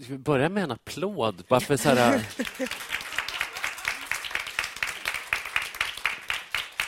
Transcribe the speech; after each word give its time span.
Ska 0.00 0.12
vi 0.12 0.18
börja 0.18 0.48
med 0.48 0.64
en 0.64 0.70
applåd? 0.70 1.44
Bara 1.48 1.60
för 1.60 1.76
så 1.76 1.88
här... 1.88 2.26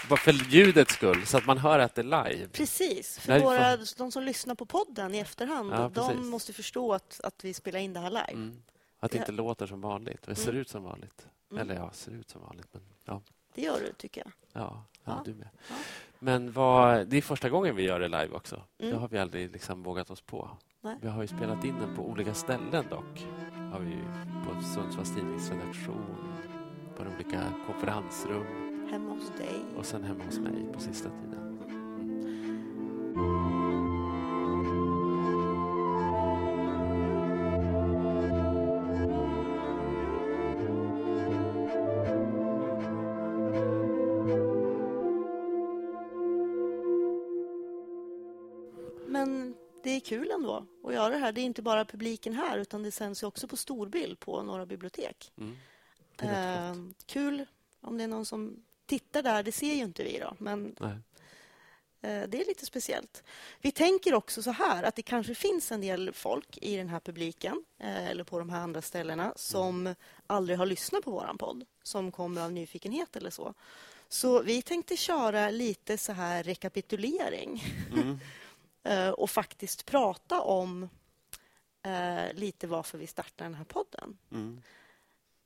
Bara 0.09 0.17
för 0.19 0.33
ljudets 0.33 0.95
skull, 0.95 1.27
så 1.27 1.37
att 1.39 1.47
man 1.47 1.59
hör 1.59 1.79
att 1.79 1.95
det 1.95 2.01
är 2.01 2.25
live. 2.31 2.49
Precis. 2.49 3.19
För 3.19 3.41
våra, 3.41 3.77
de 3.97 4.13
som 4.13 4.23
lyssnar 4.23 4.55
på 4.55 4.67
podden 4.67 5.15
i 5.15 5.19
efterhand, 5.19 5.73
Ja, 5.73 5.91
precis. 5.91 6.13
de 6.17 6.29
måste 6.29 6.53
förstå 6.53 6.93
att, 6.95 7.21
att 7.25 7.45
vi 7.45 7.55
spelar 7.55 7.79
in 7.81 7.93
det 7.93 8.01
här 8.01 8.11
live. 8.11 8.33
Mm. 8.33 8.63
Att 9.01 9.11
det 9.11 9.19
inte 9.19 9.33
låter 9.33 9.67
som 9.67 9.81
vanligt. 9.81 10.23
Det 10.23 10.35
ser 10.35 10.49
Mm. 10.49 10.61
ut 10.61 10.69
som 10.69 10.83
vanligt. 10.83 11.27
Mm. 11.51 11.61
Eller 11.63 11.75
ja, 11.75 11.91
ser 11.93 12.13
ut 12.13 12.31
som 12.31 12.41
vanligt. 12.43 12.69
Men 12.73 12.83
ja, 13.05 13.23
Det 13.55 13.63
gör 13.63 13.81
du, 13.81 13.93
tycker 13.93 14.21
jag. 14.21 14.33
ja, 14.63 14.85
ja, 15.05 15.13
Ja. 15.17 15.23
du 15.25 15.35
med. 15.35 15.49
Men 16.19 16.53
vad, 16.53 17.07
det 17.07 17.17
är 17.17 17.23
första 17.23 17.49
gången 17.49 17.77
vi 17.77 17.83
gör 17.83 18.01
det 18.01 18.09
live 18.09 18.29
också. 18.31 18.63
Mm. 18.79 18.93
Det 18.93 18.99
har 19.01 19.09
vi 19.09 19.19
aldrig 19.19 19.51
liksom 19.53 19.83
vågat 19.83 20.11
oss 20.11 20.21
på. 20.21 20.51
Nej. 20.83 20.97
Vi 21.03 21.09
har 21.09 21.23
ju 21.23 21.29
spelat 21.29 21.65
in 21.65 21.75
den 21.81 21.95
på 21.97 22.03
olika 22.03 22.35
ställen 22.35 22.85
dock. 22.91 23.27
Har 23.73 23.81
vi 23.81 23.97
på 24.45 24.63
Sundsvalls 24.63 25.15
tidningsredaktion, 25.15 26.17
på 26.97 27.03
olika 27.15 27.41
konferensrum 27.67 28.45
Hemma 28.91 29.11
hos 29.15 29.31
dig. 29.39 29.65
och 29.77 29.85
sen 29.87 30.05
hemma 30.05 30.25
hos 30.25 30.39
mig 30.39 30.69
på 30.73 30.81
sista 30.81 31.09
tiden. 31.09 31.59
Det 51.39 51.43
är 51.43 51.47
inte 51.47 51.63
bara 51.63 51.85
publiken 51.85 52.35
här, 52.35 52.59
utan 52.59 52.83
det 52.83 52.91
sänds 52.91 53.23
ju 53.23 53.27
också 53.27 53.49
på 53.49 53.57
storbild 53.57 54.21
på 54.21 54.43
några 54.43 54.67
bibliotek. 54.67 55.33
Mm. 55.37 55.57
Eh, 56.19 56.93
kul 57.07 57.47
om 57.81 57.99
det 57.99 58.05
är 58.05 58.09
någon 58.09 58.27
som 58.27 58.63
tittar 58.87 59.23
där. 59.23 59.43
Det 59.43 59.53
ser 59.53 59.75
ju 59.75 59.83
inte 59.83 60.05
vi, 60.05 60.19
då, 60.19 60.35
men 60.39 60.77
eh, 62.01 62.23
det 62.29 62.41
är 62.41 62.47
lite 62.47 62.67
speciellt. 62.67 63.23
Vi 63.61 63.73
tänker 63.73 64.15
också 64.15 64.43
så 64.43 64.51
här 64.51 64.83
att 64.83 64.95
det 64.95 65.03
kanske 65.03 65.35
finns 65.35 65.73
en 65.73 65.81
del 65.81 66.13
folk 66.13 66.59
i 66.63 66.77
den 66.77 66.89
här 66.89 67.01
publiken 67.01 67.65
eh, 67.79 68.09
eller 68.09 68.25
på 68.25 68.39
de 68.39 68.51
här 68.51 68.61
andra 68.61 68.83
ställena 68.83 69.33
som 69.37 69.95
aldrig 70.27 70.59
har 70.59 70.67
lyssnat 70.67 71.05
på 71.05 71.11
våran 71.11 71.39
podd, 71.39 71.65
som 71.83 72.13
kommer 72.13 72.41
av 72.41 72.53
nyfikenhet 72.53 73.17
eller 73.17 73.31
så. 73.31 73.55
Så 74.09 74.43
vi 74.43 74.63
tänkte 74.63 74.97
köra 74.97 75.51
lite 75.51 75.99
så 75.99 76.13
här 76.13 76.43
rekapitulering 76.43 77.65
Mm. 77.93 78.19
eh, 78.83 79.11
och 79.11 79.31
faktiskt 79.31 79.87
prata 79.87 80.41
om 80.41 80.89
eh, 81.89 82.35
lite 82.35 82.67
varför 82.67 82.99
vi 82.99 83.07
startar 83.07 83.45
den 83.45 83.55
här 83.55 83.65
podden. 83.65 84.19
Mm. 84.33 84.63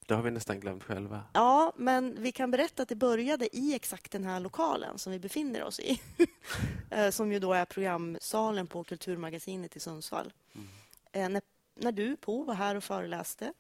Det 0.07 0.15
har 0.15 0.23
vi 0.23 0.31
nästan 0.31 0.61
glömt 0.61 0.85
själva. 0.85 1.25
Ja, 1.33 1.73
men 1.77 2.23
vi 2.23 2.33
kan 2.33 2.51
berätta 2.51 2.83
att 2.83 2.89
det 2.89 2.95
började 2.97 3.57
i 3.57 3.75
exakt 3.75 4.13
den 4.13 4.25
här 4.25 4.41
lokalen 4.41 4.99
som 4.99 5.13
vi 5.13 5.19
befinner 5.19 5.63
oss 5.65 5.81
i. 5.81 6.01
Eh, 6.91 7.11
som 7.11 7.33
ju 7.33 7.39
då 7.39 7.53
är 7.53 7.65
programsalen 7.65 8.67
på 8.67 8.85
Kulturmagasinet 8.85 9.77
i 9.77 9.81
Sundsvall. 9.81 10.33
Mm. 10.55 10.69
Eh, 11.13 11.29
När, 11.29 11.43
när 11.75 11.93
du, 11.93 12.17
Po, 12.17 12.45
var 12.45 12.55
här 12.55 12.75
och 12.75 12.85
föreläste 12.85 13.53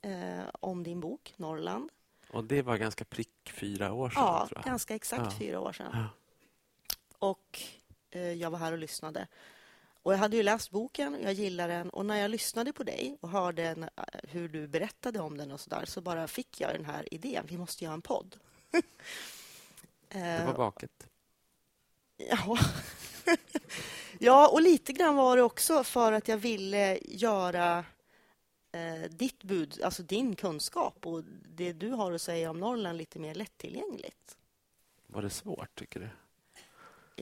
eh, 0.00 0.44
om 0.60 0.82
din 0.82 1.00
bok 1.00 1.34
Norrland. 1.36 1.90
Och 2.30 2.44
det 2.44 2.62
var 2.62 2.76
ganska 2.76 3.04
prick 3.04 3.30
fyra 3.52 3.92
år 3.92 4.10
sedan, 4.10 4.22
Ja, 4.22 4.48
ganska 4.64 4.94
exakt 4.94 5.24
Ja. 5.24 5.38
fyra 5.38 5.60
år 5.60 5.72
sedan. 5.72 5.90
Ja. 5.92 6.06
Och 7.18 7.60
eh, 8.10 8.32
jag 8.32 8.50
var 8.50 8.58
här 8.58 8.72
och 8.72 8.78
lyssnade. 8.78 9.26
Och 10.04 10.12
jag 10.12 10.18
hade 10.18 10.36
ju 10.36 10.42
läst 10.42 10.70
boken, 10.70 11.18
jag 11.22 11.32
gillade 11.32 11.72
den 11.72 11.90
och 11.90 12.06
när 12.06 12.16
jag 12.16 12.30
lyssnade 12.30 12.72
på 12.72 12.82
dig 12.82 13.16
och 13.20 13.28
hörde 13.28 13.62
en, 13.64 13.82
eh, 13.82 13.88
hur 14.22 14.48
du 14.48 14.66
berättade 14.68 15.20
om 15.20 15.36
den 15.36 15.52
och 15.52 15.60
så 15.60 15.70
där 15.70 15.84
så 15.84 16.00
bara 16.00 16.28
fick 16.28 16.60
jag 16.60 16.74
den 16.74 16.84
här 16.84 17.14
idén. 17.14 17.44
Vi 17.48 17.58
måste 17.58 17.84
göra 17.84 17.94
en 17.94 18.02
podd. 18.02 18.36
Det 20.08 20.18
Eh, 20.20 20.46
var 20.46 20.54
vaket. 20.54 21.06
Ja. 22.16 22.58
ja, 24.18 24.48
och 24.48 24.62
lite 24.62 24.92
grann 24.92 25.16
var 25.16 25.36
det 25.36 25.42
också 25.42 25.84
för 25.84 26.12
att 26.12 26.28
jag 26.28 26.36
ville 26.36 26.98
göra 27.04 27.84
eh, 28.72 29.10
ditt 29.10 29.42
bud, 29.42 29.80
alltså 29.84 30.02
din 30.02 30.36
kunskap 30.36 31.06
och 31.06 31.24
det 31.54 31.72
du 31.72 31.90
har 31.90 32.12
att 32.12 32.22
säga 32.22 32.50
om 32.50 32.60
Norrland 32.60 32.98
lite 32.98 33.18
mer 33.18 33.34
lättillgängligt. 33.34 34.36
Var 35.06 35.22
det 35.22 35.30
svårt, 35.30 35.74
tycker 35.74 36.00
du? 36.00 36.08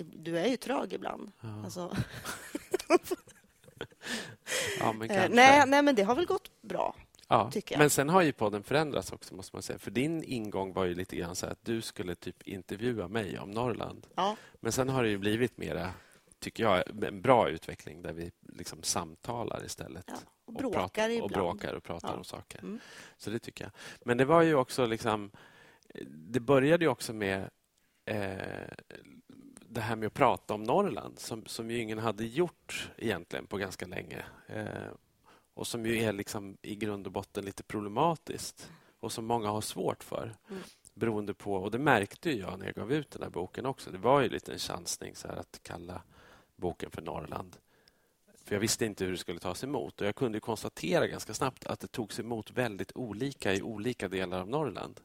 Du 0.04 0.38
är 0.38 0.46
ju 0.46 0.56
trög 0.56 0.92
ibland. 0.92 1.32
Ja, 1.40 1.64
Alltså, 1.64 1.96
ja 4.78 4.92
men 4.92 5.10
eh, 5.10 5.16
kanske. 5.16 5.34
nej, 5.36 5.66
nej, 5.66 5.82
men 5.82 5.94
det 5.94 6.02
har 6.02 6.14
väl 6.14 6.26
gått 6.26 6.62
bra. 6.62 6.96
Ja. 7.28 7.50
Men 7.78 7.90
sen 7.90 8.08
har 8.08 8.22
ju 8.22 8.32
podden 8.32 8.62
förändrats 8.62 9.12
också, 9.12 9.34
måste 9.34 9.56
man 9.56 9.62
säga. 9.62 9.78
För 9.78 9.90
din 9.90 10.24
ingång 10.24 10.72
var 10.72 10.84
ju 10.84 10.94
lite 10.94 11.16
grann 11.16 11.36
så 11.36 11.46
att 11.46 11.58
du 11.64 11.80
skulle 11.80 12.14
typ 12.14 12.42
intervjua 12.48 13.08
mig 13.08 13.38
om 13.38 13.50
Norrland. 13.50 14.06
Ja, 14.14 14.36
Men 14.60 14.72
sen 14.72 14.88
har 14.88 15.02
det 15.02 15.08
ju 15.08 15.18
blivit 15.18 15.56
mera, 15.58 15.90
tycker 16.38 16.62
jag, 16.64 17.04
en 17.04 17.22
bra 17.22 17.48
utveckling 17.48 18.02
där 18.02 18.12
vi 18.12 18.30
liksom 18.52 18.82
samtalar 18.82 19.64
istället. 19.64 20.04
ja. 20.08 20.14
Och 20.44 20.48
Och 20.48 20.54
bråkar 20.54 20.78
pratar, 20.80 21.10
ibland. 21.10 21.22
och 21.22 21.30
bråkar 21.38 21.74
och 21.74 21.82
pratar 21.82 22.08
Ja. 22.08 22.14
om 22.14 22.24
saker. 22.24 22.58
Mm. 22.58 22.80
Så 23.16 23.30
det 23.30 23.38
tycker 23.38 23.64
jag. 23.64 23.72
Men 24.04 24.18
det 24.18 24.24
var 24.24 24.42
ju 24.42 24.54
också 24.54 24.86
liksom... 24.86 25.30
Det 26.08 26.40
började 26.40 26.84
ju 26.84 26.88
också 26.90 27.12
med 27.12 27.50
eh, 28.04 28.36
det 29.72 29.80
här 29.80 29.96
med 29.96 30.06
att 30.06 30.14
prata 30.14 30.54
om 30.54 30.62
Norrland 30.62 31.18
som, 31.18 31.46
som 31.46 31.70
ju 31.70 31.78
ingen 31.78 31.98
hade 31.98 32.24
gjort 32.24 32.90
egentligen 32.96 33.46
på 33.46 33.56
ganska 33.56 33.86
länge. 33.86 34.24
Eh, 34.46 34.92
och 35.54 35.66
som 35.66 35.86
ju 35.86 35.98
är 35.98 36.12
liksom 36.12 36.56
i 36.62 36.76
grund 36.76 37.06
och 37.06 37.12
botten 37.12 37.44
lite 37.44 37.62
problematiskt 37.62 38.70
och 39.00 39.12
som 39.12 39.24
många 39.24 39.48
har 39.48 39.60
svårt 39.60 40.04
för. 40.04 40.34
Mm. 40.50 40.62
Beroende 40.94 41.34
på, 41.34 41.54
och 41.54 41.70
det 41.70 41.78
märkte 41.78 42.38
jag 42.38 42.58
när 42.58 42.66
jag 42.66 42.74
gav 42.74 42.92
ut 42.92 43.10
den 43.10 43.22
här 43.22 43.30
boken 43.30 43.66
också. 43.66 43.90
Det 43.90 43.98
var 43.98 44.20
ju 44.20 44.28
lite 44.28 44.52
en 44.52 44.58
chansning 44.58 45.16
så 45.16 45.28
här 45.28 45.36
att 45.36 45.60
kalla 45.62 46.02
boken 46.56 46.90
för 46.90 47.02
Norrland. 47.02 47.56
För 48.44 48.54
jag 48.54 48.60
visste 48.60 48.84
inte 48.84 49.04
hur 49.04 49.12
det 49.12 49.18
skulle 49.18 49.38
tas 49.38 49.64
emot. 49.64 50.00
Och 50.00 50.06
Jag 50.06 50.16
kunde 50.16 50.40
konstatera 50.40 51.06
ganska 51.06 51.34
snabbt 51.34 51.66
att 51.66 51.80
det 51.80 51.92
togs 51.92 52.20
emot 52.20 52.50
väldigt 52.50 52.92
olika 52.94 53.54
i 53.54 53.62
olika 53.62 54.08
delar 54.08 54.40
av 54.40 54.48
Norrland. 54.48 55.00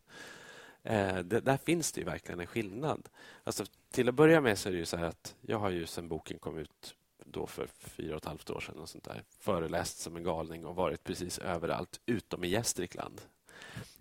Eh, 0.87 1.17
det, 1.17 1.39
där 1.39 1.57
finns 1.57 1.91
det 1.91 2.01
ju 2.01 2.05
verkligen 2.05 2.39
en 2.39 2.47
skillnad. 2.47 3.09
Alltså, 3.43 3.65
till 3.91 4.09
att 4.09 4.15
börja 4.15 4.41
med 4.41 4.57
så 4.57 4.69
är 4.69 4.73
det 4.73 4.79
ju 4.79 4.85
så 4.85 4.97
här 4.97 5.05
att 5.05 5.35
jag 5.41 5.59
har 5.59 5.69
ju 5.69 5.85
sen 5.85 6.07
boken 6.07 6.39
kom 6.39 6.57
ut 6.57 6.95
då 7.25 7.47
för 7.47 7.67
fyra 7.67 8.15
och 8.15 8.21
ett 8.21 8.25
halvt 8.25 8.49
år 8.49 8.59
sedan 8.59 8.79
och 8.79 8.89
sånt 8.89 9.03
där, 9.03 9.23
föreläst 9.39 9.99
som 9.99 10.15
en 10.15 10.23
galning 10.23 10.65
och 10.65 10.75
varit 10.75 11.03
precis 11.03 11.39
överallt 11.39 11.99
utom 12.05 12.43
i 12.43 12.47
Gästrikland. 12.47 13.21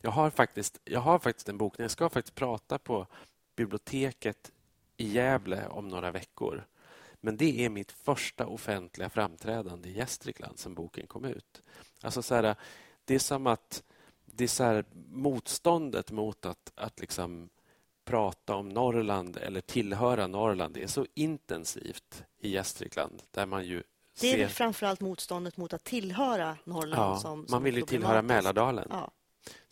Jag 0.00 0.10
har 0.10 0.30
faktiskt, 0.30 0.80
jag 0.84 1.00
har 1.00 1.18
faktiskt 1.18 1.48
en 1.48 1.58
bokning. 1.58 1.84
Jag 1.84 1.90
ska 1.90 2.08
faktiskt 2.08 2.34
prata 2.34 2.78
på 2.78 3.06
biblioteket 3.56 4.52
i 4.96 5.08
Gävle 5.08 5.66
om 5.66 5.88
några 5.88 6.10
veckor. 6.10 6.66
Men 7.20 7.36
det 7.36 7.64
är 7.64 7.68
mitt 7.68 7.92
första 7.92 8.46
offentliga 8.46 9.10
framträdande 9.10 9.88
i 9.88 9.92
Gästrikland 9.92 10.58
sen 10.58 10.74
boken 10.74 11.06
kom 11.06 11.24
ut. 11.24 11.62
Alltså 12.00 12.22
så 12.22 12.34
här, 12.34 12.56
det 13.04 13.14
är 13.14 13.18
som 13.18 13.46
att 13.46 13.82
det 14.36 14.44
är 14.44 14.48
så 14.48 14.64
här, 14.64 14.84
motståndet 15.08 16.10
mot 16.10 16.46
att, 16.46 16.72
att 16.74 17.00
liksom 17.00 17.48
prata 18.04 18.54
om 18.54 18.68
Norrland 18.68 19.36
eller 19.36 19.60
tillhöra 19.60 20.26
Norrland 20.26 20.74
det 20.74 20.82
är 20.82 20.86
så 20.86 21.06
intensivt 21.14 22.24
i 22.40 22.48
Gästrikland 22.50 23.22
där 23.30 23.46
man 23.46 23.66
ju 23.66 23.82
Det 24.20 24.32
är 24.32 24.36
ser... 24.36 24.48
framförallt 24.48 25.00
motståndet 25.00 25.56
mot 25.56 25.72
att 25.72 25.84
tillhöra 25.84 26.56
Norrland 26.64 27.02
Ja, 27.02 27.16
som, 27.16 27.46
som 27.46 27.54
man 27.54 27.62
vill 27.62 27.76
ju 27.76 27.82
tillhöra. 27.82 28.22
Mälardalen. 28.22 28.88
Ja. 28.90 29.10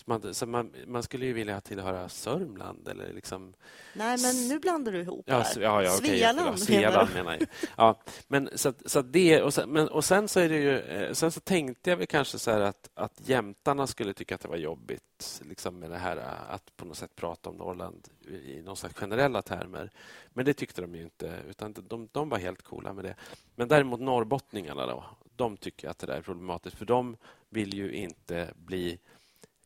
Man, 0.07 0.35
så 0.35 0.47
man, 0.47 0.73
man 0.87 1.03
skulle 1.03 1.27
ju 1.27 1.33
vilja 1.33 1.61
tillhöra 1.61 2.09
Sörmland 2.09 2.89
eller 2.89 3.13
liksom... 3.13 3.55
Nej, 3.95 4.19
men 4.23 4.49
nu 4.49 4.59
blandar 4.59 4.93
du 4.93 5.01
ihop 5.01 5.25
Ja, 5.29 5.39
här. 5.39 5.61
ja, 5.61 5.83
ja, 5.83 5.91
Svealand, 5.91 6.37
menar 6.39 6.57
Svealand 6.57 7.09
menar 7.15 7.33
jag. 7.33 7.49
Ja, 7.77 8.01
men 8.29 8.49
så, 8.55 8.69
att- 8.69 8.91
så 8.91 8.99
att 8.99 9.13
det 9.13 9.43
och 9.43 9.55
sen, 9.55 9.71
men, 9.71 9.89
och 9.89 10.05
sen 10.05 10.29
så 10.29 10.41
är 10.41 10.49
det 10.49 10.57
ju... 10.57 10.79
eh, 10.79 11.13
Sen 11.13 11.33
så 11.33 11.41
tänkte 11.41 11.91
jag 11.91 11.97
väl 11.97 12.07
kanske 12.07 12.39
så 12.39 12.51
att, 12.51 12.91
att 12.95 13.21
jämtarna 13.29 13.87
skulle 13.87 14.13
tycka 14.13 14.35
att 14.35 14.41
det 14.41 14.49
var 14.49 14.57
jobbigt 14.57 15.43
liksom 15.49 15.79
med 15.79 15.91
det 15.91 15.99
här 15.99 16.17
eh, 16.17 16.55
att 16.55 16.77
på 16.77 16.85
något 16.85 16.97
sätt 16.99 17.17
prata 17.17 17.51
om 17.51 17.57
Norrland 17.57 18.09
i 18.47 18.63
någon 18.63 18.77
slags 18.77 18.95
generella 18.95 19.43
termer. 19.43 19.91
Men 20.33 20.45
det 20.45 20.55
tyckte 20.55 20.81
de 20.81 20.95
ju 20.95 21.03
inte, 21.03 21.39
utan 21.49 21.73
de, 21.89 22.09
de 22.13 22.29
var 22.29 22.39
helt 22.39 22.63
coola 22.63 22.93
med 22.93 23.05
det. 23.05 23.15
Men 23.55 23.69
däremot 23.69 24.01
norrbottningarna 24.01 24.87
då, 24.87 25.05
de 25.37 25.57
tycker 25.57 25.89
att 25.89 25.99
det 25.99 26.07
där 26.07 26.17
är 26.17 26.23
problematiskt 26.23 26.77
för 26.79 26.85
de 26.85 27.17
vill 27.51 27.75
ju 27.75 27.93
inte 27.93 28.49
bli 28.57 28.99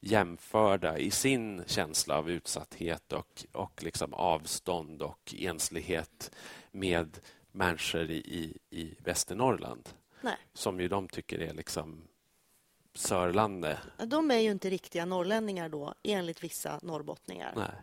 jämförda 0.00 0.98
i 0.98 1.10
sin 1.10 1.64
känsla 1.66 2.18
av 2.18 2.30
utsatthet 2.30 3.12
och, 3.12 3.44
och 3.52 3.82
liksom 3.82 4.14
avstånd 4.14 5.02
och 5.02 5.34
enslighet 5.38 6.30
med 6.70 7.18
människor 7.52 8.10
i, 8.10 8.56
i, 8.70 8.94
Västernorrland 8.98 9.88
Nej. 10.20 10.36
som 10.52 10.80
ju 10.80 10.88
de 10.88 11.08
tycker 11.08 11.38
är 11.38 11.54
liksom 11.54 12.02
Sörlande. 12.94 13.78
De 14.06 14.30
är 14.30 14.38
ju 14.38 14.50
inte 14.50 14.70
riktiga 14.70 15.04
norrlänningar 15.04 15.68
då, 15.68 15.94
enligt 16.02 16.44
vissa 16.44 16.80
norrbottningar. 16.82 17.80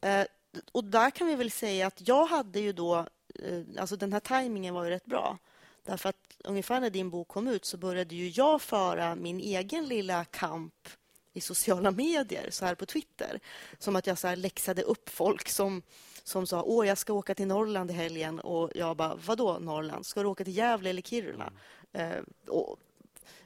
Eh, 0.00 0.26
och 0.72 0.84
där 0.84 1.10
kan 1.10 1.26
vi 1.26 1.34
väl 1.34 1.50
säga 1.50 1.86
att 1.86 2.08
jag 2.08 2.26
hade 2.26 2.60
ju 2.60 2.72
då... 2.72 3.06
Eh, 3.34 3.62
alltså 3.78 3.96
den 3.96 4.12
här 4.12 4.20
tajmingen 4.20 4.74
var 4.74 4.84
ju 4.84 4.90
rätt 4.90 5.06
bra. 5.06 5.38
Därför 5.84 6.08
att 6.08 6.36
ungefär 6.44 6.80
när 6.80 6.90
din 6.90 7.10
bok 7.10 7.28
kom 7.28 7.48
ut 7.48 7.64
så 7.64 7.76
började 7.76 8.14
ju 8.14 8.28
jag 8.28 8.62
föra 8.62 9.14
min 9.14 9.40
egen 9.40 9.84
lilla 9.84 10.24
kamp 10.24 10.88
i 11.32 11.40
sociala 11.40 11.90
medier, 11.90 12.50
så 12.50 12.64
här 12.64 12.74
på 12.74 12.86
Twitter. 12.86 13.40
Som 13.78 13.96
att 13.96 14.06
jag 14.06 14.18
så 14.18 14.28
här 14.28 14.36
läxade 14.36 14.82
upp 14.82 15.08
folk 15.08 15.48
som, 15.48 15.82
som 16.24 16.46
sa 16.46 16.62
åh, 16.62 16.86
jag 16.86 16.98
ska 16.98 17.12
åka 17.12 17.34
till 17.34 17.46
Norrland 17.46 17.90
i 17.90 17.94
helgen. 17.94 18.40
Och 18.40 18.70
jag 18.74 18.96
bara, 18.96 19.14
vadå 19.26 19.58
Norrland? 19.58 20.06
Ska 20.06 20.22
du 20.22 20.28
åka 20.28 20.44
till 20.44 20.56
Gävle 20.56 20.90
eller 20.90 21.02
Kiruna? 21.02 21.52
Mm. 21.92 22.12
Eh, 22.12 22.22
och, 22.46 22.78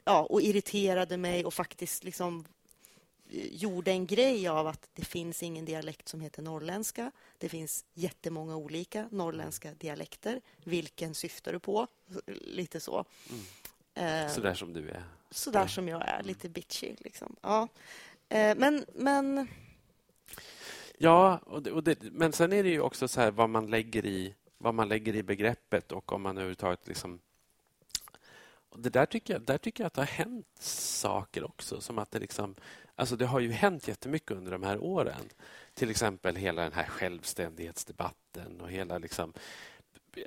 ja, 0.04 0.22
och 0.22 0.42
irriterade 0.42 1.16
mig 1.16 1.44
och 1.44 1.54
faktiskt 1.54 2.04
liksom 2.04 2.44
gjorde 3.30 3.90
en 3.90 4.06
grej 4.06 4.48
av 4.48 4.66
att 4.66 4.88
det 4.94 5.04
finns 5.04 5.42
ingen 5.42 5.64
dialekt 5.64 6.08
som 6.08 6.20
heter 6.20 6.42
norrländska. 6.42 7.10
Det 7.38 7.48
finns 7.48 7.84
jättemånga 7.94 8.56
olika 8.56 9.08
norrländska 9.10 9.74
dialekter. 9.74 10.40
Vilken 10.64 11.14
syftar 11.14 11.52
du 11.52 11.58
på? 11.58 11.86
Lite 12.26 12.80
så. 12.80 13.04
Mm. 13.94 14.30
Så 14.30 14.40
där 14.40 14.54
som 14.54 14.72
du 14.72 14.90
är. 14.90 15.04
Så 15.34 15.50
där 15.50 15.66
som 15.66 15.88
jag 15.88 16.08
är, 16.08 16.22
lite 16.22 16.48
bitchy. 16.48 16.94
Liksom. 16.98 17.36
Ja. 17.42 17.68
Eh, 18.28 18.56
men, 18.56 18.84
men... 18.94 19.48
Ja, 20.98 21.40
och 21.46 21.62
det, 21.62 21.72
och 21.72 21.84
det, 21.84 21.98
men 22.02 22.32
sen 22.32 22.52
är 22.52 22.62
det 22.62 22.68
ju 22.68 22.80
också 22.80 23.08
så 23.08 23.20
här 23.20 23.30
vad 23.30 23.50
man 23.50 23.66
lägger 23.66 24.06
i, 24.06 24.34
vad 24.58 24.74
man 24.74 24.88
lägger 24.88 25.16
i 25.16 25.22
begreppet 25.22 25.92
och 25.92 26.12
om 26.12 26.22
man 26.22 26.36
överhuvudtaget 26.36 26.88
liksom 26.88 27.20
det 28.76 28.90
där 28.90 29.06
tycker, 29.06 29.34
jag, 29.34 29.42
där 29.42 29.58
tycker 29.58 29.84
jag 29.84 29.86
att 29.86 29.94
det 29.94 30.00
har 30.00 30.06
hänt 30.06 30.46
saker 30.60 31.44
också. 31.44 31.80
Som 31.80 31.98
att 31.98 32.10
det, 32.10 32.18
liksom, 32.18 32.54
alltså 32.94 33.16
det 33.16 33.26
har 33.26 33.40
ju 33.40 33.52
hänt 33.52 33.88
jättemycket 33.88 34.30
under 34.30 34.52
de 34.52 34.62
här 34.62 34.78
åren. 34.78 35.28
Till 35.74 35.90
exempel 35.90 36.36
hela 36.36 36.62
den 36.62 36.72
här 36.72 36.86
självständighetsdebatten 36.86 38.60
och 38.60 38.70
hela 38.70 38.98
liksom, 38.98 39.32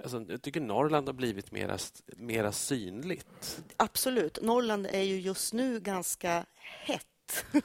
Alltså, 0.04 0.26
jag 0.30 0.42
tycker 0.42 0.62
Norrland 0.62 1.08
har 1.08 1.14
blivit 1.14 1.52
mera, 1.52 1.78
mera 2.18 2.52
synligt. 2.52 3.62
Absolut. 3.78 4.42
Norrland 4.42 4.88
är 4.92 5.04
ju 5.04 5.20
just 5.20 5.54
nu 5.54 5.80
ganska 5.80 6.46
hett. 6.56 7.46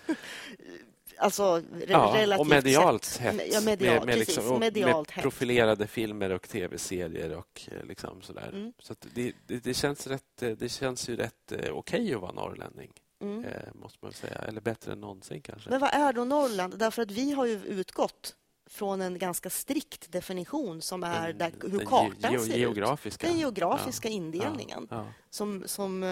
alltså 1.18 1.62
re 1.72 1.86
ja, 1.88 2.12
relativt 2.16 2.40
och 2.40 2.46
medialt 2.46 3.04
sett. 3.04 3.22
hett. 3.22 3.52
Ja, 3.52 3.60
medialt, 3.60 4.06
med, 4.06 4.06
med, 4.06 4.18
liksom, 4.18 4.60
medialt 4.60 5.16
med 5.16 5.22
profilerade 5.22 5.86
filmer 5.86 6.30
och 6.30 6.48
tv-serier 6.48 7.36
och 7.36 7.68
eh, 7.72 7.86
liksom 7.86 8.22
sådär. 8.22 8.48
Mm. 8.52 8.72
Så 8.78 8.94
det, 9.14 9.32
det, 9.46 9.64
det, 9.64 9.74
känns 9.74 10.06
rätt, 10.06 10.42
eh, 10.42 10.50
det 10.50 10.68
känns 10.68 11.08
ju 11.08 11.16
rätt 11.16 11.52
eh, 11.52 11.58
okej 11.58 11.72
okay 11.72 12.14
att 12.14 12.20
vara 12.20 12.32
norrlänning. 12.32 12.92
Mm. 13.22 13.44
måste 13.74 13.98
man 14.02 14.12
säga. 14.12 14.34
Eller 14.34 14.60
bättre 14.60 14.92
än 14.92 15.00
någonsin 15.00 15.42
kanske. 15.42 15.70
Men 15.70 15.80
vad 15.80 15.90
är 15.94 16.12
då 16.12 16.24
Norrland? 16.24 16.78
Därför 16.78 17.02
att 17.02 17.10
vi 17.10 17.32
har 17.32 17.46
ju 17.46 17.64
utgått 17.64 18.36
från 18.72 19.00
en 19.00 19.18
ganska 19.18 19.50
strikt 19.50 20.12
definition 20.12 20.82
som 20.82 21.02
är 21.04 21.32
den, 21.32 21.38
där, 21.38 21.70
hur 21.70 21.78
kartan 21.78 22.32
ge, 22.32 22.38
ser 22.38 22.58
geografiska. 22.58 23.26
ut. 23.26 23.32
Den 23.32 23.40
geografiska 23.40 24.08
ja, 24.08 24.14
indelningen 24.14 24.86
ja. 24.90 25.06
Som, 25.30 25.62
som, 25.66 26.02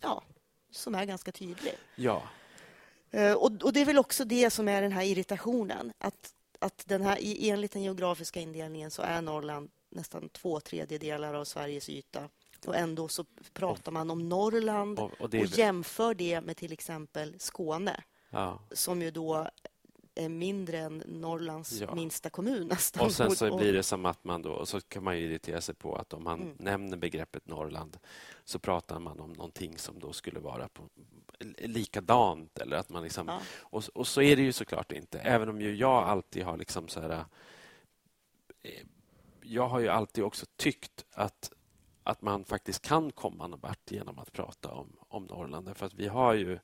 ja, 0.00 0.22
som 0.70 0.94
är 0.94 1.04
ganska 1.04 1.32
tydlig. 1.32 1.74
Ja. 1.96 2.22
Eh, 3.10 3.32
och, 3.32 3.62
och, 3.62 3.72
Det 3.72 3.80
är 3.80 3.84
väl 3.84 3.98
också 3.98 4.24
det 4.24 4.50
som 4.50 4.68
är 4.68 4.82
den 4.82 4.92
här 4.92 5.02
irritationen. 5.02 5.92
Att, 5.98 6.34
att 6.58 6.82
den 6.86 7.02
här, 7.02 7.18
enligt 7.22 7.72
den 7.72 7.82
geografiska 7.82 8.40
indelningen 8.40 8.90
så 8.90 9.02
är 9.02 9.22
Norrland 9.22 9.70
nästan 9.90 10.28
två 10.28 10.60
tredjedelar 10.60 11.34
av 11.34 11.44
Sveriges 11.44 11.88
yta. 11.88 12.28
Och 12.66 12.76
ändå 12.76 13.08
så 13.08 13.24
pratar 13.52 13.92
man 13.92 14.10
om 14.10 14.28
Norrland 14.28 14.98
och, 14.98 15.12
och, 15.20 15.34
och 15.34 15.46
jämför 15.46 16.14
det 16.14 16.40
med 16.40 16.56
till 16.56 16.72
exempel 16.72 17.34
Skåne. 17.38 18.04
Ja. 18.30 18.60
Som 18.70 19.02
ju 19.02 19.10
då 19.10 19.48
är 20.18 20.28
mindre 20.28 20.78
än 20.78 21.02
Norrlands 21.06 21.80
ja. 21.80 21.94
minsta 21.94 22.30
kommun 22.30 22.66
nästan. 22.66 23.06
Och 23.06 23.12
sen 23.12 23.36
så 23.36 23.56
blir 23.56 23.72
det 23.72 23.82
som 23.82 24.06
att 24.06 24.24
man 24.24 24.42
då, 24.42 24.66
så 24.66 24.80
kan 24.80 25.04
man 25.04 25.14
irritera 25.16 25.60
sig 25.60 25.74
på 25.74 25.96
att 25.96 26.12
om 26.12 26.24
man 26.24 26.42
mm. 26.42 26.56
nämner 26.58 26.96
begreppet 26.96 27.48
Norrland 27.48 27.98
så 28.44 28.58
pratar 28.58 28.98
man 28.98 29.20
om 29.20 29.32
någonting 29.32 29.78
som 29.78 29.98
då 29.98 30.12
skulle 30.12 30.40
vara 30.40 30.68
på, 30.68 30.82
likadant. 31.58 32.58
Eller 32.58 32.76
att 32.76 32.88
man 32.88 33.02
liksom, 33.02 33.28
ja. 33.28 33.40
och, 33.60 33.84
och, 33.94 34.06
så 34.06 34.22
är 34.22 34.36
det 34.36 34.42
ju 34.42 34.52
såklart 34.52 34.92
inte. 34.92 35.18
Även 35.18 35.48
om 35.48 35.60
ju 35.60 35.76
jag 35.76 36.04
alltid 36.04 36.44
har 36.44 36.56
liksom 36.56 36.88
så 36.88 37.00
här... 37.00 37.24
Eh, 38.62 38.70
jag 39.42 39.68
har 39.68 39.80
ju 39.80 39.88
alltid 39.88 40.24
också 40.24 40.46
tyckt 40.56 41.04
att 41.12 41.52
att 42.08 42.22
man 42.22 42.44
faktiskt 42.44 42.82
kan 42.82 43.12
komma 43.12 43.46
någon 43.46 43.60
vart 43.60 43.90
genom 43.90 44.18
att 44.18 44.32
prata 44.32 44.70
om, 44.70 44.92
om 45.08 45.24
Norrland. 45.24 45.76
För 45.76 45.86
att 45.86 45.94
vi 45.94 46.08
har 46.08 46.34
ju... 46.34 46.58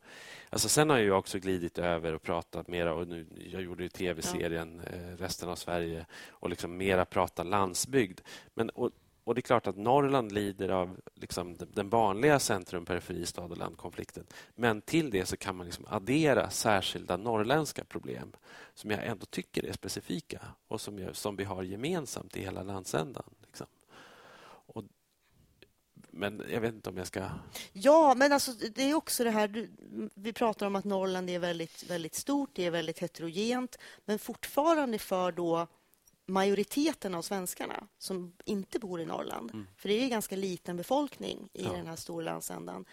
Alltså 0.51 0.69
sen 0.69 0.91
har 0.91 0.99
jag 0.99 1.19
också 1.19 1.39
glidit 1.39 1.79
över 1.79 2.13
och 2.13 2.23
pratat 2.23 2.69
mera. 2.69 2.95
Och 2.95 3.09
nu, 3.09 3.27
jag 3.53 3.63
gjorde 3.63 3.83
ju 3.83 3.89
tv-serien 3.89 4.81
eh, 4.81 5.17
Resten 5.17 5.49
av 5.49 5.57
Sverige 5.57 6.07
och 6.29 6.51
liksom 6.51 6.77
mera 6.77 7.05
prata 7.05 7.43
landsbygd. 7.43 8.21
Men, 8.55 8.71
och, 8.71 8.91
och 9.25 9.35
det 9.35 9.39
är 9.39 9.43
klart 9.43 9.67
att 9.67 9.77
Norrland 9.77 10.33
lider 10.33 10.69
av 10.69 11.01
liksom 11.15 11.57
den 11.73 11.89
vanliga 11.89 12.39
centrum, 12.39 12.85
periferi, 12.85 13.27
stad 13.27 13.51
och 13.51 13.59
landkonflikten. 13.59 14.27
Men 14.55 14.81
till 14.81 15.11
det 15.11 15.27
så 15.27 15.37
kan 15.37 15.57
man 15.57 15.67
liksom 15.67 15.87
addera 15.89 16.51
särskilda 16.51 17.17
norrländska 17.17 17.85
problem 17.85 18.33
som 18.75 18.91
jag 18.91 19.07
ändå 19.07 19.27
tycker 19.27 19.67
är 19.67 19.73
specifika 19.73 20.41
och 20.69 20.81
som, 20.81 21.09
som 21.13 21.37
vi 21.37 21.45
har 21.45 21.63
gemensamt 21.63 22.37
i 22.37 22.41
hela 22.41 22.63
landsändan. 22.63 23.31
Men 26.17 26.43
jag 26.51 26.61
vet 26.61 26.75
inte 26.75 26.91
om 26.91 26.97
jag 26.97 27.07
ska... 27.07 27.31
Ja, 27.73 28.15
men 28.15 28.33
alltså, 28.33 28.53
det 28.53 28.83
är 28.83 28.95
också 28.95 29.25
det 29.25 29.31
här... 29.31 29.69
Vi 30.15 30.33
pratar 30.33 30.67
om 30.67 30.77
att 30.77 30.85
Norrland 30.85 31.31
är 31.31 31.39
väldigt, 31.39 31.91
väldigt 31.91 32.15
stort, 32.15 32.51
det 32.53 32.65
är 32.65 32.71
väldigt 32.71 32.99
heterogent 32.99 33.79
men 34.05 34.19
fortfarande 34.19 34.99
för 34.99 35.33
då 35.33 35.67
majoriteten 36.27 37.15
av 37.15 37.23
svenskarna 37.23 37.87
som 37.99 38.37
inte 38.45 38.79
bor 38.79 39.01
i 39.01 39.07
Norrland, 39.07 39.51
mm. 39.51 39.67
för 39.77 39.89
det 39.89 39.95
är 39.95 40.09
ganska 40.09 40.37
liten 40.37 40.77
befolkning 40.77 41.49
i 41.53 41.65
ja. 41.65 41.73
den 41.73 41.87
här 41.87 41.97
stora 41.97 42.25
landsändan, 42.25 42.85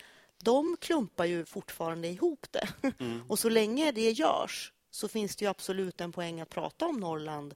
de 0.44 0.78
klumpar 0.82 1.26
ju 1.26 1.46
fortfarande 1.46 2.08
ihop 2.08 2.46
det. 2.52 2.68
Mm. 3.00 3.22
Och 3.30 3.40
så 3.40 3.50
länge 3.50 3.92
det 3.92 4.12
görs 4.12 4.74
så 4.92 5.08
finns 5.08 5.36
det 5.36 5.48
absolut 5.48 6.02
en 6.02 6.12
poäng 6.12 6.42
att 6.42 6.50
prata 6.50 6.88
om 6.88 7.00
Norrland 7.00 7.56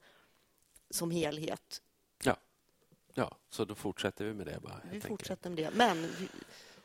som 0.90 1.12
helhet 1.12 1.82
Ja, 3.18 3.38
så 3.50 3.66
då 3.66 3.76
fortsätter 3.76 4.26
vi 4.26 4.34
med 4.34 4.48
det 4.48 4.60
bara. 4.62 4.82
Vi 4.92 5.02
fortsätter 5.02 5.50
med 5.50 5.58
det. 5.58 5.72
Men... 5.74 6.10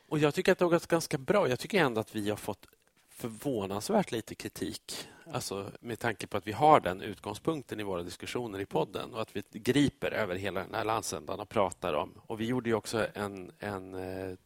Och 0.08 0.18
jag 0.18 0.34
tycker 0.34 0.52
att 0.52 0.58
det 0.58 0.64
har 0.64 0.70
gått 0.70 0.86
ganska 0.86 1.18
bra. 1.18 1.48
Jag 1.48 1.58
tycker 1.58 1.80
ändå 1.80 2.00
att 2.00 2.14
vi 2.14 2.30
har 2.30 2.36
fått 2.36 2.66
förvånansvärt 3.08 4.12
lite 4.12 4.34
kritik. 4.34 5.08
Alltså 5.32 5.72
med 5.80 5.98
tanke 5.98 6.26
på 6.26 6.36
att 6.36 6.46
vi 6.46 6.52
har 6.52 6.80
den 6.80 7.00
utgångspunkten 7.00 7.80
i 7.80 7.82
våra 7.82 8.02
diskussioner 8.02 8.58
i 8.58 8.66
podden 8.66 9.14
och 9.14 9.22
att 9.22 9.36
vi 9.36 9.42
griper 9.52 10.10
över 10.10 10.36
hela 10.36 10.60
den 10.60 10.74
här 10.74 10.84
landsändan 10.84 11.40
och 11.40 11.48
pratar 11.48 11.94
om. 11.94 12.12
Och 12.26 12.40
vi 12.40 12.44
gjorde 12.44 12.70
ju 12.70 12.74
också 12.74 13.06
en, 13.14 13.52
en 13.58 13.94
eh, 13.94 14.36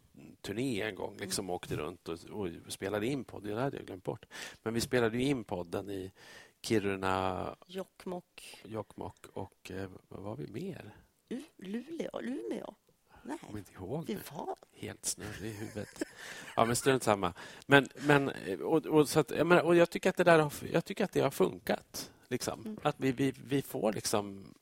turné 0.40 0.82
en 0.82 0.94
gång, 0.94 1.16
liksom 1.16 1.44
mm. 1.44 1.54
åkte 1.54 1.76
runt 1.76 2.08
och, 2.08 2.18
och 2.30 2.48
spelade 2.68 3.06
in 3.06 3.24
podd. 3.24 3.42
Det 3.42 3.60
hade 3.60 3.76
jag 3.76 3.86
glömt 3.86 4.04
bort. 4.04 4.26
Men 4.62 4.74
vi 4.74 4.80
spelade 4.80 5.22
in 5.22 5.44
podden 5.44 5.90
i 5.90 6.12
Kiruna, 6.62 7.56
Jokkmokk, 7.66 8.62
Jokkmokk 8.64 9.26
och 9.32 9.70
eh, 9.70 9.90
vad 10.08 10.22
var 10.22 10.36
vi 10.36 10.46
mer? 10.46 10.94
Luleå? 11.58 12.20
Luleå? 12.20 12.74
Nej, 13.22 13.38
kommer 13.38 13.58
inte 13.58 13.72
ihåg 13.72 14.06
det. 14.06 14.32
Var... 14.32 14.56
Helt 14.72 15.04
snurrig 15.04 15.50
i 15.50 15.54
huvudet. 15.54 16.02
Ja, 16.56 16.64
men 16.64 16.76
strunt 16.76 17.02
samma. 17.02 17.34
Men, 17.66 17.88
men, 17.94 18.32
och, 18.62 18.86
och, 18.86 19.08
så 19.08 19.20
att, 19.20 19.30
jag, 19.30 19.46
menar, 19.46 19.62
och 19.62 19.76
jag 19.76 19.90
tycker 19.90 20.10
att 20.10 20.16
det 20.16 20.24
där 20.24 20.38
har, 20.38 20.52
jag 20.72 20.84
tycker 20.84 21.04
att 21.04 21.12
det 21.12 21.20
har 21.20 21.30
funkat. 21.30 22.10
Liksom. 22.28 22.60
Mm. 22.60 22.78
Att 22.82 22.96
vi, 22.98 23.12
vi, 23.12 23.34
vi, 23.44 23.62
får 23.62 23.92
liksom, 23.92 24.54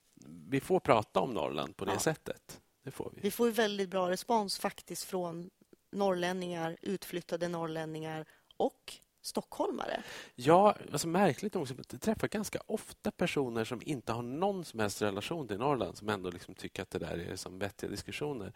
vi 0.48 0.60
får 0.60 0.80
prata 0.80 1.20
om 1.20 1.34
Norrland 1.34 1.76
på 1.76 1.84
det 1.84 1.92
ja. 1.92 1.98
sättet. 1.98 2.60
Det 2.84 2.90
får 2.90 3.12
vi. 3.14 3.20
vi 3.22 3.30
får 3.30 3.50
väldigt 3.50 3.88
bra 3.88 4.10
respons 4.10 4.58
faktiskt 4.58 5.04
från 5.04 5.50
norrlänningar, 5.92 6.76
utflyttade 6.82 7.48
norrlänningar 7.48 8.26
och 8.56 8.94
stockholmare. 9.22 10.02
Ja, 10.34 10.76
alltså 10.92 11.08
märkligt 11.08 11.54
nog 11.54 11.68
så 11.68 11.74
träffar 11.74 12.28
ganska 12.28 12.58
ofta 12.66 13.10
personer 13.10 13.64
som 13.64 13.80
inte 13.84 14.12
har 14.12 14.22
någon 14.22 14.64
som 14.64 14.80
helst 14.80 15.02
relation 15.02 15.48
till 15.48 15.58
Norrland 15.58 15.96
som 15.96 16.08
ändå 16.08 16.30
liksom 16.30 16.54
tycker 16.54 16.82
att 16.82 16.90
det 16.90 16.98
där 16.98 17.30
är 17.30 17.36
som 17.36 17.58
vettiga 17.58 17.90
diskussioner. 17.90 18.52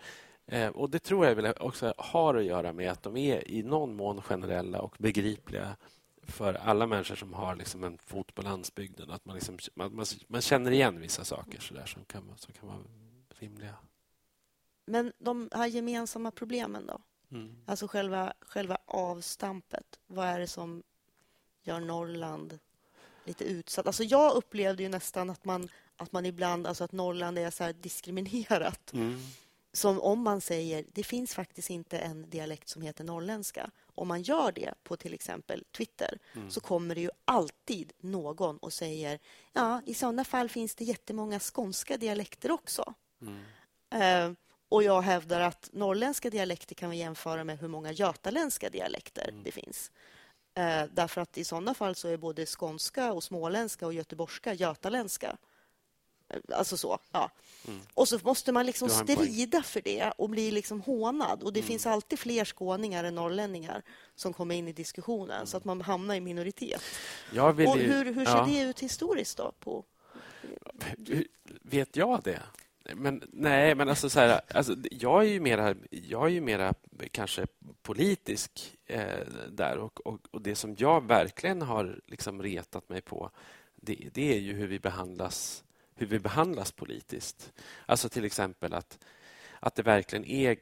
Eh, 0.46 0.68
och 0.68 0.90
Det 0.90 0.98
tror 0.98 1.26
jag 1.26 1.34
väl 1.34 1.54
också 1.60 1.94
har 1.98 2.34
att 2.34 2.44
göra 2.44 2.72
med 2.72 2.90
att 2.90 3.02
de 3.02 3.16
är 3.16 3.50
i 3.50 3.62
någon 3.62 3.96
mån 3.96 4.22
generella 4.22 4.80
och 4.80 4.96
begripliga 4.98 5.76
för 6.22 6.54
alla 6.54 6.86
människor 6.86 7.14
som 7.14 7.32
har 7.32 7.56
liksom 7.56 7.84
en 7.84 7.98
fot 7.98 8.34
på 8.34 8.42
landsbygden. 8.42 9.10
Att 9.10 9.24
man, 9.24 9.34
liksom, 9.34 9.58
man, 9.74 9.94
man, 9.94 10.06
man 10.26 10.40
känner 10.40 10.70
igen 10.70 11.00
vissa 11.00 11.24
saker 11.24 11.60
så 11.60 11.74
där, 11.74 11.86
som, 11.86 12.04
kan, 12.04 12.32
som 12.36 12.54
kan 12.54 12.68
vara 12.68 12.78
rimliga. 13.28 13.74
Men 14.86 15.12
de 15.18 15.48
här 15.52 15.66
gemensamma 15.66 16.30
problemen 16.30 16.86
då? 16.86 17.00
Mm. 17.30 17.56
Alltså 17.66 17.88
själva, 17.88 18.32
själva 18.40 18.78
avstampet. 18.86 20.00
Vad 20.06 20.26
är 20.26 20.38
det 20.40 20.46
som 20.46 20.82
gör 21.62 21.80
Norrland 21.80 22.58
lite 23.24 23.44
utsatt? 23.44 23.86
Alltså 23.86 24.04
jag 24.04 24.34
upplevde 24.34 24.82
ju 24.82 24.88
nästan 24.88 25.30
att 25.30 25.44
man, 25.44 25.68
att 25.96 26.12
man 26.12 26.26
ibland, 26.26 26.66
alltså 26.66 26.84
att 26.84 26.92
Norrland 26.92 27.38
är 27.38 27.50
så 27.50 27.72
diskriminerat. 27.72 28.92
Mm. 28.92 29.20
Som 29.72 30.00
om 30.00 30.22
man 30.22 30.40
säger, 30.40 30.84
det 30.92 31.04
finns 31.04 31.34
faktiskt 31.34 31.70
inte 31.70 31.98
en 31.98 32.30
dialekt 32.30 32.68
som 32.68 32.82
heter 32.82 33.04
norrländska. 33.04 33.70
Om 33.94 34.08
man 34.08 34.22
gör 34.22 34.52
det 34.52 34.74
på 34.82 34.96
till 34.96 35.14
exempel 35.14 35.64
Twitter 35.76 36.18
mm. 36.34 36.50
så 36.50 36.60
kommer 36.60 36.94
det 36.94 37.00
ju 37.00 37.10
alltid 37.24 37.92
någon 37.98 38.56
och 38.58 38.72
säger, 38.72 39.18
ja, 39.52 39.82
i 39.86 39.94
sådana 39.94 40.24
fall 40.24 40.48
finns 40.48 40.74
det 40.74 40.84
jättemånga 40.84 41.40
skånska 41.40 41.96
dialekter 41.96 42.50
också. 42.50 42.94
Mm. 43.20 43.34
Uh, 43.94 44.36
Och 44.76 44.82
jag 44.82 45.02
hävdar 45.02 45.40
att 45.40 45.70
norrländska 45.72 46.30
dialekter 46.30 46.74
kan 46.74 46.90
vi 46.90 46.96
jämföra 46.96 47.44
med 47.44 47.58
hur 47.58 47.68
många 47.68 47.92
götaländska 47.92 48.70
dialekter 48.70 49.28
mm. 49.28 49.42
det 49.44 49.50
finns. 49.50 49.90
Eh, 50.54 50.84
därför 50.92 51.20
att 51.20 51.38
i 51.38 51.44
sådana 51.44 51.74
fall 51.74 51.94
så 51.94 52.08
är 52.08 52.16
både 52.16 52.46
skånska 52.46 53.12
och 53.12 53.24
småländska 53.24 53.86
och 53.86 53.94
göteborgska 53.94 54.54
götaländska. 54.54 55.36
Eh, 56.28 56.40
alltså 56.52 56.76
så, 56.76 56.98
ja. 57.12 57.30
Mm. 57.68 57.80
Och 57.94 58.08
så 58.08 58.18
måste 58.22 58.52
man 58.52 58.66
liksom 58.66 58.88
strida 58.88 59.62
för 59.62 59.80
det 59.80 60.12
och 60.18 60.30
bli 60.30 60.50
liksom 60.50 60.80
hånad. 60.80 61.42
Och 61.42 61.52
det 61.52 61.60
mm. 61.60 61.68
finns 61.68 61.86
alltid 61.86 62.18
fler 62.18 62.44
skåningar 62.44 63.04
än 63.04 63.14
norrlänningar 63.14 63.82
som 64.14 64.32
kommer 64.32 64.54
in 64.54 64.68
i 64.68 64.72
diskussionen, 64.72 65.36
mm. 65.36 65.46
så 65.46 65.56
att 65.56 65.64
man 65.64 65.80
hamnar 65.80 66.14
i 66.14 66.20
minoritet. 66.20 66.82
och 67.68 67.78
hur, 67.78 68.04
hur 68.04 68.24
ser 68.24 68.36
ja. 68.36 68.46
det 68.46 68.60
ut 68.60 68.80
historiskt 68.80 69.36
då? 69.36 69.52
På... 69.60 69.84
Vet 71.62 71.96
jag 71.96 72.22
det? 72.22 72.42
Men 72.94 73.22
nej, 73.32 73.74
men 73.74 73.88
alltså 73.88 74.10
så 74.10 74.20
här, 74.20 74.40
alltså, 74.54 74.76
jag 74.90 75.24
är 75.24 75.28
ju 75.28 75.40
mera, 75.40 75.74
jag 75.90 76.24
är 76.24 76.30
ju 76.30 76.40
mera 76.40 76.74
kanske 77.10 77.46
politisk 77.82 78.76
eh, 78.86 79.26
där 79.48 79.78
och, 79.78 80.06
och, 80.06 80.20
och, 80.30 80.42
det 80.42 80.54
som 80.54 80.74
jag 80.78 81.06
verkligen 81.06 81.62
har 81.62 82.00
liksom 82.06 82.42
retat 82.42 82.88
mig 82.88 83.00
på 83.00 83.30
det, 83.76 84.08
det, 84.12 84.34
är 84.34 84.38
ju 84.38 84.52
hur 84.52 84.66
vi 84.66 84.78
behandlas 84.78 85.64
hur 85.94 86.06
vi 86.06 86.18
behandlas 86.18 86.72
politiskt. 86.72 87.52
Alltså 87.86 88.08
till 88.08 88.24
exempel 88.24 88.74
att, 88.74 88.98
att 89.60 89.74
det 89.74 89.82
verkligen 89.82 90.24
är 90.24 90.56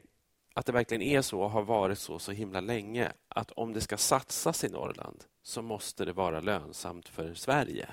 att 0.53 0.65
det 0.65 0.71
verkligen 0.71 1.01
är 1.01 1.21
så 1.21 1.41
och 1.41 1.51
har 1.51 1.63
varit 1.63 1.99
så 1.99 2.19
så 2.19 2.31
himla 2.31 2.61
länge 2.61 3.11
att 3.27 3.51
om 3.51 3.73
det 3.73 3.81
ska 3.81 3.97
satsas 3.97 4.63
i 4.63 4.69
Norrland 4.69 5.23
så 5.43 5.61
måste 5.61 6.05
det 6.05 6.13
vara 6.13 6.39
lönsamt 6.39 7.09
för 7.09 7.33
Sverige. 7.33 7.89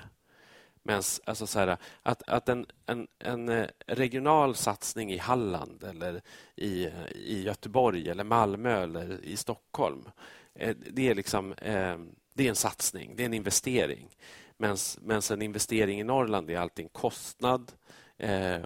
Men 0.83 1.01
alltså 1.25 1.47
så 1.47 1.59
här, 1.59 1.77
att, 2.03 2.29
att 2.29 2.49
en, 2.49 2.65
en, 2.85 3.07
en, 3.19 3.49
eh, 3.49 3.67
regional 3.87 4.55
satsning 4.55 5.11
i 5.11 5.17
Halland 5.17 5.83
eller 5.83 6.21
i, 6.55 6.89
i 7.15 7.43
Göteborg 7.43 8.09
eller 8.09 8.23
Malmö 8.23 8.83
eller 8.83 9.23
i 9.23 9.37
Stockholm 9.37 10.09
eh, 10.55 10.75
det 10.91 11.09
är, 11.09 11.15
liksom, 11.15 11.53
eh, 11.53 11.97
det 12.33 12.45
är 12.45 12.49
en 12.49 12.55
satsning, 12.55 13.15
det 13.15 13.23
är 13.23 13.25
en 13.25 13.33
investering. 13.33 14.09
Medan 14.57 15.21
en 15.31 15.41
investering 15.41 15.99
i 15.99 16.03
Norrland 16.03 16.49
är 16.49 16.57
alltid 16.57 16.85
en 16.85 16.89
kostnad 16.89 17.71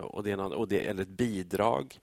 och 0.02 0.24
det 0.24 0.32
är 0.32 0.38
någon, 0.38 0.54
och 0.54 0.68
det, 0.68 0.88
eller 0.88 1.02
ett 1.02 1.08
bidrag. 1.08 2.00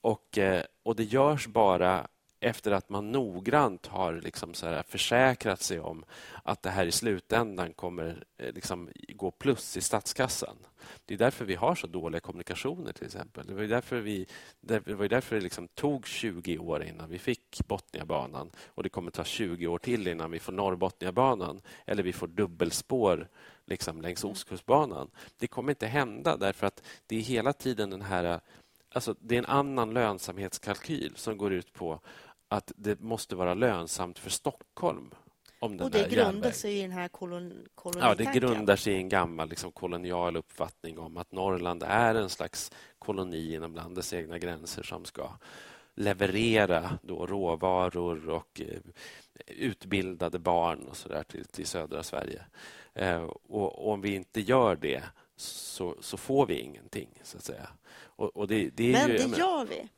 Och, 0.00 0.38
och 0.82 0.96
det 0.96 1.04
görs 1.04 1.46
bara 1.46 2.08
efter 2.44 2.72
att 2.72 2.88
man 2.88 3.12
noggrant 3.12 3.86
har 3.86 4.12
liksom 4.12 4.54
så 4.54 4.82
försäkrat 4.88 5.62
sig 5.62 5.80
om 5.80 6.04
att 6.42 6.62
det 6.62 6.70
här 6.70 6.86
i 6.86 6.92
slutändan 6.92 7.72
kommer 7.72 8.24
eh, 8.38 8.52
liksom 8.52 8.90
gå 9.08 9.30
plus 9.30 9.76
i 9.76 9.80
statskassan. 9.80 10.56
Det 11.04 11.14
är 11.14 11.18
därför 11.18 11.44
vi 11.44 11.54
har 11.54 11.74
så 11.74 11.86
dåliga 11.86 12.20
kommunikationer 12.20 12.92
till 12.92 13.04
exempel. 13.04 13.46
Det 13.46 13.54
var 13.54 13.62
därför, 13.62 14.00
vi, 14.00 14.26
det, 14.60 14.88
var 14.88 15.08
därför 15.08 15.36
det 15.36 15.42
liksom 15.42 15.68
tog 15.68 16.06
20 16.06 16.58
år 16.58 16.82
innan 16.82 17.10
vi 17.10 17.18
fick 17.18 17.60
Botniabanan 17.66 18.50
och 18.66 18.82
det 18.82 18.88
kommer 18.88 19.10
ta 19.10 19.24
20 19.24 19.66
år 19.66 19.78
till 19.78 20.08
innan 20.08 20.30
vi 20.30 20.38
får 20.38 20.52
Norrbotniabanan 20.52 21.60
eller 21.86 22.02
vi 22.02 22.12
får 22.12 22.26
dubbelspår 22.26 23.28
liksom 23.66 24.00
längs 24.00 24.24
Ostkustbanan. 24.24 25.10
Det 25.38 25.46
kommer 25.46 25.72
inte 25.72 25.86
hända 25.86 26.36
därför 26.36 26.66
att 26.66 26.82
det 27.06 27.16
är 27.16 27.20
hela 27.20 27.52
tiden 27.52 27.90
den 27.90 28.02
här 28.02 28.40
Alltså, 28.94 29.14
det 29.20 29.34
är 29.34 29.38
en 29.38 29.46
annan 29.46 29.94
lönsamhetskalkyl 29.94 31.12
som 31.16 31.38
går 31.38 31.52
ut 31.52 31.72
på 31.72 32.00
att 32.54 32.72
det 32.76 33.00
måste 33.00 33.36
vara 33.36 33.54
lönsamt 33.54 34.18
för 34.18 34.30
Stockholm. 34.30 35.10
Om 35.58 35.76
den 35.76 35.86
och 35.86 35.90
det 35.90 36.10
grundar 36.10 36.50
sig 36.50 36.78
i 36.78 36.82
den 36.82 36.92
här 36.92 37.08
kolon, 37.08 37.68
Ja, 38.00 38.14
det 38.14 38.24
grundar 38.24 38.76
sig 38.76 38.92
i 38.94 38.96
en 38.96 39.08
gammal 39.08 39.48
liksom, 39.48 39.72
kolonial 39.72 40.36
uppfattning 40.36 40.98
om 40.98 41.16
att 41.16 41.32
Norrland 41.32 41.82
är 41.82 42.14
en 42.14 42.30
slags 42.30 42.72
koloni 42.98 43.54
inom 43.54 43.74
landets 43.74 44.12
egna 44.12 44.38
gränser 44.38 44.82
som 44.82 45.04
ska 45.04 45.30
leverera 45.94 46.98
då 47.02 47.26
råvaror 47.26 48.28
och 48.28 48.60
eh, 48.60 48.80
utbildade 49.46 50.38
barn 50.38 50.88
och 50.88 50.96
så 50.96 51.08
där 51.08 51.22
till, 51.22 51.44
till 51.44 51.66
södra 51.66 52.02
Sverige. 52.02 52.42
Eh, 52.94 53.22
och, 53.22 53.40
och, 53.48 53.92
om 53.92 54.00
vi 54.00 54.14
inte 54.14 54.40
gör 54.40 54.76
det 54.76 55.02
så, 55.36 55.96
så, 56.00 56.16
får 56.16 56.46
vi 56.46 56.60
ingenting, 56.60 57.08
så 57.22 57.36
att 57.36 57.44
säga. 57.44 57.68
Och, 57.96 58.36
och 58.36 58.48
det, 58.48 58.70
det 58.74 58.92
Men 58.92 59.10
ju, 59.10 59.16
det 59.16 59.38
gör 59.38 59.64
vi. 59.64 59.88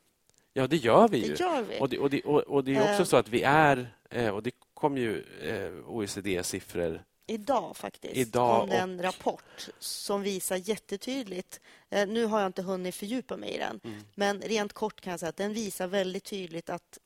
Ja, 0.57 0.67
det 0.67 0.77
gör 0.77 1.07
vi 1.07 1.17
ju. 1.17 1.33
Det 1.33 1.39
gör 1.39 1.61
vi. 1.61 1.79
Och, 1.79 1.89
det, 1.89 1.99
och, 1.99 2.09
det, 2.09 2.21
och, 2.23 2.63
det 2.63 2.75
är 2.75 2.89
också 2.89 3.01
uh, 3.01 3.05
så 3.05 3.17
att 3.17 3.29
vi 3.29 3.41
är... 3.43 3.95
Eh, 4.09 4.29
och 4.29 4.43
det 4.43 4.51
kom 4.73 4.97
ju 4.97 5.23
eh, 5.41 5.89
OECD-siffror 5.89 7.03
Idag 7.27 7.77
faktiskt 7.77 8.15
Idag 8.15 8.69
det 8.69 8.75
en 8.75 9.01
rapport 9.01 9.69
som 9.79 10.21
visar 10.21 10.55
jättetydligt... 10.55 11.59
Eh, 11.89 12.07
nu 12.07 12.25
har 12.25 12.39
jag 12.39 12.47
inte 12.47 12.61
hunnit 12.61 12.95
fördjupa 12.95 13.37
mig 13.37 13.49
i 13.49 13.57
den, 13.57 13.79
mm. 13.83 13.99
men 14.15 14.41
rent 14.41 14.73
kort 14.73 15.01
kan 15.01 15.11
jag 15.11 15.19
säga 15.19 15.29
att 15.29 15.37
den 15.37 15.53
visar 15.53 15.87
väldigt 15.87 16.23
tydligt 16.23 16.69
att 16.69 16.97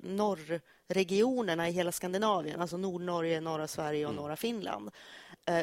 norrregionerna 0.00 1.68
i 1.68 1.72
hela 1.72 1.92
Skandinavien, 1.92 2.60
alltså 2.60 2.76
Nordnorge, 2.76 3.40
norra 3.40 3.68
Sverige 3.68 4.06
och 4.06 4.12
mm. 4.12 4.22
norra 4.22 4.36
Finland, 4.36 4.90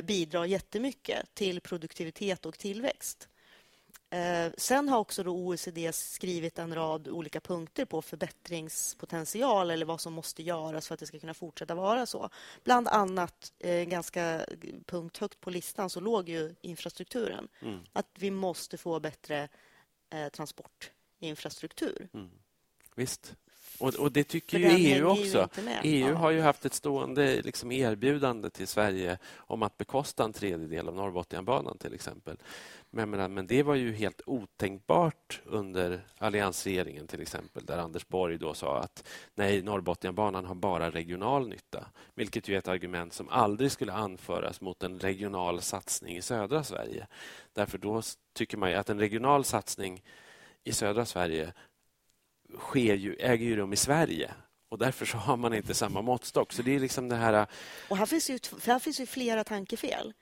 bidrar 0.04 0.46
jättemycket 0.46 1.36
till 1.36 1.62
produktivitet 1.62 2.46
och 2.46 2.58
tillväxt. 2.60 3.30
Eh, 4.10 4.52
sen 4.58 4.90
har 4.90 5.00
också 5.00 5.24
OECD 5.24 5.94
skrivit 5.94 6.60
en 6.60 6.76
rad 6.76 7.08
olika 7.08 7.40
punkter 7.40 7.86
på 7.86 8.02
förbättringspotential 8.02 9.72
eller 9.72 9.86
vad 9.86 10.02
som 10.02 10.14
måste 10.14 10.44
göras 10.44 10.88
för 10.88 10.94
att 10.94 11.00
det 11.00 11.06
ska 11.06 11.20
kunna 11.20 11.34
fortsätta 11.34 11.76
vara 11.76 12.06
så. 12.06 12.30
Bland 12.64 12.88
annat, 12.88 13.54
eh, 13.60 13.84
ganska 13.84 14.46
punkt 14.86 15.18
högt 15.18 15.42
på 15.42 15.50
listan, 15.50 15.90
så 15.90 16.00
låg 16.00 16.30
ju 16.30 16.56
infrastrukturen. 16.62 17.48
Mm. 17.62 17.80
Att 17.94 18.10
vi 18.20 18.32
måste 18.32 18.78
få 18.78 19.00
bättre 19.00 19.50
eh, 20.10 20.30
transportinfrastruktur. 20.30 22.10
Mm. 22.14 22.30
Visst. 22.96 23.36
Och, 23.80 23.96
och, 23.96 24.12
det 24.12 24.24
tycker 24.24 24.60
ju 24.60 24.68
EU 24.68 25.08
också. 25.08 25.50
EU 25.84 26.08
ja. 26.08 26.16
har 26.16 26.32
ju 26.32 26.42
haft 26.42 26.66
ett 26.66 26.74
stående 26.74 27.42
liksom, 27.42 27.72
erbjudande 27.72 28.50
till 28.50 28.68
Sverige 28.68 29.18
om 29.38 29.64
att 29.64 29.78
bekosta 29.78 30.24
en 30.24 30.34
tredjedel 30.34 30.88
av 30.88 30.96
Norrbotniabanan 30.96 31.78
till 31.78 31.94
exempel. 31.94 32.38
Men, 32.92 33.10
men, 33.10 33.34
men, 33.34 33.48
det 33.48 33.64
var 33.64 33.76
ju 33.76 33.94
helt 33.94 34.22
otänkbart 34.26 35.42
under 35.46 36.02
alliansregeringen 36.18 37.08
till 37.08 37.22
exempel 37.22 37.66
där 37.66 37.78
Anders 37.78 38.08
Borg 38.08 38.38
då 38.38 38.54
sa 38.54 38.80
att 38.80 39.08
nej, 39.36 39.62
Norrbotniabanan 39.62 40.46
har 40.46 40.56
bara 40.56 40.90
regional 40.90 41.48
nytta. 41.48 41.86
Vilket 42.16 42.48
ju 42.48 42.54
är 42.54 42.58
ett 42.58 42.68
argument 42.68 43.14
som 43.14 43.30
aldrig 43.30 43.72
skulle 43.72 43.94
anföras 43.94 44.62
mot 44.62 44.84
en 44.84 45.00
regional 45.00 45.62
satsning 45.62 46.18
i 46.18 46.22
södra 46.22 46.64
Sverige. 46.64 47.08
Därför 47.54 47.78
då 47.78 48.02
tycker 48.34 48.58
man 48.58 48.76
att 48.76 48.90
en 48.90 49.00
regional 49.00 49.44
satsning 49.44 50.04
i 50.64 50.72
södra 50.72 51.06
Sverige 51.06 51.54
sker 52.58 52.96
ju, 52.96 53.16
äger 53.16 53.46
ju 53.46 53.56
rum 53.56 53.74
i 53.74 53.76
Sverige 53.76 54.34
och 54.70 54.78
därför 54.78 55.06
så 55.06 55.18
har 55.18 55.38
man 55.38 55.54
inte 55.54 55.74
samma 55.74 56.02
måttstock. 56.02 56.54
Så 56.54 56.62
det 56.62 56.76
är 56.76 56.80
liksom 56.80 57.10
det 57.10 57.16
här... 57.16 57.48
Och 57.90 57.98
här 57.98 58.06
finns 58.06 58.30
ju, 58.30 58.40
här 58.66 58.80
finns 58.80 59.00
ju 59.00 59.06
flera 59.06 59.44
tankefel. 59.44 60.14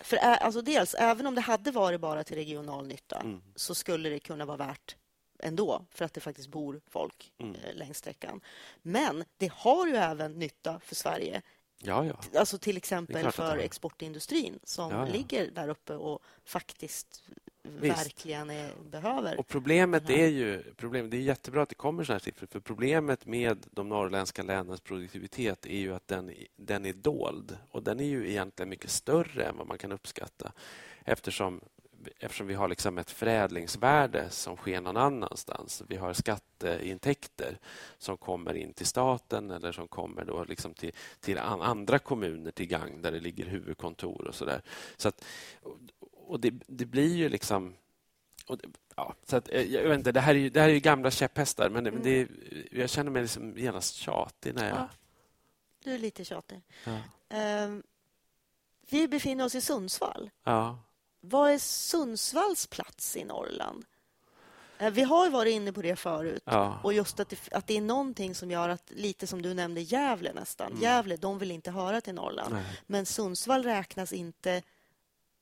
För 0.00 0.16
alltså 0.16 0.62
dels, 0.62 0.94
även 0.94 1.26
om 1.26 1.34
det 1.34 1.40
hade 1.40 1.70
varit 1.70 2.00
bara 2.00 2.24
till 2.24 2.36
regional 2.36 2.86
nytta 2.86 3.20
mm. 3.20 3.42
så 3.56 3.74
skulle 3.74 4.08
det 4.08 4.18
kunna 4.18 4.44
vara 4.44 4.56
värt 4.56 4.96
ändå, 5.38 5.86
för 5.90 6.04
att 6.04 6.14
det 6.14 6.20
faktiskt 6.20 6.48
bor 6.48 6.80
folk 6.90 7.32
mm. 7.38 7.54
Eh, 7.54 7.74
längs 7.74 7.98
sträckan. 7.98 8.40
Men 8.82 9.24
det 9.36 9.52
har 9.52 9.86
ju 9.86 9.96
även 9.96 10.32
nytta 10.32 10.80
för 10.80 10.94
Sverige. 10.94 11.42
Ja, 11.78 12.04
ja. 12.04 12.38
Alltså 12.38 12.58
till 12.58 12.76
exempel 12.76 13.32
för 13.32 13.58
exportindustrin 13.58 14.58
som 14.62 14.92
ja, 14.92 15.04
ligger 15.04 15.50
där 15.50 15.68
uppe 15.68 15.94
och 15.94 16.22
faktiskt 16.44 17.22
Visst. 17.68 17.98
verkligen 17.98 18.50
är, 18.50 18.70
behöver. 18.90 19.38
Och 19.38 19.48
problemet 19.48 20.10
är 20.10 20.26
ju... 20.26 20.62
Problemet, 20.76 21.10
det 21.10 21.16
är 21.16 21.20
jättebra 21.20 21.62
att 21.62 21.68
det 21.68 21.74
kommer 21.74 22.04
såna 22.04 22.14
här 22.14 22.20
siffror 22.20 22.46
för 22.46 22.60
problemet 22.60 23.26
med 23.26 23.66
de 23.70 23.88
norrländska 23.88 24.42
länens 24.42 24.80
produktivitet 24.80 25.66
är 25.66 25.78
ju 25.78 25.94
att 25.94 26.08
den, 26.08 26.34
den 26.56 26.86
är 26.86 26.92
dold. 26.92 27.58
Och 27.70 27.82
den 27.82 28.00
är 28.00 28.04
ju 28.04 28.30
egentligen 28.30 28.68
mycket 28.68 28.90
större 28.90 29.44
än 29.44 29.56
vad 29.56 29.66
man 29.66 29.78
kan 29.78 29.92
uppskatta 29.92 30.52
eftersom 31.04 31.60
eftersom 32.18 32.46
vi 32.46 32.54
har 32.54 32.68
liksom 32.68 32.98
ett 32.98 33.10
förädlingsvärde 33.10 34.30
som 34.30 34.56
sker 34.56 34.80
någon 34.80 34.96
annanstans. 34.96 35.82
Vi 35.88 35.96
har 35.96 36.12
skatteintäkter 36.12 37.58
som 37.98 38.16
kommer 38.16 38.54
in 38.54 38.72
till 38.72 38.86
staten 38.86 39.50
eller 39.50 39.72
som 39.72 39.88
kommer 39.88 40.24
då 40.24 40.44
liksom 40.44 40.74
till, 40.74 40.92
till 41.20 41.38
andra 41.38 41.98
kommuner 41.98 42.50
till 42.50 42.66
gang 42.66 43.02
där 43.02 43.12
det 43.12 43.20
ligger 43.20 43.46
huvudkontor 43.46 44.26
och 44.26 44.34
så 44.34 44.44
där. 44.44 44.62
Så 44.96 45.08
att, 45.08 45.24
och 46.26 46.40
det, 46.40 46.54
det 46.66 46.86
blir 46.86 47.16
ju 47.16 47.28
liksom... 47.28 47.74
Det, 48.48 48.68
ja, 48.96 49.14
så 49.26 49.36
att, 49.36 49.48
eh, 49.48 49.62
jag 49.62 49.88
vet 49.88 49.98
inte, 49.98 50.12
det, 50.12 50.20
här 50.20 50.34
är 50.34 50.38
ju, 50.38 50.50
det 50.50 50.60
här 50.60 50.68
är 50.68 50.78
gamla 50.78 51.10
käpphästar, 51.10 51.70
men 51.70 51.86
mm. 51.86 52.02
det, 52.02 52.28
jag 52.70 52.90
känner 52.90 53.10
mig 53.10 53.22
liksom 53.22 53.58
genast 53.58 53.94
tjatig 53.94 54.54
när 54.54 54.68
jag... 54.68 54.78
Ja, 54.78 54.88
du 55.84 55.94
är 55.94 55.98
lite 55.98 56.24
tjatig. 56.24 56.62
Ja. 56.84 57.64
Um, 57.64 57.82
vi 58.90 59.08
befinner 59.08 59.44
oss 59.44 59.54
i 59.54 59.60
Sundsvall. 59.60 60.30
Ja. 60.44 60.78
Vad 61.20 61.50
är 61.50 61.58
Sundsvalls 61.58 62.66
plats 62.66 63.16
i 63.16 63.24
Norrland? 63.24 63.84
Eh, 64.78 64.90
vi 64.90 65.02
har 65.02 65.30
varit 65.30 65.54
inne 65.54 65.72
på 65.72 65.82
det 65.82 65.96
förut. 65.96 66.42
Ja. 66.44 66.80
Och 66.82 66.92
just 66.92 67.20
att 67.20 67.28
det, 67.28 67.52
att 67.52 67.66
det 67.66 67.76
är 67.76 67.80
någonting 67.80 68.34
som 68.34 68.50
gör 68.50 68.68
att, 68.68 68.90
lite 68.90 69.26
som 69.26 69.42
du 69.42 69.54
nämnde, 69.54 69.80
Gävle 69.80 70.32
nästan. 70.32 70.66
Mm. 70.66 70.82
Gävle, 70.82 71.16
de 71.16 71.38
vill 71.38 71.50
inte 71.50 71.70
höra 71.70 72.00
till 72.00 72.14
Norrland. 72.14 72.54
Nej. 72.54 72.64
Men 72.86 73.06
Sundsvall 73.06 73.62
räknas 73.62 74.12
inte 74.12 74.62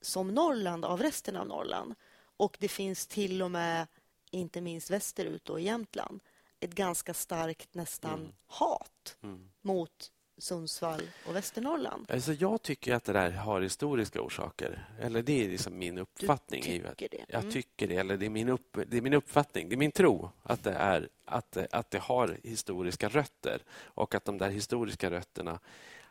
som 0.03 0.33
Norrland 0.33 0.85
av 0.85 1.01
resten 1.01 1.35
av 1.35 1.47
Norrland. 1.47 1.95
Och 2.37 2.57
det 2.59 2.67
finns 2.67 3.07
till 3.07 3.41
och 3.41 3.51
med 3.51 3.87
inte 4.31 4.61
minst 4.61 4.91
västerut 4.91 5.49
och 5.49 5.59
i 5.59 5.63
Jämtland, 5.63 6.19
ett 6.59 6.75
ganska 6.75 7.13
starkt 7.13 7.75
nästan 7.75 8.19
mm. 8.19 8.31
hat 8.45 9.17
mm. 9.23 9.49
mot 9.61 10.11
Sundsvall 10.37 11.01
och 11.27 11.35
Västernorrland. 11.35 12.11
Alltså 12.11 12.33
jag 12.33 12.61
tycker 12.61 12.93
att 12.93 13.03
det 13.03 13.13
där 13.13 13.31
har 13.31 13.61
historiska 13.61 14.21
orsaker. 14.21 14.87
Eller 14.99 15.21
Det 15.21 15.45
är 15.45 15.49
liksom 15.49 15.77
min 15.77 15.97
uppfattning. 15.97 16.61
Du 16.61 16.69
tycker 16.69 17.09
det? 17.09 17.17
Mm. 17.17 17.27
Jag 17.27 17.51
tycker 17.51 17.87
det. 17.87 17.95
Eller 17.95 18.17
det 18.17 18.25
är, 18.25 18.29
min 18.29 18.49
upp, 18.49 18.77
det 18.87 18.97
är 18.97 19.01
min 19.01 19.13
uppfattning. 19.13 19.69
Det 19.69 19.75
är 19.75 19.77
min 19.77 19.91
tro 19.91 20.29
att 20.43 20.63
det, 20.63 20.73
är, 20.73 21.09
att, 21.25 21.57
att 21.71 21.91
det 21.91 21.99
har 21.99 22.37
historiska 22.43 23.09
rötter 23.09 23.61
och 23.71 24.15
att 24.15 24.25
de 24.25 24.37
där 24.37 24.49
historiska 24.49 25.11
rötterna 25.11 25.59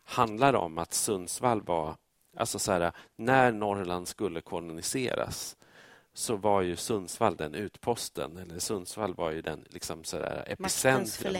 handlar 0.05 0.55
om 0.55 0.79
att 0.79 0.95
Sundsvall 0.95 1.63
var... 1.63 1.97
Alltså 2.37 2.59
så 2.59 2.73
här, 2.73 2.93
när 3.17 3.53
Norrland 3.53 4.09
skulle 4.09 4.41
koloniseras 4.41 5.57
så 6.15 6.37
var 6.37 6.63
ju 6.63 6.77
Sundsvall 6.77 7.37
den 7.37 7.55
utposten. 7.55 8.37
Eller 8.37 8.59
Sundsvall 8.59 9.15
var 9.15 9.31
ju 9.31 9.43
den 9.43 9.65
liksom 9.71 10.05
sådär 10.05 10.45
epicentrum. 10.47 11.33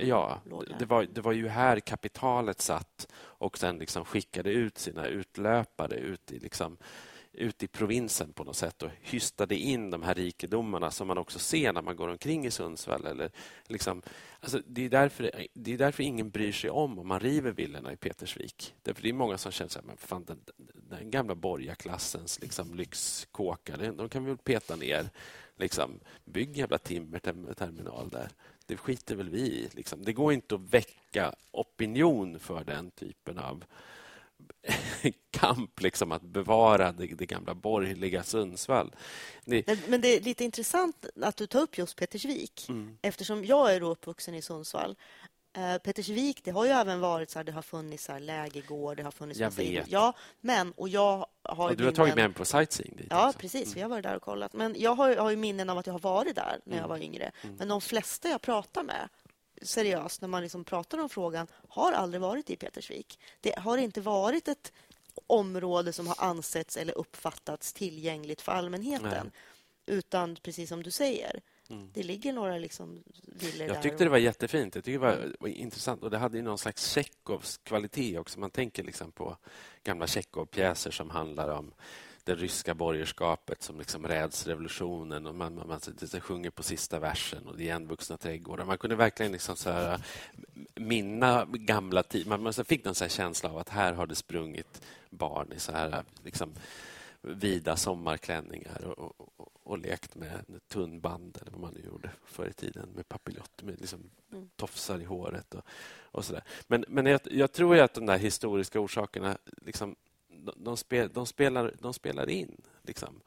Ja, 0.00 0.40
det 0.78 0.84
var, 0.84 1.02
det 1.04 1.20
var 1.20 1.32
ju 1.32 1.48
här 1.48 1.80
kapitalet 1.80 2.60
satt 2.60 3.08
och 3.14 3.58
sen 3.58 3.78
liksom 3.78 4.04
skickade 4.04 4.50
ut 4.50 4.78
sina 4.78 5.06
utlöpare 5.06 5.94
ut 5.96 6.32
i 6.32 6.38
liksom 6.38 6.76
ut 7.36 7.62
i 7.62 7.66
provinsen 7.66 8.32
på 8.32 8.44
något 8.44 8.56
sätt 8.56 8.82
och 8.82 8.90
hystade 9.00 9.56
in 9.56 9.90
de 9.90 10.02
här 10.02 10.14
rikedomarna 10.14 10.90
som 10.90 11.08
man 11.08 11.18
också 11.18 11.38
ser 11.38 11.72
när 11.72 11.82
man 11.82 11.96
går 11.96 12.08
omkring 12.08 12.46
i 12.46 12.50
Sundsvall. 12.50 13.06
Eller 13.06 13.30
liksom, 13.66 14.02
alltså 14.40 14.60
det, 14.66 14.84
är 14.84 14.88
därför, 14.88 15.46
det 15.54 15.72
är 15.72 15.78
därför 15.78 16.02
ingen 16.02 16.30
bryr 16.30 16.52
sig 16.52 16.70
om 16.70 16.98
om 16.98 17.08
man 17.08 17.20
river 17.20 17.52
villorna 17.52 17.92
i 17.92 17.96
Petersvik. 17.96 18.74
Därför 18.82 19.02
det 19.02 19.08
är 19.08 19.12
många 19.12 19.38
som 19.38 19.52
känner 19.52 19.78
att 19.78 19.84
men 19.84 19.96
fan, 19.96 20.24
den, 20.24 20.40
den 20.74 21.10
gamla 21.10 21.34
borgarklassens 21.34 22.40
liksom, 22.40 22.74
lyxkåkar, 22.74 23.92
de 23.92 24.08
kan 24.08 24.24
vi 24.24 24.30
väl 24.30 24.38
peta 24.38 24.76
ner. 24.76 25.10
Liksom, 25.58 26.00
bygg 26.24 26.48
en 26.48 26.54
jävla 26.54 26.78
timmerterminal 26.78 28.08
där. 28.08 28.28
Det 28.66 28.76
skiter 28.76 29.16
väl 29.16 29.30
vi 29.30 29.40
i. 29.40 29.68
Liksom. 29.72 30.04
Det 30.04 30.12
går 30.12 30.32
inte 30.32 30.54
att 30.54 30.60
väcka 30.60 31.34
opinion 31.52 32.38
för 32.38 32.64
den 32.64 32.90
typen 32.90 33.38
av 33.38 33.64
kamp 35.30 35.80
liksom 35.80 36.12
att 36.12 36.22
bevara 36.22 36.92
det, 36.92 37.06
det 37.06 37.26
gamla 37.26 37.54
borgerliga 37.54 38.22
Sundsvall. 38.22 38.94
Det... 39.44 39.88
Men 39.88 40.00
det 40.00 40.16
är 40.16 40.20
lite 40.20 40.44
intressant 40.44 41.06
att 41.22 41.36
du 41.36 41.46
tar 41.46 41.60
upp 41.60 41.78
just 41.78 41.96
Petersvik 41.96 42.66
mm. 42.68 42.98
eftersom 43.02 43.44
jag 43.44 43.74
är 43.74 43.82
uppvuxen 43.82 44.34
i 44.34 44.42
Sundsvall. 44.42 44.96
Uh, 45.58 45.78
Petersvik, 45.78 46.44
det 46.44 46.50
har 46.50 46.64
ju 46.64 46.70
även 46.70 47.00
varit 47.00 47.30
så 47.30 47.38
här, 47.38 47.44
det 47.44 47.52
har 47.52 47.62
funnits 47.62 48.04
så 48.04 48.12
här 48.12 48.20
lägergård, 48.20 48.96
det 48.96 49.02
har 49.02 49.10
funnits 49.10 49.40
Jag 49.40 49.50
vet. 49.50 49.90
Ja, 49.90 50.12
men 50.40 50.72
och 50.72 50.88
jag 50.88 51.26
har 51.42 51.70
och 51.70 51.76
Du 51.76 51.84
har 51.84 51.92
tagit 51.92 52.14
med 52.14 52.24
mig 52.24 52.34
på 52.34 52.44
sightseeing 52.44 52.96
dit 52.96 53.06
Ja, 53.10 53.28
också. 53.28 53.38
precis. 53.38 53.64
Mm. 53.64 53.74
Vi 53.74 53.80
har 53.80 53.88
varit 53.88 54.02
där 54.02 54.16
och 54.16 54.22
kollat. 54.22 54.52
Men 54.52 54.74
jag 54.78 54.94
har, 54.94 55.16
har 55.16 55.30
ju 55.30 55.36
minnen 55.36 55.70
av 55.70 55.78
att 55.78 55.86
jag 55.86 55.94
har 55.94 56.00
varit 56.00 56.34
där 56.34 56.60
när 56.64 56.72
mm. 56.72 56.82
jag 56.82 56.88
var 56.88 56.98
yngre. 56.98 57.32
Mm. 57.42 57.56
Men 57.56 57.68
de 57.68 57.80
flesta 57.80 58.28
jag 58.28 58.42
pratar 58.42 58.82
med 58.82 59.08
seriöst 59.62 60.20
när 60.20 60.28
man 60.28 60.42
liksom 60.42 60.64
pratar 60.64 60.98
om 60.98 61.08
frågan 61.08 61.46
har 61.68 61.92
aldrig 61.92 62.20
varit 62.20 62.50
i 62.50 62.56
Petersvik. 62.56 63.18
Det 63.40 63.58
har 63.58 63.78
inte 63.78 64.00
varit 64.00 64.48
ett 64.48 64.72
område 65.26 65.92
som 65.92 66.06
har 66.06 66.16
ansetts 66.18 66.76
eller 66.76 66.98
uppfattats 66.98 67.72
tillgängligt 67.72 68.40
för 68.40 68.52
allmänheten. 68.52 69.10
Nej. 69.10 69.32
Utan, 69.86 70.36
precis 70.42 70.68
som 70.68 70.82
du 70.82 70.90
säger, 70.90 71.40
mm. 71.70 71.90
det 71.94 72.02
ligger 72.02 72.32
några 72.32 72.58
liksom 72.58 73.02
villor 73.22 73.68
Jag 73.68 73.82
tyckte 73.82 74.04
det 74.04 74.10
var 74.10 74.18
jättefint. 74.18 74.74
Jag 74.74 74.84
tyckte 74.84 75.06
det 75.06 75.16
var, 75.16 75.36
var 75.40 75.48
intressant. 75.48 76.02
Och 76.02 76.10
Det 76.10 76.18
hade 76.18 76.36
ju 76.36 76.42
någon 76.42 76.58
slags 76.58 76.90
Tjechovs 76.92 77.58
kvalitet 77.58 78.18
också. 78.18 78.40
Man 78.40 78.50
tänker 78.50 78.82
liksom 78.82 79.12
på 79.12 79.36
gamla 79.84 80.06
Tjechov-pjäser 80.06 80.90
som 80.90 81.10
handlar 81.10 81.48
om 81.48 81.72
det 82.26 82.34
ryska 82.34 82.74
borgerskapet 82.74 83.62
som 83.62 83.78
liksom 83.78 84.06
räds 84.06 84.46
revolutionen 84.46 85.26
och 85.26 85.34
man, 85.34 85.54
man, 85.54 85.68
man, 85.68 85.80
man 86.12 86.20
sjunger 86.20 86.50
på 86.50 86.62
sista 86.62 86.98
versen 86.98 87.46
och 87.46 87.56
det 87.56 87.62
är 87.62 87.64
igenvuxna 87.64 88.16
trädgårdar. 88.16 88.64
Man 88.64 88.78
kunde 88.78 88.96
verkligen 88.96 89.32
liksom 89.32 89.56
så 89.56 89.70
här, 89.70 90.00
minna 90.74 91.46
gamla 91.52 92.02
tider. 92.02 92.28
Man, 92.28 92.42
man 92.42 92.52
fick 92.52 92.84
någon 92.84 92.94
så 92.94 93.08
känsla 93.08 93.50
av 93.50 93.58
att 93.58 93.68
här 93.68 93.92
har 93.92 94.06
det 94.06 94.14
sprungit 94.14 94.82
barn 95.10 95.52
i 95.52 95.60
så 95.60 95.72
här 95.72 96.04
liksom, 96.24 96.52
vida 97.20 97.76
sommarklänningar 97.76 98.84
och, 98.84 99.20
och, 99.20 99.48
och, 99.62 99.78
lekt 99.78 100.14
med 100.14 100.60
tunnband 100.68 101.38
eller 101.40 101.50
vad 101.50 101.60
man 101.60 101.74
nu 101.74 101.86
gjorde 101.86 102.10
förr 102.24 102.48
i 102.48 102.52
tiden 102.52 102.88
med 102.94 103.08
papiljotter 103.08 103.64
med 103.64 103.80
liksom 103.80 104.10
mm. 104.32 104.48
tofsar 104.56 105.00
i 105.00 105.04
håret 105.04 105.54
och, 105.54 105.64
och 106.00 106.24
så 106.24 106.32
där. 106.32 106.42
Men, 106.66 106.84
men 106.88 107.06
jag, 107.06 107.20
jag 107.24 107.52
tror 107.52 107.78
att 107.78 107.94
de 107.94 108.06
där 108.06 108.18
historiska 108.18 108.80
orsakerna 108.80 109.38
liksom 109.62 109.96
de, 110.56 110.76
spel, 110.76 111.10
de, 111.12 111.26
spelar, 111.26 111.74
de 111.80 111.94
spelar 111.94 112.30
in. 112.30 112.60
Liksom. 112.82 113.20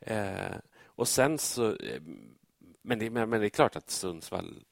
Eh, 0.00 0.56
och 0.84 1.08
sen 1.08 1.38
så... 1.38 1.76
Eh, 1.76 2.00
men 2.82 2.98
det, 2.98 3.10
men 3.10 3.30
det 3.30 3.46
är 3.46 3.48
klart 3.48 3.76
att 3.76 3.90
Sundsvall 3.90 4.64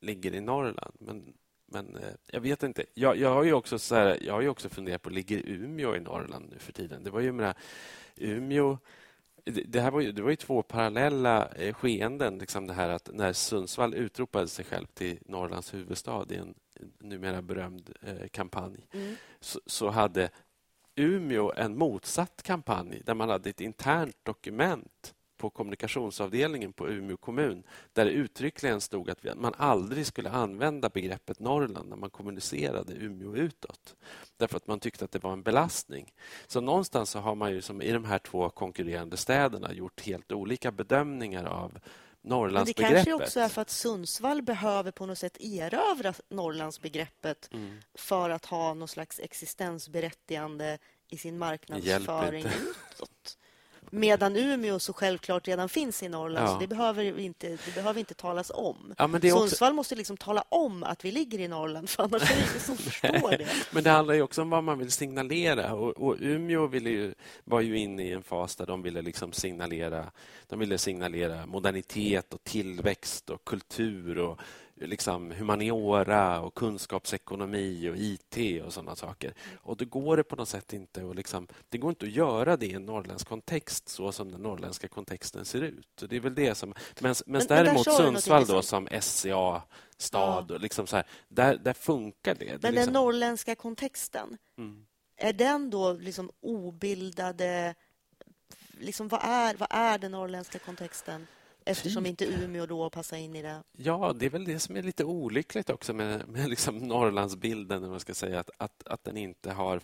ligger 0.00 0.34
i 0.34 0.40
Norrland. 0.40 0.96
Men, 0.98 1.34
men 1.66 1.96
eh, 1.96 2.14
jag 2.26 2.40
vet 2.40 2.62
inte. 2.62 2.84
Jag, 2.94 3.16
jag, 3.16 3.34
har 3.34 3.44
ju 3.44 3.52
också 3.52 3.78
så 3.78 3.94
här, 3.94 4.18
jag 4.22 4.34
har 4.34 4.40
ju 4.40 4.48
också 4.48 4.68
funderat 4.68 5.02
på, 5.02 5.10
ligger 5.10 5.42
Umeå 5.46 5.96
i 5.96 6.00
Norrland 6.00 6.50
nu 6.50 6.58
för 6.58 6.72
tiden? 6.72 7.04
Det 7.04 7.10
var 7.10 7.20
ju 7.20 7.32
med 7.32 7.54
Umeå... 8.16 8.78
Det, 9.44 9.80
här 9.80 9.90
var 9.90 10.00
ju, 10.00 10.12
det 10.12 10.22
var 10.22 10.30
ju 10.30 10.36
två 10.36 10.62
parallella 10.62 11.48
eh, 11.48 11.74
skeenden. 11.74 12.38
Liksom 12.38 12.66
det 12.66 12.74
här 12.74 12.88
att 12.88 13.10
när 13.12 13.32
Sundsvall 13.32 13.94
utropade 13.94 14.48
sig 14.48 14.64
själv 14.64 14.86
till 14.86 15.18
Norrlands 15.26 15.74
huvudstad 15.74 16.26
i 16.30 16.36
en 16.36 16.54
numera 16.98 17.42
berömd 17.42 17.90
kampanj 18.30 18.86
mm. 18.92 19.14
så, 19.40 19.60
så, 19.66 19.90
hade 19.90 20.30
Umeå 20.96 21.52
en 21.56 21.78
motsatt 21.78 22.42
kampanj 22.42 23.02
där 23.04 23.14
man 23.14 23.28
hade 23.28 23.50
ett 23.50 23.60
internt 23.60 24.16
dokument 24.22 25.14
på 25.36 25.50
kommunikationsavdelningen 25.50 26.72
på 26.72 26.88
Umeå 26.88 27.16
kommun 27.16 27.62
där 27.92 28.04
det 28.04 28.10
uttryckligen 28.10 28.80
stod 28.80 29.10
att 29.10 29.24
man 29.36 29.54
aldrig 29.56 30.06
skulle 30.06 30.30
använda 30.30 30.88
begreppet 30.88 31.40
Norrland 31.40 31.88
när 31.88 31.96
man 31.96 32.10
kommunicerade 32.10 32.92
Umeå 32.94 33.36
utåt. 33.36 33.96
Därför 34.36 34.56
att 34.56 34.66
man 34.66 34.80
tyckte 34.80 35.04
att 35.04 35.12
det 35.12 35.22
var 35.22 35.32
en 35.32 35.42
belastning. 35.42 36.12
Så 36.46 36.60
någonstans 36.60 37.10
så 37.10 37.18
har 37.18 37.34
man 37.34 37.52
ju 37.52 37.62
som 37.62 37.82
i 37.82 37.92
de 37.92 38.04
här 38.04 38.18
två 38.18 38.50
konkurrerande 38.50 39.16
städerna 39.16 39.72
gjort 39.72 40.00
helt 40.00 40.32
olika 40.32 40.72
bedömningar 40.72 41.44
av 41.44 41.78
Norrlandsbegreppet. 42.26 42.94
Men 42.94 43.04
det 43.04 43.10
kanske 43.10 43.24
också 43.24 43.40
är 43.40 43.48
för 43.48 43.62
att 43.62 43.70
Sundsvall 43.70 44.42
behöver 44.42 44.90
på 44.90 45.06
något 45.06 45.18
sätt 45.18 45.36
erövra 45.40 46.14
Norrlandsbegreppet 46.28 47.48
mm. 47.52 47.82
för 47.94 48.30
att 48.30 48.44
ha 48.44 48.74
någon 48.74 48.88
slags 48.88 49.20
existensberättigande 49.20 50.78
i 51.08 51.18
sin 51.18 51.38
marknadsföring 51.38 52.44
utåt. 52.44 53.10
Medan 53.90 54.36
Umeå 54.36 54.78
så 54.78 54.92
självklart 54.92 55.48
redan 55.48 55.68
finns 55.68 56.02
i 56.02 56.08
Norrland, 56.08 56.48
ja. 56.48 56.52
så 56.52 56.60
det 56.60 56.66
behöver, 56.66 57.18
inte, 57.18 57.48
det 57.48 57.74
behöver 57.74 58.00
inte 58.00 58.14
talas 58.14 58.52
om. 58.54 58.94
Ja, 58.98 59.06
men 59.06 59.20
Sundsvall 59.20 59.68
också... 59.68 59.72
måste 59.72 59.94
liksom 59.94 60.16
tala 60.16 60.44
om 60.48 60.82
att 60.82 61.04
vi 61.04 61.12
ligger 61.12 61.38
i 61.38 61.48
Norrland, 61.48 61.90
för 61.90 62.02
annars 62.02 62.22
är 62.22 62.34
det 62.34 62.40
ingen 62.50 62.60
som 62.60 62.76
förstår 62.76 63.30
det. 63.30 63.46
Men 63.70 63.84
det 63.84 63.90
handlar 63.90 64.14
ju 64.14 64.22
också 64.22 64.42
om 64.42 64.50
vad 64.50 64.64
man 64.64 64.78
vill 64.78 64.90
signalera. 64.90 65.74
Och, 65.74 65.90
och 65.90 66.16
Umeå 66.20 66.66
ville 66.66 66.90
ju, 66.90 67.14
var 67.44 67.60
ju 67.60 67.78
inne 67.78 68.02
i 68.02 68.12
en 68.12 68.22
fas 68.22 68.56
där 68.56 68.66
de 68.66 68.82
ville 68.82 69.02
liksom 69.02 69.32
signalera, 69.32 70.06
de 70.48 70.58
ville 70.58 70.78
signalera 70.78 71.46
modernitet 71.46 72.34
och 72.34 72.44
tillväxt 72.44 73.30
och 73.30 73.44
kultur 73.44 74.18
och 74.18 74.40
liksom 74.80 75.30
humaniora 75.30 76.40
och 76.40 76.54
kunskapsekonomi 76.54 77.88
och 77.90 77.96
IT 77.96 78.62
och 78.64 78.72
sådana 78.72 78.96
saker. 78.96 79.34
Och 79.54 79.76
då 79.76 79.84
går 79.84 80.16
det 80.16 80.24
på 80.24 80.36
något 80.36 80.48
sätt 80.48 80.72
inte 80.72 81.10
att, 81.10 81.16
liksom, 81.16 81.48
det 81.68 81.78
går 81.78 81.90
inte 81.90 82.06
att 82.06 82.12
göra 82.12 82.56
det 82.56 82.66
i 82.66 82.72
en 82.72 82.86
norrländsk 82.86 83.28
kontext 83.28 83.88
så 83.88 84.12
som 84.12 84.32
den 84.32 84.40
norrländska 84.40 84.88
kontexten 84.88 85.44
ser 85.44 85.62
ut. 85.62 86.04
det 86.08 86.16
är 86.16 86.20
väl 86.20 86.34
det 86.34 86.54
som... 86.54 86.74
Men, 87.00 87.14
men, 87.26 87.46
däremot 87.48 87.92
Sundsvall 87.92 88.46
då 88.46 88.62
som 88.62 88.88
SCA-stad, 89.00 90.46
ja. 90.50 90.58
liksom 90.58 90.86
så 90.86 90.96
här, 90.96 91.06
där, 91.28 91.56
där 91.56 91.72
funkar 91.72 92.34
det. 92.34 92.46
Men 92.46 92.60
det 92.60 92.70
liksom... 92.70 92.84
den 92.84 93.02
norrländska 93.02 93.54
kontexten, 93.54 94.38
mm. 94.58 94.86
är 95.16 95.32
den 95.32 95.70
då 95.70 95.92
liksom 95.92 96.30
obildade... 96.40 97.74
Liksom, 98.78 99.08
vad, 99.08 99.20
är, 99.24 99.54
vad 99.54 99.68
är 99.70 99.98
den 99.98 100.12
norrländska 100.12 100.58
kontexten? 100.58 101.26
Eftersom 101.68 102.06
inte 102.06 102.24
Umeå 102.24 102.66
då 102.66 102.90
passar 102.90 103.16
in 103.16 103.36
i 103.36 103.42
det. 103.42 103.62
Ja, 103.72 104.12
det 104.16 104.26
är 104.26 104.30
väl 104.30 104.44
det 104.44 104.58
som 104.58 104.76
är 104.76 104.82
lite 104.82 105.04
olyckligt 105.04 105.70
också 105.70 105.92
med, 105.94 106.28
med 106.28 106.50
liksom 106.50 106.78
Norrlandsbilden. 106.78 107.90
Man 107.90 108.00
ska 108.00 108.14
säga, 108.14 108.40
att, 108.40 108.50
att, 108.58 108.86
att 108.86 109.04
den 109.04 109.16
inte 109.16 109.52
har 109.52 109.80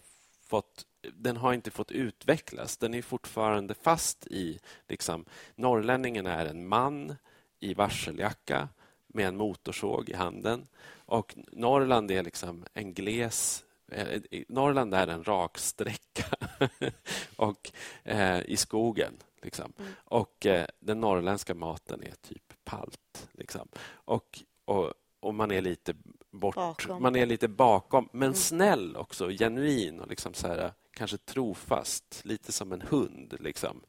fått 0.47 0.87
den 1.15 1.37
har 1.37 1.53
inte 1.53 1.71
fått 1.71 1.91
utvecklas. 1.91 2.77
Den 2.77 2.95
är 2.95 3.03
fortfarande 3.03 3.75
fast 3.75 4.27
i... 4.27 4.59
Liksom, 4.89 5.25
norrlänningen 5.55 6.27
är 6.27 6.47
en 6.47 6.69
man 6.69 7.17
i 7.61 7.75
varseljacka 7.75 8.69
med 9.07 9.29
en 9.29 9.37
motorsåg 9.37 10.09
i 10.09 10.15
handen. 10.15 10.67
Och 10.95 11.35
Norrland 11.53 12.11
är 12.11 12.23
liksom 12.23 12.65
en 12.75 12.95
gles... 12.95 13.65
Eh, 13.89 14.23
Norrland 14.49 14.95
är 14.95 15.07
en 15.07 15.25
rak 15.25 15.59
sträcka 15.59 16.37
och, 17.37 17.73
eh, 18.05 18.41
i 18.41 18.57
skogen. 18.57 19.15
Liksom. 19.43 19.73
Mm. 19.79 19.93
Och 20.05 20.47
eh, 20.47 20.67
den 20.81 21.01
norrländska 21.01 21.55
maten 21.55 22.03
är 22.03 22.15
typ 22.23 22.65
palt. 22.65 23.29
Liksom. 23.33 23.69
Och, 23.93 24.43
och, 24.65 24.93
och 25.21 25.35
man 25.35 25.51
är 25.51 25.61
lite 25.61 25.95
bort. 26.31 26.55
Bakom. 26.55 27.03
Man 27.03 27.17
är 27.17 27.27
lite 27.27 27.49
bakom, 27.49 28.09
men 28.13 28.23
mm. 28.23 28.35
snäll 28.35 28.97
också, 28.97 29.29
genuin 29.29 30.01
och 30.01 30.09
liksom 30.09 30.35
så 30.35 30.49
här, 30.49 30.73
kanske 30.95 31.19
trofast, 31.19 32.21
lite 32.25 32.53
som 32.53 32.73
en 32.73 32.81
hund. 32.81 33.37
Liksom. 33.41 33.81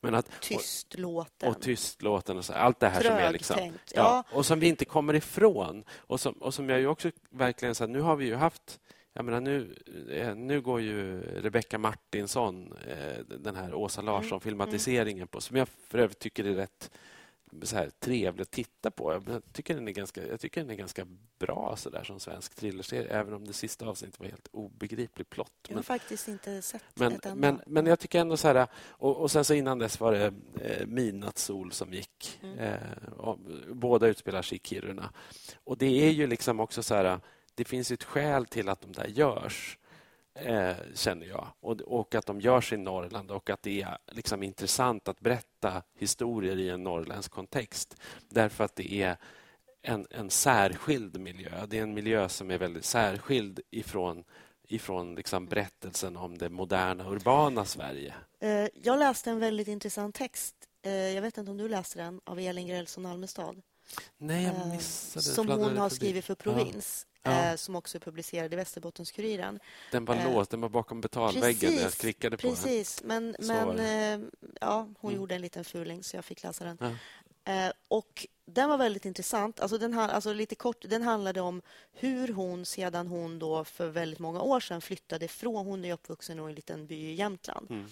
Men 0.00 0.14
att, 0.14 0.40
tystlåten. 0.40 1.48
Och, 1.48 1.56
och 1.56 1.62
tystlåten 1.62 2.38
och 2.38 2.44
så, 2.44 2.52
allt 2.52 2.80
det 2.80 2.88
här 2.88 3.02
som 3.02 3.12
är 3.12 3.32
liksom, 3.32 3.56
ja, 3.58 3.72
ja. 3.94 4.24
Och 4.32 4.46
som 4.46 4.60
vi 4.60 4.68
inte 4.68 4.84
kommer 4.84 5.14
ifrån. 5.14 5.84
Och 5.90 6.20
som, 6.20 6.32
och 6.32 6.54
som 6.54 6.68
jag 6.68 6.80
ju 6.80 6.86
också 6.86 7.10
verkligen... 7.30 7.74
Så 7.74 7.84
här, 7.84 7.88
nu 7.88 8.00
har 8.00 8.16
vi 8.16 8.24
ju 8.24 8.34
haft 8.34 8.80
jag 9.16 9.24
menar, 9.24 9.40
nu, 9.40 9.74
eh, 10.10 10.34
nu 10.34 10.60
går 10.60 10.80
ju 10.80 11.20
Rebecka 11.20 11.78
Martinsson, 11.78 12.74
eh, 12.86 13.24
den 13.38 13.56
här 13.56 13.74
Åsa 13.74 14.00
mm. 14.00 14.14
Larsson-filmatiseringen 14.14 15.28
på, 15.28 15.40
som 15.40 15.56
jag 15.56 15.68
för 15.68 15.98
övrigt 15.98 16.18
tycker 16.18 16.44
är 16.44 16.54
rätt 16.54 16.90
så 17.62 17.76
här, 17.76 17.90
trevlig 17.98 18.42
att 18.42 18.50
titta 18.50 18.90
på. 18.90 19.12
Jag 19.12 19.42
tycker 19.52 19.74
den 19.74 19.88
är 19.88 19.92
ganska, 19.92 20.26
jag 20.26 20.40
tycker 20.40 20.60
den 20.60 20.70
är 20.70 20.74
ganska 20.74 21.06
bra 21.38 21.74
så 21.76 21.90
där, 21.90 22.04
som 22.04 22.20
svensk 22.20 22.54
thrillerserie, 22.54 23.08
även 23.08 23.34
om 23.34 23.44
det 23.44 23.52
sista 23.52 23.86
avsnittet 23.86 24.20
var 24.20 24.26
helt 24.26 24.48
obegriplig 24.50 25.30
plott. 25.30 25.52
Jag 25.68 25.76
har 25.76 25.82
faktiskt 25.82 26.28
inte 26.28 26.62
sett 26.62 26.82
men, 26.94 27.18
det 27.22 27.34
men, 27.34 27.60
men 27.66 27.86
jag 27.86 27.98
tycker 27.98 28.20
ändå 28.20 28.36
så 28.36 28.48
här... 28.48 28.66
Och, 28.88 29.16
och 29.16 29.30
sen 29.30 29.44
så 29.44 29.54
innan 29.54 29.78
dess 29.78 30.00
var 30.00 30.12
det 30.12 30.34
eh, 30.60 30.86
Midnattssol 30.86 31.72
som 31.72 31.92
gick. 31.92 32.40
Mm. 32.42 32.58
Eh, 32.58 33.08
och, 33.16 33.38
båda 33.68 34.06
utspelar 34.06 34.42
sig 34.42 34.56
i 34.56 34.68
Kiruna. 34.68 35.12
Och 35.64 35.78
det 35.78 36.06
är 36.06 36.10
ju 36.10 36.26
liksom 36.26 36.60
också 36.60 36.82
så 36.82 36.94
här 36.94 37.20
det 37.56 37.64
finns 37.64 37.90
ett 37.90 38.04
skäl 38.04 38.46
till 38.46 38.68
att 38.68 38.80
de 38.80 38.92
där 38.92 39.06
görs, 39.06 39.78
eh, 40.34 40.76
känner 40.94 41.26
jag. 41.26 41.48
Och, 41.60 41.80
och, 41.80 42.14
att 42.14 42.26
de 42.26 42.40
görs 42.40 42.72
i 42.72 42.76
Norrland 42.76 43.30
och 43.30 43.50
att 43.50 43.62
det 43.62 43.82
är 43.82 43.98
liksom 44.12 44.42
intressant 44.42 45.08
att 45.08 45.20
berätta 45.20 45.82
historier 45.98 46.58
i 46.58 46.70
en 46.70 46.82
norrländsk 46.82 47.30
kontext. 47.30 47.96
Därför 48.28 48.64
att 48.64 48.76
det 48.76 48.92
är 49.02 49.16
en, 49.82 50.06
en 50.10 50.30
särskild 50.30 51.20
miljö. 51.20 51.66
Det 51.66 51.78
är 51.78 51.82
en 51.82 51.94
miljö 51.94 52.28
som 52.28 52.50
är 52.50 52.58
väldigt 52.58 52.84
särskild 52.84 53.60
ifrån 53.70 54.24
ifrån 54.68 55.14
liksom 55.14 55.46
berättelsen 55.46 56.16
om 56.16 56.38
det 56.38 56.48
moderna, 56.48 57.10
urbana 57.10 57.64
Sverige. 57.64 58.14
Eh, 58.40 58.68
jag 58.82 58.98
läste 58.98 59.30
en 59.30 59.38
väldigt 59.38 59.68
intressant 59.68 60.14
text. 60.14 60.54
Eh, 60.82 60.92
jag 60.92 61.22
vet 61.22 61.38
inte 61.38 61.50
om 61.50 61.56
du 61.56 61.68
läste 61.68 61.98
den, 61.98 62.20
av 62.24 62.38
Elin 62.38 62.66
Grälsson 62.66 63.06
Almestad. 63.06 63.62
Nej, 64.18 64.44
jag 64.44 64.54
eh, 64.54 64.66
missade 64.66 65.22
Som 65.22 65.48
hon 65.48 65.76
har 65.76 65.88
skrivit 65.88 66.24
för 66.24 66.34
Provins 66.34 67.06
ja. 67.26 67.50
eh, 67.50 67.56
som 67.56 67.76
också 67.76 67.98
är 67.98 68.00
publicerad 68.00 68.52
i 68.52 68.56
Västerbottens-Kuriren. 68.56 69.58
Den 69.92 70.04
var 70.04 70.16
eh, 70.16 70.34
låst, 70.34 70.50
den 70.50 70.60
var 70.60 70.68
bakom 70.68 71.00
betalväggen 71.00 71.74
när 71.74 71.82
jag 71.82 71.92
klickade 71.92 72.36
på 72.36 72.48
precis, 72.48 73.02
den. 73.04 73.32
Precis, 73.32 73.48
men, 73.48 73.76
men 73.76 74.20
eh, 74.22 74.28
ja, 74.60 74.88
hon 74.98 75.10
mm. 75.10 75.20
gjorde 75.20 75.34
en 75.34 75.42
liten 75.42 75.64
fuling 75.64 76.02
så 76.02 76.16
jag 76.16 76.24
fick 76.24 76.42
läsa 76.42 76.64
den. 76.64 76.78
Ja. 76.80 76.92
Eh, 77.46 77.72
och 77.88 78.26
Den 78.44 78.68
var 78.68 78.78
väldigt 78.78 79.04
intressant. 79.04 79.60
Alltså 79.60 79.78
den, 79.78 79.98
alltså 79.98 80.32
lite 80.32 80.54
kort, 80.54 80.84
den 80.88 81.02
handlade 81.02 81.40
om 81.40 81.62
hur 81.92 82.28
hon 82.28 82.64
sedan 82.66 83.06
hon 83.06 83.38
då 83.38 83.64
för 83.64 83.88
väldigt 83.88 84.18
många 84.18 84.40
år 84.40 84.60
sedan 84.60 84.80
flyttade 84.80 85.28
från... 85.28 85.66
Hon 85.66 85.84
är 85.84 85.92
uppvuxen 85.92 86.38
i 86.38 86.42
en 86.42 86.54
liten 86.54 86.86
by 86.86 86.94
i 86.94 87.14
Jämtland. 87.14 87.70
Mm. 87.70 87.86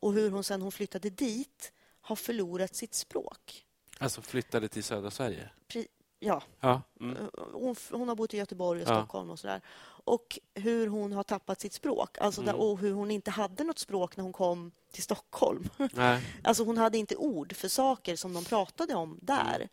Och 0.00 0.12
hur 0.12 0.30
hon 0.30 0.44
sen 0.44 0.62
hon 0.62 0.72
flyttade 0.72 1.10
dit 1.10 1.72
har 2.00 2.16
förlorat 2.16 2.74
sitt 2.74 2.94
språk. 2.94 3.64
Alltså 3.98 4.22
flyttade 4.22 4.68
till 4.68 4.84
södra 4.84 5.10
Sverige? 5.10 5.50
Pre 5.68 5.86
ja. 6.22 6.42
ja. 6.60 6.82
Mm. 7.00 7.16
Eh, 7.16 7.28
hon, 7.52 7.76
hon, 7.90 8.08
har 8.08 8.14
bott 8.14 8.34
i 8.34 8.36
Göteborg 8.36 8.82
och 8.82 8.88
ja. 8.88 8.94
Stockholm 8.94 9.30
och 9.30 9.38
sådär. 9.38 9.60
Och 10.04 10.38
hur 10.54 10.86
hon 10.86 11.12
har 11.12 11.22
tappat 11.22 11.60
sitt 11.60 11.72
språk. 11.72 12.18
Alltså 12.18 12.40
mm. 12.40 12.54
där, 12.54 12.62
och 12.62 12.78
hur 12.78 12.92
hon 12.92 13.10
inte 13.10 13.30
hade 13.30 13.64
något 13.64 13.78
språk 13.78 14.16
när 14.16 14.24
hon 14.24 14.32
kom 14.32 14.72
till 14.92 15.02
Stockholm. 15.02 15.68
Nej. 15.92 16.22
Alltså 16.44 16.64
hon 16.64 16.78
hade 16.78 16.98
inte 16.98 17.16
ord 17.16 17.56
för 17.56 17.68
saker 17.68 18.16
som 18.16 18.32
de 18.32 18.44
pratade 18.44 18.94
om 18.94 19.18
där. 19.22 19.68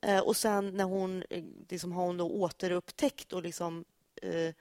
Mm. 0.00 0.16
Eh, 0.16 0.22
och 0.22 0.36
sen 0.36 0.76
när 0.76 0.84
hon 0.84 1.22
eh, 1.30 1.44
liksom, 1.68 1.92
har 1.92 2.06
hon 2.06 2.16
då 2.16 2.30
återupptäckt 2.30 3.32
och 3.32 3.42
liksom 3.42 3.84
eh, 4.22 4.54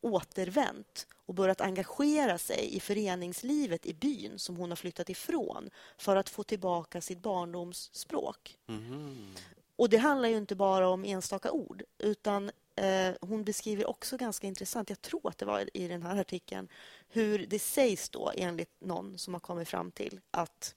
återvänt 0.00 1.06
och 1.26 1.34
börjat 1.34 1.60
engagera 1.60 2.38
sig 2.38 2.76
i 2.76 2.80
föreningslivet 2.80 3.86
i 3.86 3.94
byn 3.94 4.38
som 4.38 4.56
hon 4.56 4.70
har 4.70 4.76
flyttat 4.76 5.10
ifrån 5.10 5.70
för 5.96 6.16
att 6.16 6.28
få 6.28 6.42
tillbaka 6.42 7.00
sitt 7.00 7.22
barndomsspråk. 7.22 8.58
Mm. 8.68 9.34
Och 9.76 9.88
Det 9.88 9.96
handlar 9.96 10.28
ju 10.28 10.36
inte 10.36 10.54
bara 10.54 10.88
om 10.88 11.04
enstaka 11.04 11.50
ord 11.50 11.82
utan 11.98 12.50
eh, 12.76 13.14
hon 13.20 13.44
beskriver 13.44 13.86
också 13.86 14.16
ganska 14.16 14.46
intressant, 14.46 14.90
jag 14.90 15.02
tror 15.02 15.28
att 15.28 15.38
det 15.38 15.44
var 15.44 15.76
i 15.76 15.88
den 15.88 16.02
här 16.02 16.20
artikeln 16.20 16.68
hur 17.08 17.46
det 17.46 17.58
sägs 17.58 18.08
då, 18.08 18.32
enligt 18.34 18.80
någon 18.80 19.18
som 19.18 19.34
har 19.34 19.40
kommit 19.40 19.68
fram 19.68 19.90
till 19.90 20.20
att 20.30 20.74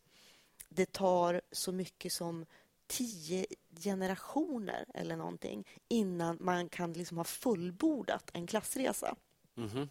det 0.69 0.91
tar 0.91 1.41
så 1.51 1.71
mycket 1.71 2.13
som 2.13 2.45
tio 2.87 3.45
generationer 3.79 4.85
eller 4.93 5.15
någonting 5.15 5.67
innan 5.87 6.37
man 6.39 6.69
kan 6.69 6.93
liksom 6.93 7.17
ha 7.17 7.23
fullbordat 7.23 8.29
en 8.33 8.47
klassresa. 8.47 9.15
Mm. 9.57 9.89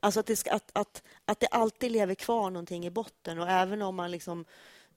Alltså 0.00 0.20
att 0.20 0.26
det, 0.26 0.36
ska, 0.36 0.52
att, 0.52 0.70
att, 0.72 1.02
att 1.24 1.40
det 1.40 1.46
alltid 1.46 1.92
lever 1.92 2.14
kvar 2.14 2.50
någonting 2.50 2.86
i 2.86 2.90
botten 2.90 3.38
och 3.38 3.48
även 3.48 3.82
om 3.82 3.96
man 3.96 4.10
liksom 4.10 4.44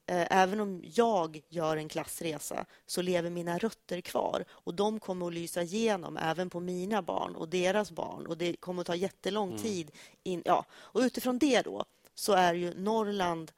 Även 0.08 0.60
om 0.60 0.84
jag 0.84 1.42
gör 1.50 1.78
en 1.78 1.90
klassresa 1.90 2.66
så 2.86 3.02
lever 3.02 3.30
mina 3.30 3.58
rötter 3.58 4.02
kvar 4.02 4.46
och 4.50 4.74
de 4.74 5.00
kommer 5.00 5.28
att 5.28 5.34
lysa 5.34 5.62
igenom 5.62 6.18
även 6.18 6.50
på 6.50 6.60
mina 6.60 7.02
barn 7.02 7.36
och 7.36 7.50
deras 7.50 7.92
barn 7.92 8.26
och 8.26 8.38
det 8.38 8.56
kommer 8.56 8.82
att 8.82 8.88
ta 8.88 8.96
jättelång 8.96 9.50
mm. 9.50 9.62
tid. 9.62 9.92
In, 10.24 10.42
ja. 10.46 10.66
Och 10.72 11.02
utifrån 11.02 11.38
det 11.38 11.62
då 11.62 11.86
så 12.16 12.34
är 12.34 12.54
ju 12.54 12.74
Norrland 12.74 13.52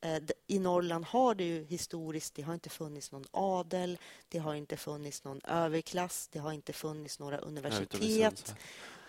eh, 0.00 0.22
i 0.46 0.58
Norrland 0.58 1.04
har 1.04 1.34
det 1.34 1.44
ju 1.44 1.64
historiskt 1.64 2.34
det 2.34 2.42
har 2.42 2.54
inte 2.54 2.70
funnits 2.70 3.12
någon 3.12 3.24
adel, 3.30 3.98
det 4.28 4.38
har 4.38 4.54
inte 4.54 4.76
funnits 4.76 5.24
någon 5.24 5.40
överklass, 5.44 6.28
det 6.32 6.38
har 6.38 6.52
inte 6.52 6.72
funnits 6.72 7.18
några 7.18 7.38
universitet. 7.38 8.54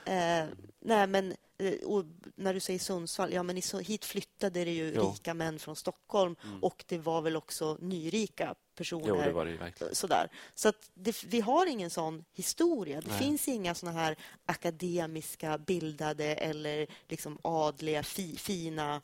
Eh, 0.08 0.46
nej, 0.80 1.08
men 1.08 1.36
eh, 1.58 1.74
när 2.36 2.54
du 2.54 2.60
säger 2.60 2.80
Sundsvall, 2.80 3.34
ja 3.34 3.44
men 3.44 3.62
hit 3.82 4.06
flyttade 4.06 4.66
det 4.66 4.72
ju 4.72 4.94
jo. 4.96 5.12
rika 5.12 5.34
män 5.34 5.60
från 5.60 5.76
Stockholm 5.76 6.36
mm. 6.44 6.64
och 6.64 6.84
det 6.88 6.98
var 6.98 7.22
väl 7.22 7.36
också 7.36 7.78
nyrika 7.82 8.56
personer. 8.76 9.08
Jo, 9.08 9.16
det 9.16 9.32
var 9.32 9.46
det 9.46 9.58
verkligen. 9.58 9.96
Sådär. 9.96 10.30
Så 10.56 10.74
det, 10.94 11.24
vi 11.24 11.40
har 11.40 11.66
ingen 11.66 11.90
sån 11.90 12.26
historia. 12.34 13.02
Det 13.02 13.10
nej. 13.10 13.20
finns 13.20 13.48
inga 13.48 13.76
såna 13.76 13.92
här 13.92 14.16
akademiska, 14.46 15.58
bildade 15.58 16.26
eller 16.26 16.88
liksom 17.08 17.38
adliga, 17.42 18.04
fi, 18.04 18.38
fina 18.38 19.02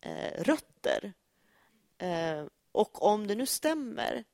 eh, 0.00 0.42
rötter. 0.42 1.12
Eh, 1.98 2.44
och 2.72 3.02
om 3.02 3.26
det 3.26 3.34
nu 3.34 3.46
stämmer 3.46 4.24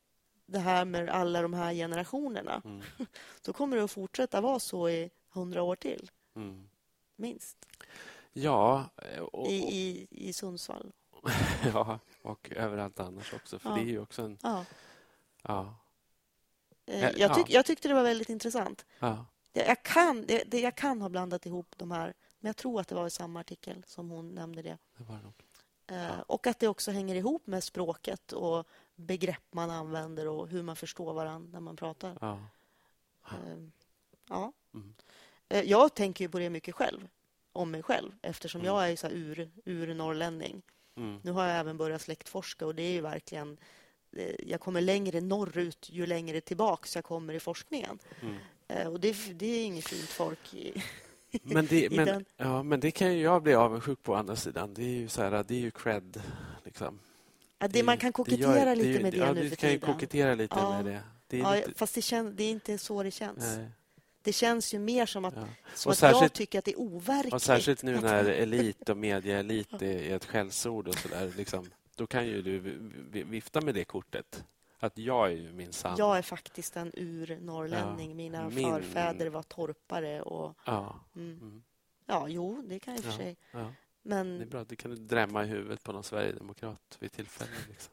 det 0.47 0.59
här 0.59 0.85
med 0.85 1.09
alla 1.09 1.43
de 1.43 1.55
här 1.55 1.75
generationerna 1.75 2.63
mm. 2.65 2.83
då 3.43 3.53
kommer 3.53 3.77
det 3.77 3.85
att 3.85 3.91
fortsätta 3.91 4.41
vara 4.41 4.59
så 4.59 4.89
i 4.89 5.11
hundra 5.37 5.63
år 5.63 5.77
till. 5.77 6.11
Mm. 6.35 6.69
Minst. 7.17 7.67
Ja. 8.33 8.85
Och, 9.33 9.47
I, 9.47 9.55
i, 9.55 10.07
I 10.11 10.33
Sundsvall. 10.33 10.93
ja, 11.73 11.99
och 12.23 12.53
överallt 12.57 13.01
annars 13.01 13.35
också. 13.35 13.59
För 13.59 13.71
ja. 13.71 13.77
det 13.77 13.83
är 13.83 13.85
ju 13.85 14.01
också 14.01 14.23
en... 14.23 14.39
Ja. 14.43 14.65
ja. 15.43 15.75
Eh, 16.87 17.11
jag, 17.17 17.35
tyck, 17.35 17.51
jag 17.51 17.67
tyckte 17.67 17.89
det 17.89 17.95
var 17.95 18.03
väldigt 18.03 18.29
intressant. 18.29 18.87
Ja. 18.99 19.27
Jag, 19.53 19.83
kan, 19.83 20.27
det, 20.27 20.45
det, 20.47 20.61
jag 20.61 20.75
kan 20.75 21.03
ha 21.03 21.09
blandat 21.09 21.47
ihop 21.47 21.75
de 21.77 21.91
här, 21.91 22.15
men 22.41 22.49
jag 22.49 22.57
tror 22.57 22.81
att 22.81 22.89
det 22.89 22.95
var 22.95 23.07
i 23.07 23.11
samma 23.11 23.41
artikel 23.41 23.85
som 23.87 24.11
hon 24.11 24.35
nämnde 24.35 24.63
det. 24.63 24.79
det 24.97 25.05
var 25.05 25.19
det 25.87 25.95
eh, 25.95 26.21
och 26.21 26.47
att 26.47 26.59
det 26.59 26.69
också 26.69 26.91
hänger 26.91 27.15
ihop 27.15 27.47
med 27.47 27.65
språket 27.65 28.33
och 28.33 28.67
begrepp 28.95 29.45
man 29.51 29.71
använder 29.71 30.29
och 30.29 30.49
hur 30.49 30.63
man 30.63 30.77
förstår 30.77 31.15
varandra 31.15 31.51
när 31.53 31.61
man 31.61 31.77
pratar. 31.77 32.19
Ja. 32.21 32.39
Eh, 33.31 33.59
ja. 34.29 34.53
Mm. 34.75 34.95
Eh, 35.49 35.63
jag 35.63 35.95
tänker 35.95 36.25
ju 36.25 36.29
på 36.29 36.39
det 36.39 36.51
mycket 36.51 36.75
själv, 36.75 37.09
om 37.53 37.71
mig 37.71 37.83
själv 37.83 38.13
eftersom 38.23 38.61
mm. 38.61 38.75
jag 38.75 38.91
är 38.91 38.97
så 38.97 39.09
ur, 39.09 39.51
ur 39.65 39.95
norrlänning. 39.95 40.63
Mm. 40.97 41.21
Nu 41.23 41.31
har 41.31 41.47
jag 41.47 41.59
även 41.59 41.77
börjat 41.77 42.03
släktforska 42.03 42.67
och 42.67 42.75
det 42.75 42.83
är 42.83 42.93
ju 42.93 43.01
verkligen... 43.01 43.57
Eh, 44.13 44.35
jag 44.39 44.61
kommer 44.61 44.81
längre 44.81 45.21
norrut 45.21 45.89
ju 45.93 46.07
längre 46.07 46.41
tillbaka 46.41 46.89
jag 46.95 47.05
kommer 47.05 47.35
i 47.35 47.41
forskningen. 47.41 47.99
Mm. 48.23 48.37
Eh, 48.69 48.93
och 48.93 49.01
det, 49.01 49.17
det, 49.35 49.47
är 49.47 49.65
inget 49.65 49.89
fint 49.89 50.09
folk 50.09 50.55
i, 50.55 50.83
men 51.43 51.67
det, 51.67 51.91
men, 51.91 52.25
ja, 52.37 52.63
men 52.63 52.81
det 52.81 52.91
kan 52.91 53.15
ju 53.15 53.23
jag 53.23 53.43
bli 53.43 53.55
avundsjuk 53.55 54.03
på 54.03 54.15
andra 54.15 54.37
sidan. 54.37 54.75
Det 54.75 54.83
är 54.83 55.01
ju, 55.01 55.09
så 55.09 55.23
här, 55.23 55.45
det 55.49 55.55
är 55.55 55.59
ju 55.59 55.71
cred. 55.71 56.23
Liksom. 56.65 56.99
Ja, 57.59 57.69
det, 57.69 57.83
man 57.83 57.99
kan 57.99 58.13
kokettera 58.13 58.69
gör, 58.69 58.77
lite 58.77 59.03
med 59.03 59.13
det 59.13 59.19
ja, 59.19 59.33
nu 59.33 59.51
för 59.51 59.57
tiden. 59.57 59.75
Du 59.75 59.81
kan 59.81 59.95
kokettera 59.95 60.35
lite 60.35 60.57
ja. 60.59 60.71
med 60.71 60.85
det. 60.85 61.03
det 61.27 61.39
ja, 61.39 61.55
lite... 61.55 61.75
Fast 61.75 61.95
det, 61.95 62.03
kän, 62.03 62.37
det 62.37 62.45
är 62.45 62.51
inte 62.51 62.79
så 62.79 63.03
det 63.03 63.11
känns. 63.11 63.57
Nej. 63.57 63.69
Det 64.27 64.33
känns 64.33 64.75
ju 64.75 64.79
mer 64.79 65.07
som 65.07 65.25
att, 65.25 65.35
ja. 65.37 65.47
som 65.75 65.93
att 65.93 66.03
jag 66.03 66.33
tycker 66.33 66.59
att 66.59 66.65
det 66.65 66.73
är 66.73 66.81
overkligt. 66.81 67.35
Och 67.35 67.43
särskilt 67.43 67.83
nu 67.83 68.01
när 68.01 68.25
elit 68.25 68.89
och 68.89 68.97
medieelit 68.97 69.83
är 69.83 70.17
ett 70.17 70.25
skällsord 70.25 70.89
och 70.89 70.95
så 70.95 71.09
där, 71.09 71.33
liksom, 71.37 71.71
då 71.95 72.07
kan 72.07 72.27
ju 72.27 72.43
du 72.43 72.59
vifta 73.11 73.61
med 73.61 73.75
det 73.75 73.85
kortet. 73.85 74.45
Att 74.79 74.99
jag 74.99 75.27
är 75.27 75.37
ju 75.37 75.53
min 75.53 75.73
sann... 75.73 75.95
Jag 75.99 76.19
är 76.19 76.23
faktiskt 76.23 76.77
en 76.77 76.93
urnorrlänning. 76.95 78.11
Ja. 78.11 78.17
Mina 78.17 78.49
Min... 78.49 78.73
förfäder 78.73 79.27
var 79.27 79.43
torpare. 79.43 80.23
Och, 80.23 80.59
ja. 80.65 81.01
Mm. 81.17 81.39
Mm. 81.41 81.63
ja, 82.07 82.29
jo, 82.29 82.63
det 82.67 82.79
kan 82.79 82.95
jag 82.95 82.99
i 82.99 83.09
och 83.09 83.13
för 83.13 83.23
sig. 83.23 83.37
Ja. 83.51 83.73
Men... 84.03 84.39
Det 84.39 84.45
är 84.45 84.47
bra. 84.47 84.65
Det 84.65 84.77
kan 84.77 84.91
du 84.91 84.97
drämma 84.97 85.45
i 85.45 85.47
huvudet 85.47 85.83
på 85.83 85.93
någon 85.93 86.05
sverigedemokrat 86.05 86.97
vid 87.01 87.13
tillfälle. 87.13 87.51
Liksom. 87.69 87.93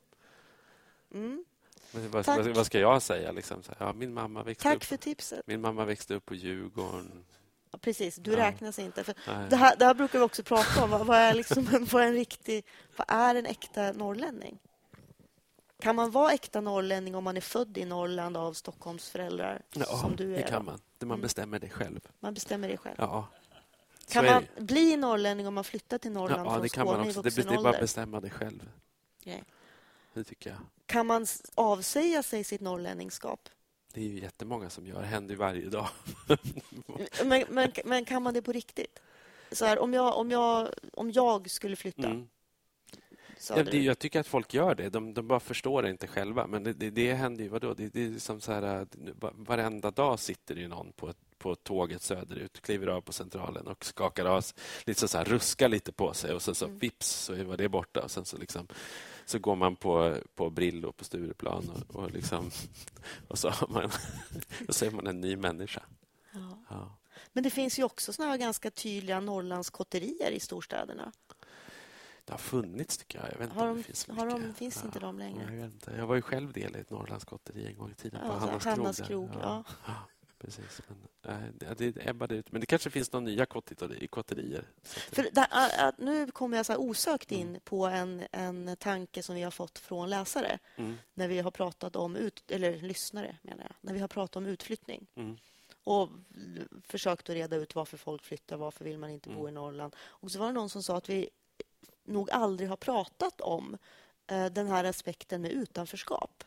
Mm. 1.14 1.46
Vad, 1.94 2.26
vad, 2.26 2.48
vad, 2.56 2.66
ska 2.66 2.80
jag 2.80 3.02
säga? 3.02 3.32
Liksom? 3.32 3.64
Ja, 3.80 3.94
min 3.94 4.14
mamma 4.14 4.44
växte 4.44 4.64
Tack 4.70 4.76
upp, 4.76 4.84
för 4.84 4.98
tipset. 4.98 5.48
Min 5.48 5.62
mamma 5.62 5.86
växte 5.86 6.14
upp 6.16 6.26
på 6.26 6.36
Djurgården. 6.36 7.26
precis. 7.82 8.16
Du 8.16 8.32
Ja. 8.32 8.38
räknas 8.38 8.80
inte. 8.80 9.04
För 9.04 9.16
det, 9.50 9.56
här, 9.56 9.76
det 9.76 9.86
här 9.86 9.94
brukar 9.94 10.20
vi 10.20 10.26
också 10.26 10.44
prata 10.44 10.84
om. 10.84 10.90
Vad, 11.08 11.18
är 11.18 11.34
liksom, 11.34 11.68
en- 11.74 11.86
vad, 11.86 12.04
är 12.04 12.08
en 12.08 12.14
riktig, 12.14 12.66
vad 12.98 13.06
är 13.10 13.36
en 13.36 13.46
äkta 13.46 13.92
norrlänning? 13.92 14.60
Kan 15.80 15.96
man 15.96 16.12
vara 16.12 16.32
äkta 16.32 16.62
norrlänning 16.62 17.16
om 17.16 17.24
man 17.24 17.38
är 17.38 17.42
född 17.42 17.78
i 17.78 17.86
Norrland 17.86 18.38
av 18.38 18.54
Stockholms 18.54 19.10
föräldrar, 19.10 19.62
Ja, 19.74 19.86
som 19.86 20.16
du 20.16 20.34
är? 20.36 20.38
det 20.38 20.44
kan 20.48 20.66
man. 20.66 20.80
Man 21.00 21.12
Mm. 21.12 21.22
bestämmer 21.22 21.60
det 21.60 21.70
själv. 21.70 22.00
Man 22.20 22.34
bestämmer 22.34 22.68
det 22.68 22.78
själv. 22.78 22.96
Ja. 22.98 23.28
Kan 24.12 24.26
man 24.26 24.46
bli 24.58 24.98
norrlänning 24.98 25.48
om 25.48 25.54
man 25.54 25.64
flyttar 25.64 25.98
till 25.98 26.12
Norrland 26.12 26.48
Ja, 26.48 26.54
från 26.54 26.62
det 26.62 26.70
kan 26.70 26.86
Skåne 26.88 26.98
man 26.98 27.08
också. 27.08 27.22
Det, 27.22 27.30
vuxen 27.30 27.48
det 27.48 27.54
är 27.60 27.64
bara 27.64 27.74
att 27.74 27.80
bestämma 27.82 28.20
det 28.20 28.30
själv. 28.30 28.70
Okej. 29.22 29.44
Det 30.14 30.24
tycker 30.24 30.50
jag. 30.50 30.60
Kan 30.86 31.08
man 31.08 31.26
avsäga 31.56 32.24
sig 32.24 32.44
sitt 32.44 32.62
norrlänningskap? 32.62 33.50
Det 33.94 34.02
är 34.02 34.06
ju 34.06 34.20
jättemånga 34.20 34.70
som 34.70 34.88
gör. 34.88 35.02
Det 35.02 35.08
händer 35.08 35.36
varje 35.36 35.70
dag. 35.70 35.88
Men, 37.26 37.46
men, 37.50 37.72
men 37.86 38.06
kan 38.06 38.24
man 38.24 38.34
det 38.34 38.42
på 38.42 38.52
riktigt? 38.52 39.00
Så 39.52 39.66
här, 39.66 39.80
om, 39.80 39.94
jag, 39.94 40.18
om, 40.18 40.32
jag, 40.32 40.70
om 40.94 41.12
jag 41.12 41.50
skulle 41.50 41.76
flytta 41.76 42.08
Mm. 42.08 42.28
Ja, 43.50 43.64
det, 43.64 43.78
jag 43.78 44.00
tycker 44.00 44.20
att 44.20 44.28
folk 44.28 44.54
gör 44.54 44.76
det. 44.76 44.90
De, 44.90 45.14
de 45.14 45.28
bara 45.28 45.40
förstår 45.40 45.84
det 45.84 45.90
inte 45.90 46.08
själva. 46.08 46.48
Men 46.48 46.64
det, 46.64 46.74
det, 46.74 46.90
det 46.90 47.14
händer 47.14 47.44
ju... 47.44 47.50
Vadå? 47.50 47.74
Det, 47.74 47.88
det 47.94 48.04
är 48.06 48.20
som 48.20 48.42
så 48.42 48.52
här... 48.52 48.88
Varenda 49.20 49.92
dag 49.92 50.20
sitter 50.20 50.56
det 50.56 50.62
ju 50.62 50.68
någon 50.68 50.92
på, 50.92 51.14
på 51.38 51.56
tåget 51.56 52.02
söderut, 52.02 52.62
kliver 52.62 52.88
av 52.88 53.02
på 53.02 53.14
Centralen 53.14 53.68
och 53.68 53.86
skakar 53.86 54.26
av 54.26 54.42
så 54.42 55.18
här, 55.18 55.26
ruskar 55.26 55.70
lite 55.70 55.92
på 55.92 56.14
sig 56.14 56.34
och 56.34 56.42
sen 56.42 56.56
så 56.56 56.66
Mm. 56.66 56.80
vips 56.80 57.10
så 57.10 57.44
var 57.44 57.58
det 57.58 57.70
borta. 57.70 58.02
Och 58.02 58.12
sen 58.12 58.26
så, 58.26 58.38
liksom, 58.38 58.68
så 59.26 59.40
går 59.40 59.56
man 59.56 59.76
på, 59.76 60.18
på 60.36 60.50
Brillo 60.50 60.92
på 60.92 61.04
Stureplan 61.04 61.70
och, 61.70 61.96
och, 61.96 62.12
liksom, 62.12 62.52
och 63.28 63.38
så, 63.40 63.54
man, 63.70 63.90
och 64.68 64.76
så 64.76 64.86
är 64.86 64.92
man 64.92 65.08
en 65.08 65.22
ny 65.22 65.36
människa. 65.38 65.84
Ja. 66.32 66.58
Ja. 66.70 66.98
Men 67.34 67.44
det 67.44 67.50
finns 67.50 67.80
ju 67.80 67.84
också 67.84 68.14
såna 68.14 68.38
ganska 68.38 68.72
tydliga 68.72 69.20
Norrlandskotterier 69.20 70.32
i 70.32 70.40
storstäderna. 70.40 71.12
Det 72.26 72.32
har 72.34 72.38
funnits, 72.40 72.98
tycker 72.98 73.20
jag. 73.20 73.28
Jag 73.34 73.38
vet 73.38 73.50
inte 73.50 73.60
Har 73.60 73.68
om 73.68 73.74
de- 73.76 73.78
det 73.78 73.84
finns 73.84 74.08
har 74.08 74.26
de- 74.30 74.54
finns 74.54 74.84
inte 74.86 75.00
de 75.00 75.20
längre? 75.20 75.44
Jag, 75.44 75.62
vet 75.62 75.74
inte. 75.74 75.94
jag 75.98 76.08
var 76.08 76.16
ju 76.16 76.22
själv 76.22 76.54
del 76.54 76.76
i 76.76 76.80
ett 76.80 76.90
Norrlandskotteri 76.90 77.66
en 77.68 77.78
gång 77.78 77.92
i 77.92 77.94
tiden. 77.94 78.20
på 78.20 78.28
Ja, 78.28 78.60
Hannas 78.64 79.02
krog. 79.08 79.30
Precis. 80.44 80.82
Men, 81.24 81.34
äh, 81.62 81.74
det, 81.76 81.98
ebbade 82.08 82.36
ut. 82.36 82.52
Men 82.52 82.62
det 82.62 82.68
kanske 82.68 82.90
finns 82.90 83.12
några 83.12 83.26
nya 83.26 83.46
kotterier. 83.46 84.08
kotterier. 84.08 84.66
Så 84.84 85.00
att 85.00 85.06
det- 85.10 85.16
För 85.16 85.30
där, 85.32 85.48
ä- 85.52 85.88
ä- 85.90 85.92
nu 85.98 86.32
kommer 86.32 86.58
jag 86.58 86.66
så 86.66 86.78
osökt 86.78 87.32
in 87.32 87.48
Mm. 87.48 87.62
på 87.64 87.86
en, 87.86 88.24
en 88.32 88.76
tanke 88.78 89.24
som 89.24 89.36
vi 89.36 89.42
har 89.42 89.52
fått 89.52 89.80
från 89.80 90.10
läsare 90.10 90.60
mm, 90.76 90.96
när 91.14 91.28
vi 91.28 91.40
har 91.40 91.52
pratat 91.52 91.96
om 91.96 92.16
ut, 92.16 92.52
eller 92.52 92.82
lyssnare 92.82 93.38
menar 93.42 93.64
jag, 93.64 93.76
när 93.82 93.94
vi 93.94 94.00
har 94.00 94.08
pratat 94.08 94.36
om 94.36 94.46
utflyttning 94.46 95.08
mm, 95.16 95.38
och 95.84 96.10
försökt 96.84 97.30
att 97.30 97.36
reda 97.36 97.56
ut 97.56 97.76
varför 97.76 97.98
folk 97.98 98.24
flyttar, 98.24 98.58
varför 98.58 98.86
vill 98.86 98.98
man 98.98 99.10
inte 99.10 99.30
bo 99.30 99.36
Mm. 99.40 99.48
i 99.48 99.52
Norrland. 99.52 99.96
Och 100.02 100.32
så 100.32 100.40
var 100.40 100.48
det 100.48 100.54
någon 100.54 100.70
som 100.70 100.84
sa 100.84 100.98
att 100.98 101.10
vi 101.10 101.30
nog 102.06 102.32
aldrig 102.32 102.70
har 102.70 102.78
pratat 102.78 103.42
om 103.42 103.78
eh, 104.28 104.46
den 104.46 104.68
här 104.68 104.84
aspekten 104.84 105.42
med 105.42 105.52
utanförskap. 105.52 106.44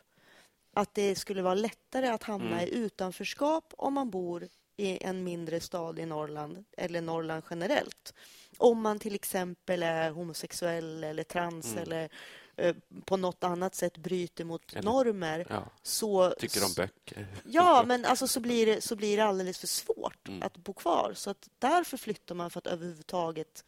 Att 0.76 0.94
det 0.94 1.14
skulle 1.16 1.42
vara 1.42 1.54
lättare 1.54 2.06
att 2.08 2.22
hamna 2.22 2.56
Mm. 2.62 2.68
i 2.68 2.70
utanförskap 2.74 3.74
om 3.78 3.94
man 3.94 4.10
bor 4.10 4.48
i 4.76 5.04
en 5.04 5.24
mindre 5.24 5.60
stad 5.60 5.98
i 5.98 6.06
Norrland 6.06 6.64
eller 6.76 7.00
Norrland 7.00 7.42
generellt. 7.50 8.14
Om 8.58 8.80
man 8.82 8.98
till 8.98 9.14
exempel 9.14 9.82
är 9.82 10.10
homosexuell 10.10 11.04
eller 11.04 11.22
trans 11.22 11.66
Mm. 11.72 11.82
eller 11.82 12.08
eh, 12.56 12.76
på 13.04 13.16
något 13.16 13.44
annat 13.44 13.74
sätt 13.74 13.96
bryter 13.98 14.44
mot 14.44 14.72
Eller- 14.72 14.82
normer 14.82 15.46
ja, 15.48 15.64
så... 15.82 16.30
tycker 16.30 16.64
om 16.64 16.72
böcker. 16.76 17.26
Ja, 17.44 17.84
men 17.86 18.04
alltså 18.04 18.28
så 18.28 18.40
blir 18.40 18.66
det, 18.66 18.80
så 18.80 18.96
blir 18.96 19.16
det 19.16 19.24
alldeles 19.24 19.58
för 19.58 19.66
svårt 19.66 20.28
Mm. 20.28 20.42
att 20.42 20.56
bo 20.56 20.72
kvar. 20.72 21.12
Så 21.14 21.30
att 21.30 21.48
därför 21.58 21.96
flyttar 21.96 22.34
man 22.34 22.50
för 22.50 22.58
att 22.58 22.66
överhuvudtaget 22.66 23.64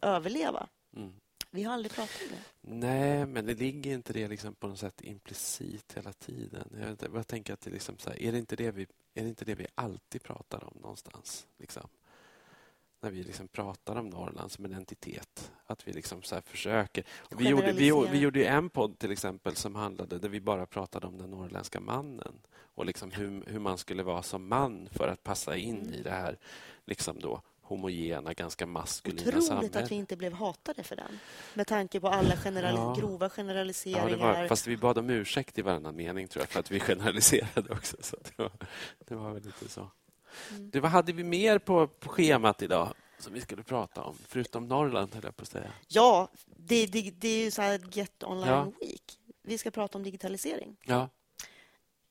överleva. 0.00 0.66
Mm. 0.96 1.12
Vi 1.56 1.62
har 1.62 1.74
aldrig 1.74 1.92
pratat 1.92 2.22
om 2.22 2.28
det. 2.28 2.76
Nej, 2.86 3.26
men 3.26 3.46
det 3.46 3.54
ligger 3.54 3.92
inte 3.92 4.12
det 4.12 4.28
liksom 4.28 4.54
på 4.54 4.68
något 4.68 4.78
sätt 4.78 5.00
implicit 5.00 5.92
hela 5.96 6.12
tiden. 6.12 6.96
Jag, 7.00 7.14
jag 7.14 7.26
tänker 7.26 7.52
att 7.52 7.60
det 7.60 7.70
liksom 7.70 7.96
här, 8.06 8.22
är, 8.22 8.32
det 8.32 8.38
inte 8.38 8.56
det 8.56 8.70
vi, 8.70 8.86
är 9.14 9.22
det 9.22 9.28
inte 9.28 9.44
det 9.44 9.54
vi 9.54 9.66
alltid 9.74 10.22
pratar 10.22 10.64
om 10.64 10.78
någonstans? 10.80 11.46
Liksom? 11.58 11.88
När 13.00 13.10
vi 13.10 13.22
liksom 13.22 13.48
pratar 13.48 13.96
om 13.96 14.08
Norrland 14.08 14.52
som 14.52 14.64
en 14.64 14.72
entitet. 14.72 15.52
Att 15.66 15.88
vi 15.88 15.92
liksom 15.92 16.22
så 16.22 16.34
här 16.34 16.42
försöker. 16.42 17.04
Och 17.18 17.40
vi, 17.40 17.48
gjorde, 17.48 17.72
vi, 17.72 17.92
vi 18.10 18.18
gjorde 18.18 18.38
ju 18.38 18.44
en 18.44 18.70
podd 18.70 18.98
till 18.98 19.10
exempel 19.10 19.56
som 19.56 19.74
handlade 19.74 20.18
där 20.18 20.28
vi 20.28 20.40
bara 20.40 20.66
pratade 20.66 21.06
om 21.06 21.18
den 21.18 21.30
norrländska 21.30 21.80
mannen 21.80 22.38
och 22.58 22.86
liksom 22.86 23.10
hur, 23.10 23.44
hur 23.46 23.58
man 23.58 23.78
skulle 23.78 24.02
vara 24.02 24.22
som 24.22 24.48
man 24.48 24.88
för 24.92 25.08
att 25.08 25.22
passa 25.22 25.56
in 25.56 25.76
Mm. 25.76 25.94
i 25.94 26.02
det 26.02 26.10
här 26.10 26.38
liksom 26.84 27.18
då, 27.20 27.42
homogena, 27.66 28.34
ganska 28.34 28.66
maskulina 28.66 29.22
Otroligt 29.28 29.46
samhället. 29.46 29.76
att 29.76 29.90
vi 29.90 29.94
inte 29.94 30.16
blev 30.16 30.32
hatade 30.32 30.82
för 30.82 30.96
den. 30.96 31.18
Med 31.54 31.66
tanke 31.66 32.00
på 32.00 32.08
alla 32.08 32.34
generali- 32.36 32.76
Ja. 32.76 32.96
grova 32.98 33.24
Ja, 33.26 33.30
generaliseringar. 33.30 34.10
det 34.10 34.16
var, 34.16 34.48
fast 34.48 34.66
vi 34.66 34.76
bad 34.76 34.98
om 34.98 35.10
ursäkt 35.10 35.58
i 35.58 35.62
varannan 35.62 35.96
mening 35.96 36.28
tror 36.28 36.42
jag 36.42 36.48
för 36.48 36.60
att 36.60 36.70
vi 36.70 36.80
generaliserade 36.90 37.72
också. 37.72 37.96
Så 38.00 38.16
det, 38.22 38.38
var, 38.42 38.52
det 39.06 39.14
var 39.14 39.32
väl 39.32 39.42
lite 39.42 39.68
så. 39.68 39.90
Mm. 40.50 40.70
Det, 40.70 40.80
vad 40.80 40.90
hade 40.90 41.12
vi 41.12 41.24
mer 41.24 41.58
på, 41.58 41.86
på 41.86 42.08
schemat 42.08 42.62
idag 42.62 42.94
som 43.18 43.32
vi 43.32 43.40
skulle 43.40 43.62
prata 43.62 44.02
om? 44.02 44.16
Förutom 44.28 44.68
Norrland, 44.68 45.14
höll 45.14 45.24
jag 45.24 45.36
på 45.36 45.42
att 45.42 45.48
säga. 45.48 45.72
Ja, 45.88 46.28
det, 46.56 46.86
det, 46.86 47.10
det 47.10 47.28
är 47.28 47.44
ju 47.44 47.50
så 47.50 47.62
här 47.62 47.80
Get 47.92 48.22
Online 48.24 48.48
Ja. 48.48 48.72
Week. 48.80 49.18
Vi 49.42 49.58
ska 49.58 49.70
prata 49.70 49.98
om 49.98 50.04
digitalisering. 50.04 50.76
Ja, 50.82 51.08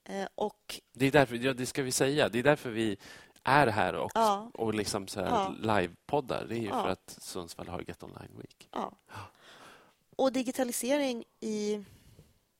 Eh, 0.10 0.28
och 0.36 0.82
det, 0.94 1.06
är 1.06 1.12
därför, 1.12 1.36
ja, 1.36 1.54
det 1.54 1.66
ska 1.66 1.84
vi 1.84 1.92
säga. 1.92 2.30
Det 2.30 2.40
är 2.40 2.44
därför 2.44 2.70
vi 2.70 2.98
är 3.46 3.68
här 3.68 3.96
också 3.96 4.20
Ja. 4.20 4.52
och 4.54 4.74
liksom 4.74 5.08
så 5.08 5.20
här 5.22 5.28
Ja. 5.28 5.54
livepoddar. 5.80 6.46
Det 6.50 6.56
är 6.56 6.60
ju 6.60 6.68
Ja. 6.68 6.82
för 6.84 6.90
att 6.90 7.18
Sundsvall 7.22 7.68
har 7.68 7.80
Get 7.88 8.04
Online 8.04 8.32
Week. 8.38 8.70
Och 10.16 10.32
digitalisering 10.32 11.24
i... 11.40 11.84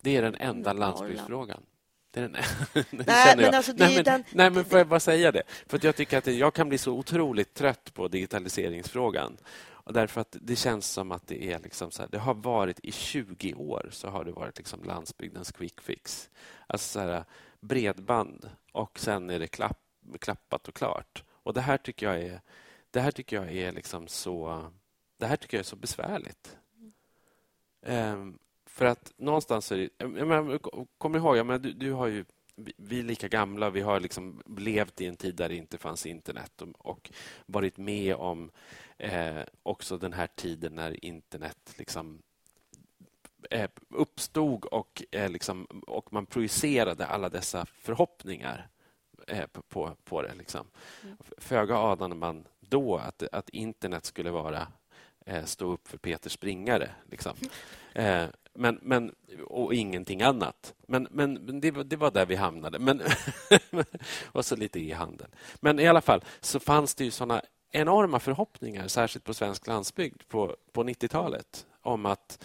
Det 0.02 0.18
är 0.18 0.22
den 0.22 0.36
enda 0.36 0.74
Norrland. 0.74 0.80
landsbygdsfrågan. 1.00 1.64
Det 2.12 2.20
är 2.20 2.24
den, 2.24 2.32
Nej, 2.92 3.36
men 3.36 3.46
jag. 3.46 3.56
alltså, 3.56 3.74
nej, 3.76 3.96
men, 3.96 4.04
den- 4.04 4.24
nej, 4.32 4.50
men 4.50 4.66
får 4.66 4.78
jag 4.78 4.88
bara 4.88 5.00
säga 5.00 5.32
det? 5.32 5.44
För 5.68 5.80
jag 5.86 5.96
tycker 5.96 6.18
att 6.18 6.28
jag 6.28 6.54
kan 6.54 6.70
bli 6.70 6.78
så 6.78 6.92
otroligt 6.94 7.54
trött 7.54 7.94
på 7.94 8.08
digitaliseringsfrågan. 8.08 9.38
Och 9.68 9.94
därför 9.94 10.22
att 10.22 10.38
det 10.42 10.56
känns 10.56 10.88
som 10.92 11.12
att 11.12 11.28
det 11.28 11.52
är 11.52 11.60
liksom 11.60 11.92
så 11.92 12.02
här, 12.02 12.10
det 12.12 12.18
har 12.20 12.34
varit 12.34 12.80
i 12.84 12.92
20 12.92 13.54
år 13.54 13.90
så 13.92 14.08
har 14.10 14.24
det 14.26 14.32
varit 14.32 14.58
liksom 14.58 14.84
landsbygdens 14.84 15.52
quick 15.52 15.82
fix. 15.82 16.30
Alltså 16.68 16.90
så 16.90 17.00
här, 17.00 17.24
bredband 17.60 18.50
och 18.72 19.00
sen 19.00 19.30
är 19.30 19.40
det 19.40 19.48
klapp, 19.48 19.80
klappat 20.22 20.68
och 20.68 20.76
klart. 20.76 21.24
Och 21.30 21.54
det 21.54 21.62
här 21.62 21.78
tycker 21.78 22.06
jag 22.06 22.22
är, 22.22 22.42
det 22.92 23.00
här 23.00 23.12
tycker 23.12 23.36
jag 23.36 23.52
är 23.52 23.72
liksom 23.72 24.08
så, 24.08 24.66
det 25.18 25.26
här 25.26 25.36
tycker 25.36 25.58
jag 25.58 25.64
är 25.64 25.68
så 25.70 25.76
besvärligt. 25.76 26.58
Um, 27.82 28.40
för 28.66 28.86
att 28.86 29.14
någonstans 29.18 29.72
är 29.72 29.78
det... 29.78 29.90
Jag 29.98 30.28
menar, 30.28 30.60
kom 30.98 31.16
ihåg, 31.16 31.38
jag 31.38 31.46
menar, 31.46 31.60
du, 31.60 31.74
du 31.74 31.92
har 31.92 32.08
ju... 32.08 32.26
vi- 32.56 33.00
är 33.00 33.04
lika 33.04 33.28
gamla, 33.28 33.70
vi 33.70 33.82
har 33.82 34.00
liksom 34.00 34.44
levt 34.58 35.02
i 35.02 35.06
en 35.06 35.16
tid 35.16 35.36
där 35.36 35.50
det 35.50 35.56
inte 35.56 35.78
fanns 35.78 36.06
internet 36.06 36.62
och, 36.62 36.70
och 36.78 37.12
varit 37.46 37.78
med 37.78 38.16
om 38.16 38.52
eh, 38.98 39.42
också 39.64 39.98
den 39.98 40.14
här 40.14 40.28
tiden 40.28 40.76
när 40.76 41.06
internet 41.06 41.76
liksom 41.78 42.22
eh, 43.52 43.70
uppstod 43.90 44.66
och, 44.66 45.04
eh, 45.12 45.30
liksom, 45.30 45.66
och 45.88 46.14
man 46.14 46.26
projicerade 46.26 47.06
alla 47.06 47.30
dessa 47.30 47.66
förhoppningar 47.66 48.68
på- 49.52 49.62
på, 49.62 49.96
på 50.04 50.22
det. 50.22 50.34
Liksom. 50.36 50.68
Mm. 51.04 51.18
Föga 51.38 51.78
anade 51.78 52.16
man 52.16 52.48
då 52.60 52.98
att, 52.98 53.24
att 53.32 53.50
internet 53.50 54.06
skulle 54.06 54.32
vara 54.32 54.68
eh, 55.26 55.46
stå 55.46 55.72
upp 55.72 55.88
för 55.88 55.98
Peter 55.98 56.30
Springare. 56.30 56.90
Liksom. 57.12 57.34
Eh, 57.98 58.26
men, 58.54 58.80
men, 58.82 59.16
och 59.48 59.74
ingenting 59.74 60.22
annat. 60.22 60.74
Men, 60.88 61.08
men 61.12 61.60
det, 61.62 61.72
var- 61.72 61.84
det 61.84 61.96
var 61.96 62.12
där 62.12 62.26
vi 62.26 62.36
hamnade. 62.36 62.80
Men, 62.80 63.02
och 64.32 64.46
så 64.46 64.56
lite 64.56 64.80
e-handel. 64.80 65.28
Men 65.60 65.80
i 65.80 65.88
alla 65.88 66.02
fall 66.02 66.24
så 66.42 66.60
fanns 66.60 66.96
det 66.96 67.04
ju 67.04 67.12
såna 67.12 67.42
enorma 67.72 68.20
förhoppningar, 68.20 68.88
särskilt 68.88 69.24
på 69.26 69.34
svensk 69.34 69.68
landsbygd 69.68 70.22
på, 70.28 70.56
på 70.72 70.84
90-talet 70.84 71.66
om 71.82 72.06
att 72.06 72.44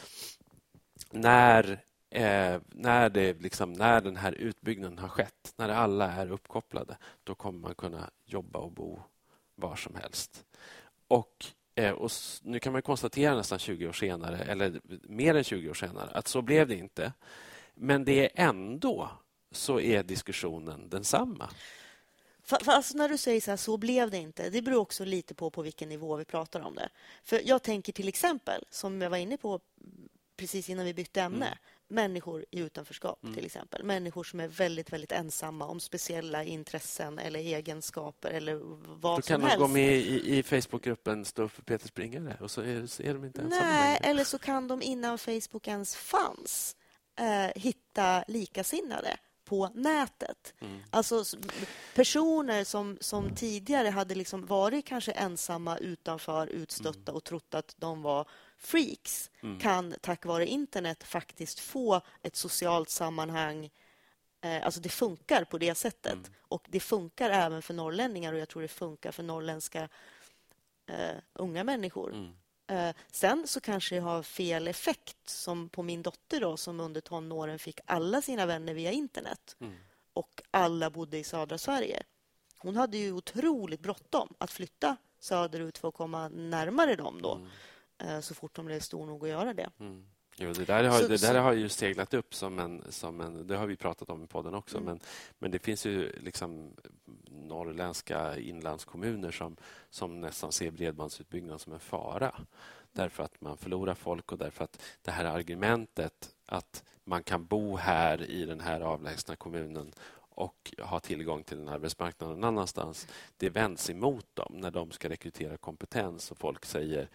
när, 1.11 1.81
eh, 2.11 2.61
när, 2.67 3.09
det 3.09 3.41
liksom, 3.41 3.73
när 3.73 4.01
den 4.01 4.17
här 4.17 4.33
utbyggnaden 4.33 4.99
har 4.99 5.09
skett, 5.09 5.53
när 5.57 5.69
alla 5.69 6.13
är 6.13 6.31
uppkopplade, 6.31 6.97
då 7.25 7.35
kommer 7.35 7.59
man 7.59 7.75
kunna 7.75 8.11
jobba 8.27 8.59
och 8.59 8.73
bo 8.73 9.01
var 9.55 9.77
som 9.77 9.95
helst. 9.95 10.45
Och, 11.09 11.47
eh, 11.75 11.93
och 11.93 12.11
nu 12.43 12.59
kan 12.59 12.73
man 12.73 12.83
konstatera 12.83 13.35
nästan 13.35 13.59
20 13.59 13.89
år 13.89 13.93
senare, 13.93 14.39
eller 14.39 14.81
mer 15.03 15.35
än 15.35 15.45
20 15.45 15.71
år 15.71 15.75
senare, 15.75 16.11
att 16.11 16.29
så 16.29 16.43
blev 16.43 16.69
det 16.69 16.77
inte. 16.77 17.13
Men 17.75 18.05
det 18.05 18.25
är 18.25 18.31
ändå 18.35 19.11
så 19.51 19.81
är 19.81 20.03
diskussionen 20.03 20.89
densamma. 20.89 21.51
För, 22.43 22.65
för 22.65 22.73
alltså 22.73 22.97
när 22.97 23.09
du 23.09 23.19
säger 23.19 23.41
så 23.41 23.51
här, 23.51 23.57
så 23.57 23.77
blev 23.77 24.11
det 24.11 24.19
inte. 24.19 24.51
Det 24.51 24.63
beror 24.63 24.81
också 24.81 25.05
lite 25.05 25.35
på 25.35 25.51
på 25.51 25.63
vilken 25.63 25.89
nivå 25.89 26.17
vi 26.17 26.25
pratar 26.25 26.61
om 26.61 26.75
det. 26.75 26.89
För 27.25 27.41
jag 27.45 27.63
tänker 27.63 27.93
till 27.93 28.09
exempel, 28.09 28.65
som 28.71 29.01
jag 29.01 29.11
var 29.11 29.17
inne 29.17 29.37
på 29.37 29.61
precis 30.37 30.71
innan 30.71 30.85
vi 30.85 30.95
bytte 30.95 31.21
ämne, 31.23 31.59
människor 31.91 32.45
i 32.51 32.61
utanförskap, 32.61 33.23
mm. 33.23 33.35
till 33.35 33.47
exempel. 33.47 33.85
Människor 33.85 34.25
som 34.25 34.41
är 34.41 34.49
väldigt, 34.49 34.93
väldigt 34.93 35.13
ensamma 35.13 35.67
om 35.67 35.81
speciella 35.81 36.45
intressen 36.45 37.19
eller 37.19 37.41
egenskaper 37.41 38.31
eller 38.31 38.55
vad 39.01 39.25
som 39.25 39.43
helst. 39.43 39.59
Då 39.59 39.59
kan 39.59 39.59
de 39.59 39.59
gå 39.59 39.69
med 39.69 39.97
i, 39.97 40.39
i 40.39 40.43
Facebookgruppen 40.43 41.25
Stå 41.25 41.43
upp 41.43 41.53
för 41.53 41.63
Peter 41.63 41.89
Springare 41.89 42.37
och 42.41 42.51
så 42.51 42.61
är, 42.61 42.87
så 42.87 43.03
är 43.03 43.15
de 43.15 43.25
inte 43.25 43.43
ensamma 43.43 43.67
Nej, 43.67 43.99
eller 44.03 44.25
så 44.25 44.39
kan 44.39 44.69
de 44.69 44.83
innan 44.83 45.19
Facebook 45.19 45.69
ens 45.69 45.97
fanns 45.97 46.77
eh, 47.19 47.63
hitta 47.63 48.25
likasinnade 48.29 49.17
på 49.51 49.71
nätet. 49.75 50.55
Mm. 50.61 50.81
Alltså 50.91 51.25
personer 51.95 52.65
som, 52.65 52.99
som 53.01 53.35
tidigare 53.35 53.89
hade 53.89 54.15
liksom 54.15 54.47
varit 54.47 54.87
kanske 54.87 55.13
ensamma 55.13 55.79
utanför, 55.79 56.47
utstötta 56.47 57.11
mm. 57.11 57.17
och 57.17 57.25
trott 57.25 57.55
att 57.55 57.75
de 57.77 58.03
var 58.03 58.29
freaks 58.59 59.31
mm. 59.43 59.59
kan 59.59 59.95
tack 60.01 60.25
vare 60.25 60.47
internet 60.47 61.05
faktiskt 61.05 61.61
få 61.61 62.01
ett 62.23 62.37
socialt 62.37 62.89
sammanhang. 62.91 63.71
Eh, 64.41 64.65
alltså 64.65 64.81
det 64.81 64.89
funkar 64.89 65.45
på 65.45 65.59
det 65.59 65.75
sättet. 65.75 66.13
Mm. 66.13 66.33
Och 66.41 66.67
det 66.69 66.81
funkar 66.81 67.31
även 67.31 67.63
för 67.63 67.75
norrlänningar 67.75 68.33
och 68.33 68.39
jag 68.39 68.49
tror 68.49 68.63
det 68.63 68.69
funkar 68.69 69.13
för 69.13 69.23
norrländska 69.23 69.89
eh, 70.87 71.17
unga 71.33 71.65
människor. 71.65 72.15
Mm. 72.15 72.33
Eh, 72.71 72.95
sen 73.11 73.47
så 73.47 73.61
kanske 73.61 73.95
det 73.95 74.01
har 74.01 74.23
fel 74.23 74.69
effekt, 74.69 75.29
som 75.29 75.69
på 75.69 75.83
min 75.83 76.03
dotter 76.03 76.41
då, 76.41 76.57
som 76.57 76.81
under 76.81 77.01
tonåren 77.01 77.59
fick 77.59 77.81
alla 77.85 78.23
sina 78.23 78.47
vänner 78.47 78.75
via 78.75 78.93
internet. 78.93 79.57
Mm. 79.61 79.75
Och 80.13 80.43
alla 80.51 80.91
bodde 80.91 81.19
i 81.19 81.25
södra 81.25 81.59
Sverige. 81.59 82.03
Hon 82.59 82.77
hade 82.77 82.97
ju 82.99 83.13
otroligt 83.13 83.81
bråttom 83.81 84.35
att 84.39 84.51
flytta 84.51 84.97
söderut 85.19 85.79
för 85.79 85.89
att 85.89 85.95
komma 85.95 86.29
närmare 86.29 86.97
dem 86.97 87.23
då. 87.23 87.35
Mm. 87.35 87.49
Eh, 87.99 88.21
så 88.21 88.35
fort 88.35 88.55
de 88.55 88.67
blev 88.67 88.81
stor 88.81 89.07
nog 89.07 89.23
att 89.25 89.31
göra 89.31 89.55
det. 89.55 89.71
Mm. 89.81 90.07
Jo, 90.43 90.53
det 90.53 90.65
där, 90.65 90.85
har, 90.85 90.99
så, 90.99 91.09
det 91.09 91.21
där 91.21 91.41
har 91.41 91.53
ju 91.53 91.69
seglat 91.69 92.15
upp 92.15 92.35
som 92.35 92.59
en, 92.59 92.83
som 92.89 93.21
en... 93.21 93.47
Det 93.47 93.57
har 93.57 93.67
vi 93.67 93.77
pratat 93.77 94.11
om 94.11 94.25
i 94.25 94.27
podden 94.27 94.55
också. 94.55 94.77
Mm. 94.77 94.87
Men, 94.87 95.01
men 95.39 95.51
det 95.51 95.59
finns 95.59 95.87
ju 95.87 96.13
liksom 96.21 96.73
norrländska 97.31 98.39
inlandskommuner 98.39 99.31
som, 99.31 99.57
som 99.91 100.21
nästan 100.21 100.53
ser 100.53 100.71
bredbandsutbyggnad 100.71 101.61
som 101.61 101.73
en 101.73 101.81
fara. 101.81 102.35
Därför 102.93 103.23
att 103.23 103.41
man 103.41 103.57
förlorar 103.57 103.95
folk 103.95 104.33
och 104.33 104.39
därför 104.39 104.65
att 104.65 104.83
det 105.03 105.11
här 105.11 105.25
argumentet 105.25 106.35
att 106.47 106.85
man 107.05 107.23
kan 107.23 107.47
bo 107.47 107.77
här 107.77 108.31
i 108.31 108.45
den 108.45 108.61
här 108.61 108.81
avlägsna 108.81 109.37
kommunen 109.37 109.93
och 110.17 110.75
ha 110.79 111.01
tillgång 111.01 111.45
till 111.45 111.59
en 111.59 111.69
arbetsmarknad 111.69 112.31
någon 112.31 112.45
annanstans. 112.45 113.07
Det 113.37 113.51
vänds 113.51 113.91
emot 113.91 114.27
dem 114.35 114.53
när 114.57 114.71
de 114.71 114.91
ska 114.91 115.09
rekrytera 115.09 115.57
kompetens 115.57 116.31
och 116.31 116.39
folk 116.39 116.65
säger 116.65 117.09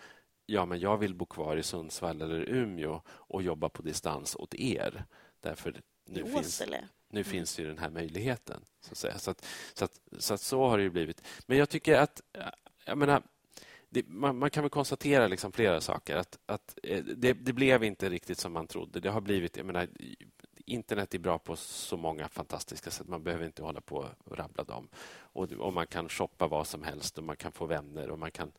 ja, 0.46 0.66
men 0.66 0.80
jag 0.80 0.98
vill 0.98 1.16
bo 1.16 1.26
kvar 1.26 1.58
i 1.58 1.64
Sundsvall 1.64 2.22
eller 2.22 2.50
Umeå 2.50 3.02
och 3.08 3.44
jobba 3.44 3.70
på 3.70 3.82
distans 3.82 4.36
åt 4.36 4.56
er. 4.56 5.06
Därför 5.40 5.82
nu 6.06 6.26
finns, 6.26 6.62
nu 7.10 7.20
mm. 7.20 7.24
finns 7.24 7.60
ju 7.60 7.68
den 7.68 7.78
här 7.78 7.90
möjligheten. 7.90 8.66
Så, 8.82 8.92
att 8.92 8.98
säga. 8.98 9.18
Så, 9.18 9.32
att, 9.32 9.46
så, 9.74 9.86
att, 9.86 10.00
så, 10.18 10.34
att, 10.34 10.42
så 10.42 10.68
har 10.68 10.78
det 10.78 10.90
blivit. 10.90 11.22
Men 11.46 11.58
jag 11.58 11.70
tycker 11.70 11.98
att... 11.98 12.22
Jag 12.86 12.98
menar, 12.98 13.24
det, 13.90 14.08
man, 14.08 14.38
man, 14.38 14.50
kan 14.50 14.64
väl 14.64 14.70
konstatera 14.70 15.28
liksom 15.28 15.52
flera 15.52 15.82
saker. 15.82 16.16
Att, 16.16 16.40
att 16.46 16.78
eh, 16.84 17.04
det, 17.04 17.34
det, 17.34 17.54
blev 17.54 17.84
inte 17.84 18.10
riktigt 18.10 18.40
som 18.40 18.54
man 18.54 18.68
trodde. 18.68 19.00
Det 19.00 19.10
har 19.10 19.22
blivit... 19.22 19.58
Jag 19.58 19.66
menar, 19.66 19.88
internet 20.66 21.14
är 21.14 21.20
bra 21.20 21.40
på 21.40 21.56
så 21.56 21.98
många 21.98 22.28
fantastiska 22.28 22.92
sätt. 22.92 23.08
Man 23.08 23.24
behöver 23.24 23.46
inte 23.46 23.64
hålla 23.64 23.82
på 23.82 24.10
och 24.24 24.38
rabbla 24.38 24.64
dem. 24.64 24.90
Och, 25.18 25.52
och 25.52 25.74
man 25.74 25.88
kan 25.88 26.10
shoppa 26.10 26.48
vad 26.48 26.68
som 26.68 26.84
helst 26.84 27.18
och 27.18 27.24
man 27.24 27.36
kan 27.36 27.52
få 27.52 27.66
vänner 27.66 28.10
och 28.10 28.20
man 28.20 28.32
kan 28.32 28.52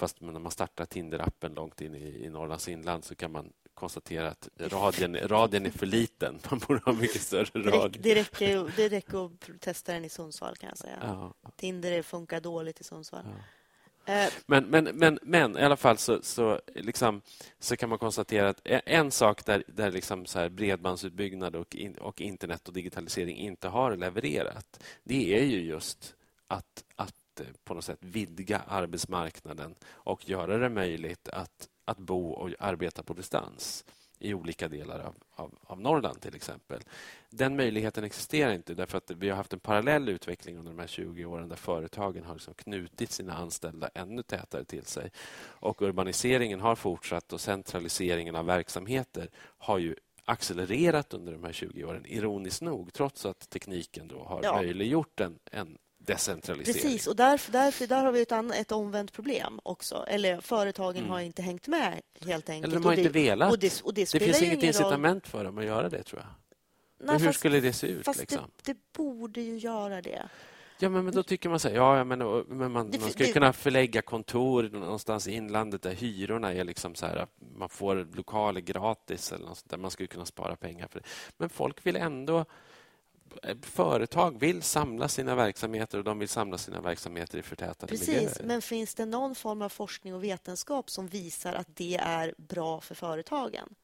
Fast 0.00 0.20
när 0.20 0.38
man 0.38 0.52
startar 0.52 0.84
Tinder-appen 0.84 1.54
långt 1.54 1.80
in 1.80 1.94
i, 1.94 2.24
i 2.24 2.28
Norrlands 2.28 2.68
inland 2.68 3.04
så 3.04 3.14
kan 3.14 3.32
man 3.32 3.52
konstatera 3.74 4.28
att 4.28 4.48
radien, 4.58 5.28
radien 5.28 5.66
är 5.66 5.70
för 5.70 5.86
liten. 5.86 6.38
Man 6.50 6.58
borde 6.58 6.80
ha 6.84 6.92
mycket 6.92 7.22
större 7.22 7.70
radie. 7.70 8.02
Det 8.02 8.14
räcker, 8.14 8.72
det 8.76 8.88
räcker 8.88 9.24
att 9.24 9.60
testa 9.60 9.92
den 9.92 10.04
i 10.04 10.08
Sundsvall, 10.08 10.56
kan 10.56 10.68
jag 10.68 10.78
säga. 10.78 10.98
Ja. 11.02 11.34
Tinder 11.56 12.02
funkar 12.02 12.40
dåligt 12.40 12.80
i 12.80 12.84
Sundsvall. 12.84 13.24
Ja. 14.04 14.12
Eh. 14.12 14.32
Men, 14.46 14.64
men, 14.64 14.84
men, 14.84 15.18
men 15.22 15.58
i 15.58 15.62
alla 15.62 15.76
fall 15.76 15.98
så, 15.98 16.22
så, 16.22 16.60
liksom, 16.74 17.22
så 17.58 17.76
kan 17.76 17.88
man 17.88 17.98
konstatera 17.98 18.48
att 18.48 18.60
en 18.64 19.10
sak 19.10 19.44
där, 19.44 19.64
där 19.66 19.90
liksom 19.90 20.26
så 20.26 20.48
bredbandsutbyggnad 20.50 21.56
och, 21.56 21.76
in, 21.76 21.94
och 21.94 22.20
internet 22.20 22.68
och 22.68 22.74
digitalisering 22.74 23.36
inte 23.36 23.68
har 23.68 23.96
levererat 23.96 24.84
det 25.04 25.38
är 25.38 25.44
ju 25.44 25.60
just 25.60 26.14
att, 26.48 26.84
att 26.96 27.14
på 27.64 27.74
något 27.74 27.84
sätt 27.84 27.98
vidga 28.00 28.62
arbetsmarknaden 28.66 29.74
och 29.84 30.28
göra 30.28 30.58
det 30.58 30.68
möjligt 30.68 31.28
att, 31.28 31.68
att 31.84 31.98
bo 31.98 32.30
och 32.30 32.50
arbeta 32.58 33.02
på 33.02 33.14
distans 33.14 33.84
i 34.20 34.34
olika 34.34 34.68
delar 34.68 35.00
av, 35.00 35.14
av, 35.30 35.58
av, 35.62 35.80
Norrland 35.80 36.20
till 36.20 36.34
exempel. 36.34 36.80
Den 37.30 37.56
möjligheten 37.56 38.04
existerar 38.04 38.52
inte 38.52 38.74
därför 38.74 38.98
att 38.98 39.10
vi 39.10 39.28
har 39.28 39.36
haft 39.36 39.52
en 39.52 39.60
parallell 39.60 40.08
utveckling 40.08 40.58
under 40.58 40.72
de 40.72 40.78
här 40.78 40.86
20 40.86 41.24
åren 41.24 41.48
där 41.48 41.56
företagen 41.56 42.24
har 42.24 42.34
liksom 42.34 42.54
knutit 42.54 43.10
sina 43.10 43.34
anställda 43.34 43.90
ännu 43.94 44.22
tätare 44.22 44.64
till 44.64 44.84
sig. 44.84 45.10
Och 45.40 45.82
urbaniseringen 45.82 46.60
har 46.60 46.76
fortsatt 46.76 47.32
och 47.32 47.40
centraliseringen 47.40 48.36
av 48.36 48.46
verksamheter 48.46 49.30
har 49.58 49.78
ju 49.78 49.94
accelererat 50.24 51.14
under 51.14 51.32
de 51.32 51.44
här 51.44 51.52
20 51.52 51.84
åren, 51.84 52.06
ironiskt 52.06 52.62
nog, 52.62 52.92
trots 52.92 53.26
att 53.26 53.50
tekniken 53.50 54.08
då 54.08 54.24
har 54.24 54.40
ja. 54.42 54.56
möjliggjort 54.56 55.20
en, 55.20 55.38
en 55.50 55.78
decentralisering. 56.12 56.82
Precis, 56.82 57.06
och 57.06 57.16
därför, 57.16 57.52
därför 57.52 57.86
där 57.86 58.04
har 58.04 58.12
vi 58.12 58.22
ett, 58.22 58.32
an, 58.32 58.52
ett 58.52 58.72
omvänt 58.72 59.12
problem 59.12 59.60
också. 59.62 60.04
Eller 60.08 60.40
företagen 60.40 60.96
mm. 60.96 61.10
har 61.10 61.20
inte 61.20 61.42
hängt 61.42 61.66
med 61.66 62.00
helt 62.20 62.48
enkelt. 62.48 62.72
Eller 62.72 62.82
de 62.82 62.86
har 62.86 62.92
inte 62.92 63.02
det, 63.02 63.20
velat. 63.28 63.52
Och 63.52 63.58
det, 63.58 63.82
och 63.82 63.94
det, 63.94 64.12
det 64.12 64.20
finns 64.20 64.42
inget 64.42 64.62
incitament 64.62 65.24
roll. 65.24 65.30
för 65.30 65.44
dem 65.44 65.58
att 65.58 65.64
göra 65.64 65.88
det, 65.88 66.02
tror 66.02 66.20
jag. 66.20 66.30
Nej, 67.06 67.18
hur 67.18 67.26
fast, 67.26 67.38
skulle 67.38 67.60
det 67.60 67.72
se 67.72 67.86
ut? 67.86 68.04
Fast 68.04 68.20
liksom? 68.20 68.50
det, 68.62 68.72
det, 68.72 68.78
borde 68.92 69.40
ju 69.40 69.58
göra 69.58 70.02
det. 70.02 70.28
Ja, 70.78 70.88
men, 70.88 71.04
men 71.04 71.14
då 71.14 71.22
tycker 71.22 71.48
man 71.48 71.58
så 71.58 71.68
här, 71.68 71.76
ja, 71.76 72.04
men, 72.04 72.18
men 72.48 72.72
man, 72.72 72.72
man 72.72 73.10
ska 73.10 73.32
kunna 73.32 73.52
förlägga 73.52 74.02
kontor 74.02 74.62
någonstans 74.62 75.28
i 75.28 75.32
inlandet 75.32 75.82
där 75.82 75.92
hyrorna 75.92 76.52
är 76.52 76.64
liksom 76.64 76.94
så 76.94 77.06
här, 77.06 77.26
man 77.56 77.68
får 77.68 78.08
lokaler 78.14 78.60
gratis 78.60 79.32
eller 79.32 79.46
något 79.46 79.58
sånt 79.58 79.70
där. 79.70 79.78
Man 79.78 79.90
skulle 79.90 80.06
kunna 80.06 80.26
spara 80.26 80.56
pengar 80.56 80.88
för 80.88 80.98
det. 80.98 81.06
Men 81.38 81.48
folk 81.48 81.86
vill 81.86 81.96
ändå 81.96 82.44
företag 83.62 84.40
vill 84.40 84.62
samla 84.62 85.08
sina 85.08 85.34
verksamheter 85.34 85.98
och 85.98 86.04
de 86.04 86.18
vill 86.18 86.28
samla 86.28 86.58
sina 86.58 86.80
verksamheter 86.80 87.38
i 87.38 87.42
förtätade 87.42 87.90
Precis, 87.90 88.08
miljöer. 88.08 88.42
men 88.44 88.62
finns 88.62 88.94
det 88.94 89.06
någon 89.06 89.34
form 89.34 89.62
av 89.62 89.68
forskning 89.68 90.14
och 90.14 90.24
vetenskap 90.24 90.90
som 90.90 91.08
visar 91.08 91.52
att 91.52 91.76
det 91.76 91.96
är 91.96 92.34
bra 92.38 92.80
för 92.80 92.94
företagen? 92.94 93.74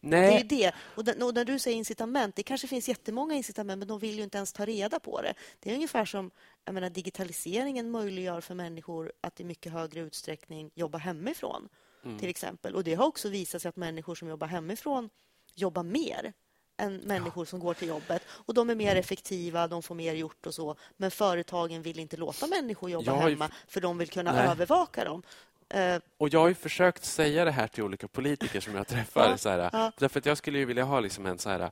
Nej. 0.00 0.44
Det 0.48 0.56
är 0.56 0.58
det. 0.58 0.72
Och, 0.78 1.04
den, 1.04 1.22
och 1.22 1.34
när 1.34 1.44
du 1.44 1.58
säger 1.58 1.76
incitament, 1.76 2.36
det 2.36 2.42
kanske 2.42 2.66
finns 2.66 2.88
jättemånga 2.88 3.34
incitament 3.34 3.78
men 3.78 3.88
de 3.88 3.98
vill 3.98 4.16
ju 4.16 4.22
inte 4.22 4.38
ens 4.38 4.52
ta 4.52 4.64
reda 4.64 5.00
på 5.00 5.22
det. 5.22 5.34
Det 5.60 5.70
är 5.70 5.74
ungefär 5.74 6.04
som 6.04 6.30
jag 6.64 6.74
menar, 6.74 6.90
digitaliseringen 6.90 7.90
möjliggör 7.90 8.40
för 8.40 8.54
människor 8.54 9.12
att 9.20 9.40
i 9.40 9.44
mycket 9.44 9.72
högre 9.72 10.00
utsträckning 10.00 10.70
jobba 10.74 10.98
hemifrån. 10.98 11.68
Mm. 12.04 12.18
till 12.18 12.28
exempel. 12.28 12.74
Och 12.74 12.84
Det 12.84 12.94
har 12.94 13.06
också 13.06 13.28
visat 13.28 13.62
sig 13.62 13.68
att 13.68 13.76
människor 13.76 14.14
som 14.14 14.28
jobbar 14.28 14.46
hemifrån 14.46 15.10
jobbar 15.54 15.82
mer 15.82 16.32
än 16.76 16.96
människor 16.96 17.44
som 17.44 17.60
går 17.60 17.74
till 17.74 17.88
jobbet. 17.88 18.22
Och 18.28 18.54
De 18.54 18.70
är 18.70 18.74
mer 18.74 18.96
effektiva, 18.96 19.68
de 19.68 19.82
får 19.82 19.94
mer 19.94 20.14
gjort 20.14 20.46
och 20.46 20.54
så. 20.54 20.76
Men 20.96 21.10
företagen 21.10 21.82
vill 21.82 21.98
inte 21.98 22.16
låta 22.16 22.46
människor 22.46 22.90
jobba 22.90 23.28
ju... 23.28 23.30
hemma 23.30 23.50
för 23.68 23.80
de 23.80 23.98
vill 23.98 24.08
kunna 24.08 24.32
Nej. 24.32 24.46
övervaka 24.46 25.04
dem. 25.04 25.22
Uh... 25.74 26.00
Och 26.18 26.28
Jag 26.28 26.40
har 26.40 26.48
ju 26.48 26.54
försökt 26.54 27.04
säga 27.04 27.44
det 27.44 27.50
här 27.50 27.68
till 27.68 27.82
olika 27.82 28.08
politiker 28.08 28.60
som 28.60 28.74
jag 28.74 28.86
träffar. 28.86 29.30
Ja, 29.30 29.38
så 29.38 29.48
här, 29.48 29.70
ja. 29.72 29.92
Därför 29.98 30.18
att 30.18 30.26
jag 30.26 30.38
skulle 30.38 30.64
vilja 30.64 30.84
ha 30.84 31.00
liksom 31.00 31.26
en 31.26 31.38
så 31.38 31.50
här 31.50 31.70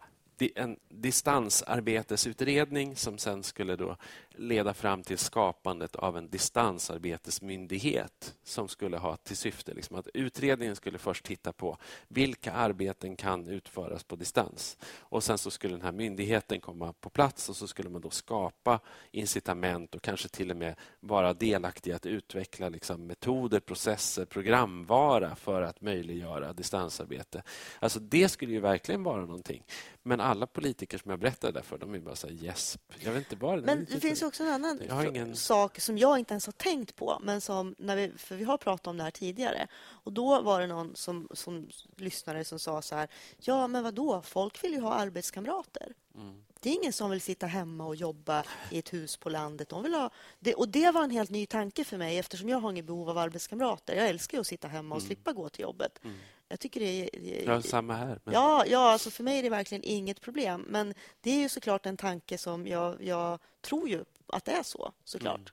en 0.54 0.76
distansarbetesutredning 0.88 2.96
som 2.96 3.18
sen 3.18 3.42
skulle 3.42 3.76
då 3.76 3.96
leda 4.34 4.74
fram 4.74 5.02
till 5.02 5.18
skapandet 5.18 5.96
av 5.96 6.16
en 6.16 6.30
distansarbetesmyndighet 6.30 8.34
som 8.42 8.68
skulle 8.68 8.96
ha 8.96 9.16
till 9.16 9.36
syfte 9.36 9.74
liksom 9.74 9.96
att 9.96 10.08
utredningen 10.14 10.76
skulle 10.76 10.98
först 10.98 11.24
titta 11.24 11.52
på 11.52 11.76
vilka 12.08 12.52
arbeten 12.52 13.16
kan 13.16 13.46
utföras 13.46 14.04
på 14.04 14.16
distans. 14.16 14.78
Och 14.98 15.24
Sen 15.24 15.38
så 15.38 15.50
skulle 15.50 15.74
den 15.74 15.82
här 15.82 15.92
myndigheten 15.92 16.60
komma 16.60 16.92
på 16.92 17.10
plats 17.10 17.48
och 17.48 17.56
så 17.56 17.66
skulle 17.66 17.88
man 17.88 18.00
då 18.00 18.10
skapa 18.10 18.80
incitament 19.10 19.94
och 19.94 20.02
kanske 20.02 20.28
till 20.28 20.50
och 20.50 20.56
med 20.56 20.74
vara 21.00 21.34
delaktig 21.34 21.90
i 21.90 21.92
att 21.92 22.06
utveckla 22.06 22.68
liksom 22.68 23.06
metoder, 23.06 23.60
processer, 23.60 24.24
programvara 24.24 25.36
för 25.36 25.62
att 25.62 25.80
möjliggöra 25.80 26.52
distansarbete. 26.52 27.42
Alltså 27.78 28.00
Det 28.00 28.28
skulle 28.28 28.52
ju 28.52 28.60
verkligen 28.60 29.02
vara 29.02 29.20
någonting. 29.20 29.64
Men 30.02 30.20
alla 30.20 30.46
politiker 30.46 30.98
som 30.98 31.10
jag 31.10 31.20
berättade 31.20 31.52
det 31.52 31.62
för, 31.62 31.78
de 31.78 31.94
är 31.94 31.98
bara 31.98 32.16
så 32.16 32.26
här 32.26 32.34
gäsp. 32.34 32.80
Jag 32.98 33.12
vet 33.12 33.18
inte 33.18 33.36
bara. 33.36 33.60
Men 33.60 33.86
det 33.90 34.00
finns 34.00 34.19
också 34.26 34.42
en 34.42 34.48
annan 34.48 35.06
ingen... 35.06 35.36
sak 35.36 35.80
som 35.80 35.98
jag 35.98 36.18
inte 36.18 36.34
ens 36.34 36.46
har 36.46 36.52
tänkt 36.52 36.96
på, 36.96 37.18
men 37.22 37.40
som 37.40 37.74
när 37.78 37.96
vi, 37.96 38.12
för 38.16 38.36
vi 38.36 38.44
har 38.44 38.56
pratat 38.56 38.86
om 38.86 38.96
det 38.96 39.02
här 39.02 39.10
tidigare. 39.10 39.66
Och 39.82 40.12
då 40.12 40.42
var 40.42 40.60
det 40.60 40.66
någon 40.66 40.96
som, 40.96 41.28
som 41.32 41.68
lyssnare 41.96 42.44
som 42.44 42.58
sa 42.58 42.82
så 42.82 42.94
här, 42.94 43.08
ja 43.38 43.66
men 43.66 43.82
vad 43.82 43.94
då? 43.94 44.22
folk 44.22 44.64
vill 44.64 44.72
ju 44.72 44.80
ha 44.80 44.94
arbetskamrater. 44.94 45.94
Mm. 46.14 46.42
Det 46.60 46.70
är 46.70 46.74
ingen 46.74 46.92
som 46.92 47.10
vill 47.10 47.20
sitta 47.20 47.46
hemma 47.46 47.86
och 47.86 47.96
jobba 47.96 48.44
i 48.70 48.78
ett 48.78 48.92
hus 48.92 49.16
på 49.16 49.28
landet. 49.28 49.68
De 49.68 49.82
vill 49.82 49.94
ha, 49.94 50.10
det, 50.38 50.54
och 50.54 50.68
det 50.68 50.90
var 50.90 51.04
en 51.04 51.10
helt 51.10 51.30
ny 51.30 51.46
tanke 51.46 51.84
för 51.84 51.96
mig 51.96 52.18
eftersom 52.18 52.48
jag 52.48 52.58
har 52.58 52.70
inget 52.70 52.84
behov 52.84 53.10
av 53.10 53.18
arbetskamrater. 53.18 53.96
Jag 53.96 54.08
älskar 54.08 54.40
att 54.40 54.46
sitta 54.46 54.68
hemma 54.68 54.94
och 54.94 55.00
mm. 55.00 55.06
slippa 55.06 55.32
gå 55.32 55.48
till 55.48 55.62
jobbet. 55.62 56.00
Mm. 56.04 56.16
Jag 56.48 56.60
tycker 56.60 56.80
det 56.80 56.86
är... 56.86 57.10
Det, 57.12 57.44
ja, 57.44 57.62
samma 57.62 57.94
här. 57.94 58.20
Men... 58.24 58.34
Ja, 58.34 58.64
ja 58.66 58.92
alltså 58.92 59.10
för 59.10 59.24
mig 59.24 59.38
är 59.38 59.42
det 59.42 59.48
verkligen 59.48 59.84
inget 59.84 60.20
problem. 60.20 60.64
Men 60.68 60.94
det 61.20 61.30
är 61.30 61.38
ju 61.38 61.48
såklart 61.48 61.86
en 61.86 61.96
tanke 61.96 62.38
som 62.38 62.66
jag, 62.66 63.02
jag 63.02 63.38
tror 63.60 63.88
ju 63.88 64.04
att 64.32 64.44
det 64.44 64.52
är 64.52 64.62
så, 64.62 64.92
såklart. 65.04 65.40
Mm. 65.40 65.44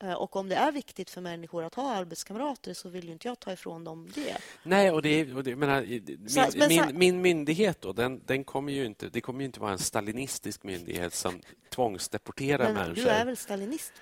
Eh, 0.00 0.12
och 0.12 0.36
om 0.36 0.48
det 0.48 0.56
är 0.56 0.72
viktigt 0.72 1.10
för 1.10 1.20
människor 1.20 1.64
att 1.64 1.74
ha 1.74 1.94
arbetskamrater 1.94 2.74
så 2.74 2.88
vill 2.88 3.04
ju 3.04 3.12
inte 3.12 3.28
jag 3.28 3.40
ta 3.40 3.52
ifrån 3.52 3.84
dem 3.84 4.10
det. 4.14 4.36
Nej, 4.62 4.90
och 4.90 5.02
det, 5.02 5.34
och 5.34 5.44
det 5.44 5.56
menar, 5.56 5.82
min, 5.82 6.28
så, 6.28 6.46
min, 6.68 6.84
så... 6.84 6.94
min, 6.94 7.20
myndighet 7.20 7.80
då, 7.80 7.92
den, 7.92 8.22
den 8.26 8.44
kommer 8.44 8.72
ju 8.72 8.84
inte, 8.84 9.08
det 9.08 9.20
kommer 9.20 9.40
ju 9.40 9.46
inte 9.46 9.60
vara 9.60 9.72
en 9.72 9.78
stalinistisk 9.78 10.62
myndighet 10.62 11.14
som 11.14 11.40
tvångsdeporterar 11.70 12.64
men 12.64 12.74
människor. 12.74 13.02
Du 13.02 13.08
är 13.08 13.24
väl 13.24 13.36
stalinist? 13.36 13.92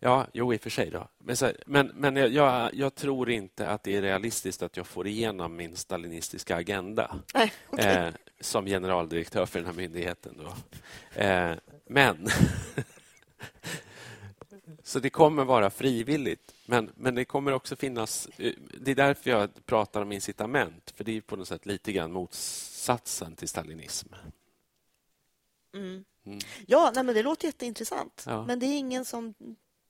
Ja, 0.00 0.26
jo, 0.32 0.54
i 0.54 0.56
och 0.56 0.60
för 0.60 0.70
sig. 0.70 0.90
Då. 0.90 1.08
Men, 1.18 1.36
så, 1.36 1.52
men, 1.66 1.86
men 1.86 2.16
jag, 2.16 2.74
jag, 2.74 2.94
tror 2.94 3.30
inte 3.30 3.68
att 3.68 3.82
det 3.82 3.96
är 3.96 4.02
realistiskt 4.02 4.62
att 4.62 4.76
jag 4.76 4.86
får 4.86 5.06
igenom 5.06 5.56
min 5.56 5.76
stalinistiska 5.76 6.56
agenda 6.56 7.16
Nej, 7.34 7.52
okay. 7.70 8.06
eh, 8.06 8.12
som 8.40 8.66
generaldirektör 8.66 9.46
för 9.46 9.58
den 9.58 9.66
här 9.66 9.74
myndigheten. 9.74 10.38
Då. 10.38 10.54
Eh, 11.20 11.54
men 11.86 12.28
Så 14.82 14.98
det 14.98 15.10
kommer 15.10 15.44
vara 15.44 15.70
frivilligt. 15.70 16.54
Men, 16.66 16.92
men 16.94 17.14
det 17.14 17.24
kommer 17.24 17.52
också 17.52 17.76
finnas... 17.76 18.28
Eh, 18.36 18.52
det 18.80 18.90
är 18.90 18.94
därför 18.94 19.30
jag 19.30 19.66
pratar 19.66 20.02
om 20.02 20.12
incitament. 20.12 20.92
För 20.96 21.04
det 21.04 21.16
är 21.16 21.20
på 21.20 21.36
något 21.36 21.48
sätt 21.48 21.66
lite 21.66 21.92
grann 21.92 22.12
motsatsen 22.12 23.36
till 23.36 23.48
stalinism. 23.48 24.08
Mm. 25.74 26.04
Mm. 26.24 26.38
Ja, 26.66 26.92
nej, 26.94 27.04
men 27.04 27.14
det 27.14 27.22
låter 27.22 27.46
jätteintressant. 27.46 28.24
Ja. 28.26 28.46
Men 28.46 28.58
det 28.58 28.66
är 28.66 28.78
ingen 28.78 29.04
som 29.04 29.34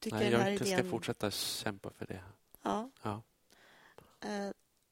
tycker 0.01 0.19
nej, 0.19 0.31
den 0.31 0.41
här 0.41 0.51
idén... 0.51 0.69
Jag 0.69 0.79
ska 0.79 0.91
fortsätta 0.91 1.31
kämpa 1.31 1.91
för 1.91 2.07
det. 2.07 2.21
Ja. 2.63 2.91
ja. 3.03 3.23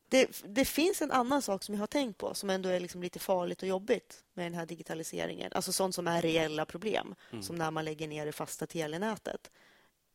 Det, 0.09 0.42
det, 0.44 0.64
finns 0.64 1.02
en 1.02 1.11
annan 1.11 1.42
sak 1.42 1.62
som 1.62 1.74
jag 1.74 1.82
har 1.82 1.86
tänkt 1.86 2.18
på 2.18 2.34
som 2.34 2.50
ändå 2.50 2.68
är 2.68 2.80
liksom 2.80 3.02
lite 3.02 3.18
farligt 3.18 3.62
och 3.62 3.68
jobbigt 3.68 4.24
med 4.34 4.46
den 4.46 4.55
här 4.55 4.66
digitaliseringen. 4.66 5.52
Alltså 5.55 5.72
sånt 5.72 5.94
som 5.94 6.09
är 6.09 6.22
reella 6.22 6.64
problem, 6.64 7.14
mm. 7.30 7.42
som 7.42 7.57
när 7.57 7.70
man 7.70 7.84
lägger 7.84 8.09
ner 8.09 8.26
det 8.26 8.32
fasta 8.32 8.66
telenätet. 8.66 9.50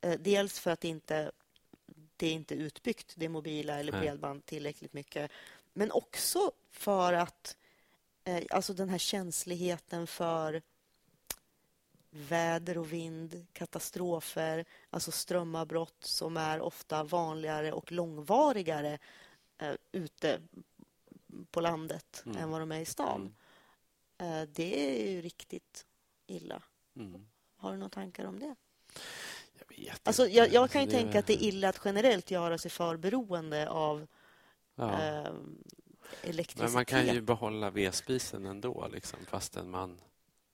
Eh, 0.02 0.20
dels 0.20 0.60
för 0.60 0.72
att 0.72 0.82
det 0.82 0.88
inte 0.88 1.32
det 2.18 2.28
är 2.28 2.34
inte 2.34 2.56
utbyggt, 2.56 3.14
det 3.16 3.30
mobila 3.30 3.80
eller 3.80 3.92
bredband 3.92 4.46
tillräckligt 4.46 4.94
mycket. 4.94 5.32
Men 5.74 5.92
också 5.92 6.52
för 6.72 7.14
att 7.14 7.58
eh, 8.24 8.44
alltså 8.50 8.74
den 8.74 8.90
här 8.90 8.98
känsligheten 8.98 10.08
för 10.08 10.62
väder 12.10 12.78
och 12.78 12.94
vind, 12.94 13.46
katastrofer, 13.54 14.66
alltså 14.90 15.12
strömavbrott 15.12 16.04
som 16.04 16.38
är 16.38 16.62
ofta 16.62 17.04
vanligare 17.04 17.72
och 17.72 17.92
långvarigare 17.92 19.00
eh, 19.60 19.76
ute 19.92 20.42
på 21.52 21.62
landet 21.62 22.24
mm. 22.26 22.38
än 22.38 22.50
vad 22.50 22.62
de 22.62 22.72
är 22.72 22.80
i 22.80 22.86
stan. 22.86 23.34
Mm. 24.18 24.42
Eh, 24.42 24.50
det 24.54 25.06
är 25.06 25.12
ju 25.12 25.22
riktigt 25.22 25.86
illa. 26.28 26.64
Mm. 26.96 27.28
Har 27.56 27.72
du 27.72 27.78
några 27.78 27.90
tankar 27.90 28.26
om 28.26 28.40
det? 28.40 28.56
vet 29.70 30.08
alltså, 30.08 30.28
jag, 30.28 30.54
jag 30.54 30.72
kan 30.72 30.82
ju 30.82 30.88
det... 30.88 30.94
tänka 30.94 31.20
att 31.20 31.28
det 31.28 31.34
är 31.34 31.48
illa 31.48 31.70
att 31.70 31.82
generellt 31.86 32.32
göra 32.32 32.58
sig 32.58 32.72
för 32.72 32.98
beroende 32.98 33.70
av 33.70 34.08
ja. 34.76 35.04
eh, 35.04 35.32
elektricitet. 36.22 36.64
Men 36.64 36.74
man 36.74 36.86
kan 36.86 37.08
ju 37.08 37.22
behålla 37.22 37.70
vedspisen 37.70 38.46
ändå, 38.46 38.88
liksom, 38.88 39.20
fastän 39.26 39.70
man 39.70 40.02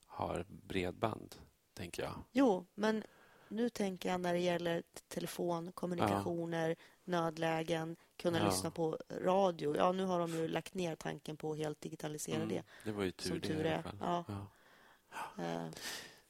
har 0.06 0.46
bredband, 0.48 1.36
tänker 1.74 2.04
jag. 2.04 2.24
Jo, 2.32 2.66
men 2.76 3.04
nu 3.48 3.70
tänker 3.70 4.10
jag 4.10 4.22
när 4.22 4.34
det 4.34 4.40
gäller 4.40 4.84
telefon, 5.08 5.72
kommunikationer, 5.72 6.70
ja. 6.70 6.76
nödlägen, 7.04 7.96
kunna 8.18 8.40
ja. 8.40 8.46
lyssna 8.46 8.72
på 8.72 8.98
radio. 9.10 9.78
Ja, 9.78 9.92
nu 9.92 10.06
har 10.06 10.20
de 10.20 10.32
ju 10.32 10.48
lagt 10.48 10.74
ner 10.74 10.96
tanken 10.96 11.38
på 11.38 11.52
att 11.52 11.58
helt 11.58 11.82
digitalisera 11.82 12.36
mm. 12.36 12.50
det. 12.50 12.64
Det 12.84 12.92
var 12.92 13.04
ju 13.04 13.12
tur, 13.12 13.30
som 13.30 13.42
tur 13.42 13.66
är. 13.66 13.84
Ja. 14.00 14.26
Ja. 14.28 15.44
Uh. 15.44 15.70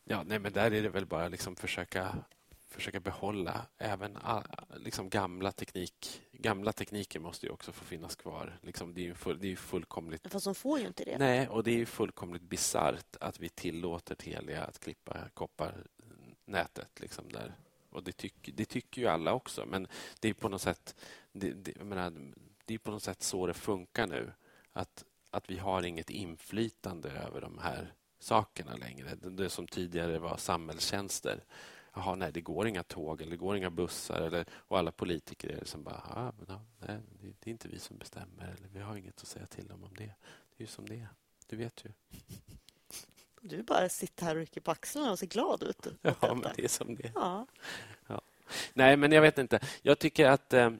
ja, 0.04 0.24
nej, 0.24 0.40
men 0.40 0.54
där 0.54 0.74
är 0.74 0.84
det 0.84 0.90
väl 0.90 1.06
bara 1.06 1.28
liksom 1.28 1.56
försöka 1.56 2.26
försöka 2.76 3.00
behålla 3.00 3.66
även 3.78 4.18
liksom 4.76 5.10
gamla 5.10 5.52
teknik. 5.52 6.22
Gamla 6.32 6.74
tekniker 6.74 7.20
måste 7.20 7.46
ju 7.46 7.52
också 7.52 7.72
få 7.72 7.86
finnas 7.86 8.16
kvar. 8.16 8.60
Liksom, 8.62 8.94
det 8.94 9.08
är 9.08 9.14
full, 9.14 9.40
det 9.40 9.52
är 9.52 9.56
fullkomligt... 9.56 10.32
Fast 10.32 10.46
de 10.46 10.56
får 10.56 10.80
ju 10.80 10.88
inte 10.88 11.04
det. 11.04 11.18
Nej, 11.18 11.48
och 11.48 11.64
det 11.64 11.82
är 11.82 11.86
fullkomligt 11.86 12.44
bisarrt 12.44 13.16
att 13.20 13.40
vi 13.40 13.50
tillåter 13.50 14.16
Telia 14.16 14.64
att 14.64 14.80
klippa 14.80 15.30
kopparnätet. 15.34 17.00
Liksom 17.00 17.32
där. 17.32 17.56
Och 17.96 18.04
det, 18.04 18.12
tyck, 18.12 18.50
det 18.54 18.66
tycker 18.66 19.02
ju 19.02 19.08
alla 19.08 19.34
också, 19.34 19.66
men 19.66 19.88
det 20.20 20.30
är 20.30 20.34
på 20.34 20.50
något 20.50 20.62
sätt 20.62 20.96
det, 21.32 21.52
det, 21.52 21.84
menar, 21.84 22.14
det 22.66 22.74
är 22.74 22.78
på 22.78 22.92
något 22.92 23.04
sätt 23.04 23.24
så 23.24 23.48
det 23.48 23.54
funkar 23.54 24.08
nu. 24.08 24.32
Att, 24.74 25.06
att 25.30 25.50
vi 25.50 25.58
har 25.58 25.84
inget 25.84 26.10
inflytande 26.10 27.10
över 27.10 27.42
de 27.42 27.60
här 27.60 27.94
sakerna 28.20 28.76
längre. 28.76 29.16
Det 29.16 29.50
som 29.50 29.68
tidigare 29.68 30.20
var 30.20 30.38
samhällstjänster 30.38 31.44
Jaha, 31.96 32.16
nej, 32.16 32.32
det 32.32 32.42
går 32.42 32.68
inga 32.68 32.84
tåg 32.84 33.22
eller 33.22 33.32
det 33.32 33.38
går 33.38 33.58
inga 33.58 33.70
bussar. 33.70 34.22
Eller, 34.22 34.46
och 34.52 34.78
alla 34.78 34.92
politiker 34.92 35.50
är 35.50 35.66
som 35.66 35.84
bara, 35.84 36.02
ah, 36.06 36.32
men, 36.38 36.60
nej, 36.80 37.00
det 37.40 37.50
är 37.50 37.52
inte 37.52 37.68
vi 37.68 37.80
som 37.80 37.98
bestämmer. 37.98 38.56
Eller 38.58 38.70
vi 38.74 38.80
har 38.80 38.96
inget 38.96 39.22
att 39.22 39.28
säga 39.28 39.46
till 39.46 39.68
dem 39.68 39.84
om 39.84 39.94
det. 39.98 40.06
Det 40.06 40.58
är 40.58 40.62
ju 40.62 40.68
som 40.68 40.90
det 40.90 40.96
är. 40.96 41.08
Du 41.48 41.56
vet 41.56 41.86
ju. 41.86 41.92
Du 43.48 43.64
bara 43.64 43.90
sitter 43.90 44.26
här 44.26 44.36
och 44.36 44.40
rycker 44.40 44.62
på 44.62 44.72
axlarna 44.72 45.12
och 45.12 45.20
ser 45.20 45.28
glad 45.28 45.64
ut. 45.64 45.88
Ja, 46.02 46.16
men 46.22 46.52
det 46.56 46.64
är 46.64 46.68
som 46.68 46.96
det. 46.96 47.12
Ja. 47.16 47.48
ja. 48.08 48.22
Nej, 48.74 48.98
men 48.98 49.12
jag 49.12 49.22
vet 49.22 49.38
inte. 49.38 49.60
Jag 49.82 50.00
tycker 50.00 50.26
att 50.26 50.54
eh, 50.54 50.72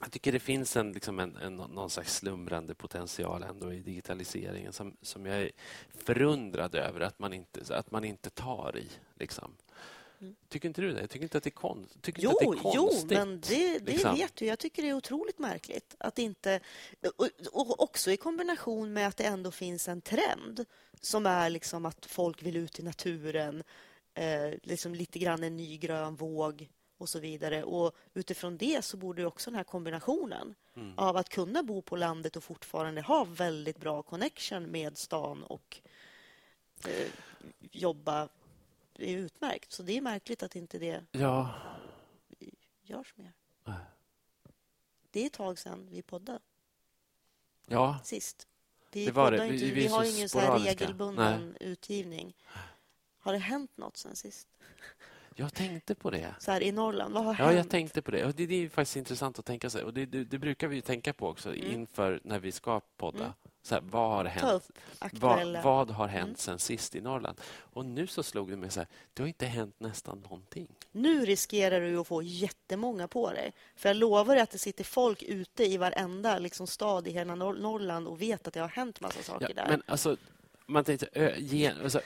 jag 0.00 0.12
tycker 0.12 0.32
det 0.32 0.40
finns 0.40 0.76
en, 0.76 0.92
liksom 0.92 1.18
en, 1.18 1.36
en, 1.36 1.56
någon 1.56 1.90
slags 1.90 2.16
slumrande 2.16 2.74
potential 2.74 3.42
ändå 3.42 3.72
i 3.72 3.80
digitaliseringen 3.80 4.72
som, 4.72 4.96
som 5.02 5.26
jag 5.26 5.42
är 5.42 5.50
förundrad 6.04 6.74
över 6.74 7.00
att 7.00 7.18
man 7.18 7.32
inte, 7.32 7.76
att 7.76 7.90
man 7.90 8.04
inte 8.04 8.30
tar 8.30 8.78
i. 8.78 8.88
Liksom. 9.14 9.52
Tycker 10.48 10.68
inte 10.68 10.80
du 10.80 10.92
det? 10.92 11.06
Tycker 11.06 11.22
inte 11.22 11.38
att 11.38 11.44
det 11.44 11.48
är, 11.48 11.50
konst, 11.50 12.02
tycker 12.02 12.22
jo, 12.22 12.30
inte 12.30 12.44
att 12.44 12.50
det 12.50 12.68
är 12.68 12.72
konstigt. 12.72 13.10
Jo, 13.10 13.18
men 13.18 13.40
det, 13.40 13.78
det 13.78 13.92
liksom. 13.92 14.16
vet 14.16 14.36
du. 14.36 14.44
Jag 14.46 14.58
tycker 14.58 14.82
det 14.82 14.88
är 14.88 14.94
otroligt 14.94 15.38
märkligt. 15.38 15.94
att 15.98 16.18
inte 16.18 16.60
och, 17.16 17.28
och, 17.52 17.82
Också 17.82 18.10
i 18.10 18.16
kombination 18.16 18.92
med 18.92 19.08
att 19.08 19.16
det 19.16 19.24
ändå 19.24 19.50
finns 19.50 19.88
en 19.88 20.00
trend 20.00 20.64
som 21.00 21.26
är 21.26 21.50
liksom 21.50 21.86
att 21.86 22.06
folk 22.06 22.42
vill 22.42 22.56
ut 22.56 22.80
i 22.80 22.82
naturen. 22.82 23.62
Eh, 24.14 24.50
liksom 24.62 24.94
lite 24.94 25.18
grann 25.18 25.42
en 25.42 25.56
ny 25.56 25.76
grön 25.76 26.16
våg 26.16 26.68
och 26.98 27.08
så 27.08 27.18
vidare. 27.18 27.64
Och 27.64 27.96
Utifrån 28.14 28.56
det 28.56 28.84
så 28.84 28.96
borde 28.96 29.26
också 29.26 29.50
den 29.50 29.56
här 29.56 29.64
kombinationen 29.64 30.54
mm. 30.76 30.98
av 30.98 31.16
att 31.16 31.28
kunna 31.28 31.62
bo 31.62 31.82
på 31.82 31.96
landet 31.96 32.36
och 32.36 32.44
fortfarande 32.44 33.00
ha 33.00 33.24
väldigt 33.24 33.78
bra 33.78 34.02
connection 34.02 34.70
med 34.70 34.98
stan 34.98 35.42
och 35.42 35.80
eh, 36.86 37.08
jobba 37.70 38.28
är 39.10 39.16
utmärkt. 39.16 39.72
Så 39.72 39.82
det 39.82 39.96
är 39.96 40.00
märkligt 40.00 40.42
att 40.42 40.56
inte 40.56 40.78
det 40.78 41.04
ja. 41.12 41.54
görs 42.82 43.14
mer. 43.16 43.32
Det 45.10 45.22
är 45.22 45.26
ett 45.26 45.32
tag 45.32 45.58
sedan 45.58 45.88
vi 45.90 46.02
poddade. 46.02 46.38
Ja. 47.66 47.98
Sist. 48.04 48.48
Vi, 48.92 49.06
det 49.06 49.12
var 49.12 49.32
det. 49.32 49.48
Vi, 49.48 49.56
vi, 49.56 49.70
vi 49.70 49.86
har 49.86 50.16
ingen 50.16 50.28
så 50.28 50.38
här 50.38 50.58
regelbunden 50.58 51.54
Nej. 51.60 51.68
utgivning. 51.70 52.36
Har 53.18 53.32
det 53.32 53.38
hänt 53.38 53.76
något 53.76 53.96
sen 53.96 54.16
sist? 54.16 54.48
Jag 55.34 55.54
tänkte 55.54 55.94
på 55.94 56.10
det. 56.10 56.34
Så 56.38 56.50
här, 56.50 56.62
I 56.62 56.72
Norrland, 56.72 57.14
vad 57.14 57.24
har 57.24 57.34
ja, 57.38 57.44
hänt? 57.44 57.56
jag 57.56 57.68
tänkte 57.68 58.02
på 58.02 58.10
det. 58.10 58.36
det, 58.36 58.46
det 58.46 58.54
är 58.54 58.68
faktiskt 58.68 58.96
intressant 58.96 59.38
att 59.38 59.44
tänka 59.44 59.70
sig. 59.70 59.84
Och 59.84 59.94
det, 59.94 60.06
det, 60.06 60.24
det 60.24 60.38
brukar 60.38 60.68
vi 60.68 60.82
tänka 60.82 61.12
på 61.12 61.28
också 61.28 61.54
mm. 61.54 61.72
inför 61.72 62.20
när 62.24 62.38
vi 62.38 62.52
ska 62.52 62.80
podda. 62.80 63.24
Mm. 63.24 63.32
Så 63.62 63.74
här, 63.74 63.82
vad 63.82 64.10
har 64.10 64.24
hänt? 64.24 64.70
Vad, 65.12 65.62
vad, 65.62 65.90
har 65.90 66.08
hänt 66.08 66.26
mm. 66.26 66.36
sen 66.36 66.58
sist 66.58 66.94
i 66.94 67.00
Norrland? 67.00 67.40
Och 67.58 67.84
nu 67.84 68.06
så 68.06 68.22
slog 68.22 68.50
det 68.50 68.56
mig 68.56 68.70
så 68.70 68.80
här, 68.80 68.88
det 69.14 69.22
har 69.22 69.28
inte 69.28 69.46
hänt 69.46 69.74
nästan 69.78 70.18
någonting. 70.18 70.68
Nu 70.92 71.24
riskerar 71.24 71.80
du 71.80 71.96
att 71.96 72.06
få 72.06 72.22
jättemånga 72.22 73.08
på 73.08 73.30
dig. 73.30 73.52
För 73.76 73.88
jag 73.88 73.96
lovar 73.96 74.34
dig 74.34 74.42
att 74.42 74.50
det 74.50 74.58
sitter 74.58 74.84
folk 74.84 75.22
ute 75.22 75.64
i 75.64 75.76
varenda 75.76 76.38
liksom, 76.38 76.66
stad 76.66 77.08
i 77.08 77.10
hela 77.10 77.34
Nor 77.34 77.54
Norrland 77.54 78.08
och 78.08 78.22
vet 78.22 78.46
att 78.46 78.54
det 78.54 78.60
har 78.60 78.68
hänt 78.68 79.00
massa 79.00 79.22
saker 79.22 79.52
ja, 79.56 79.62
där. 79.62 79.68
Men 79.68 79.82
alltså, 79.86 80.16
man 80.66 80.84
tänkte... 80.84 81.08
Ö, 81.12 81.34
gen, 81.38 81.76
alltså, 81.82 82.00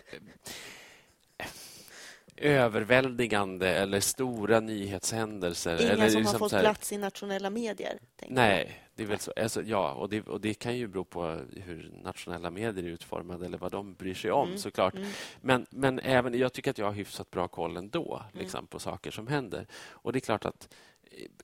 överväldigande 2.37 3.69
eller 3.69 4.01
stora 4.01 4.61
nyhetshändelser. 4.61 5.83
Inga 5.83 5.93
eller 5.93 6.09
som 6.09 6.21
liksom 6.21 6.35
har 6.35 6.39
fått 6.39 6.53
här... 6.53 6.61
plats 6.61 6.93
i 6.93 6.99
nationella 6.99 7.51
medier? 7.51 7.99
Nej, 8.29 8.83
det 8.95 9.03
är 9.03 9.07
väl 9.07 9.19
så. 9.19 9.33
Alltså, 9.37 9.63
ja, 9.63 9.93
och 9.93 10.09
det, 10.09 10.29
och 10.29 10.41
det 10.41 10.55
kan 10.55 10.77
ju 10.77 10.87
bero 10.87 11.05
på 11.05 11.41
hur 11.57 11.93
nationella 12.03 12.51
medier 12.51 12.85
är 12.85 12.89
utformade 12.89 13.47
eller 13.47 13.59
vad 13.59 13.73
de 13.73 13.95
bryr 13.95 14.15
sig 14.15 14.31
om, 14.31 14.49
mm. 14.49 14.59
såklart. 14.59 14.95
Mm. 14.95 15.09
Men, 15.41 15.67
men 15.71 15.99
även, 15.99 16.39
jag 16.39 16.53
tycker 16.53 16.71
att 16.71 16.79
jag 16.79 16.87
har 16.87 16.93
hyfsat 16.93 17.31
bra 17.31 17.49
koll 17.49 17.77
ändå 17.77 18.23
mm. 18.33 18.43
liksom, 18.43 18.67
på 18.67 18.79
saker 18.79 19.11
som 19.11 19.27
händer. 19.27 19.67
Och 19.75 20.13
det 20.13 20.19
är 20.19 20.21
klart 20.21 20.45
att 20.45 20.69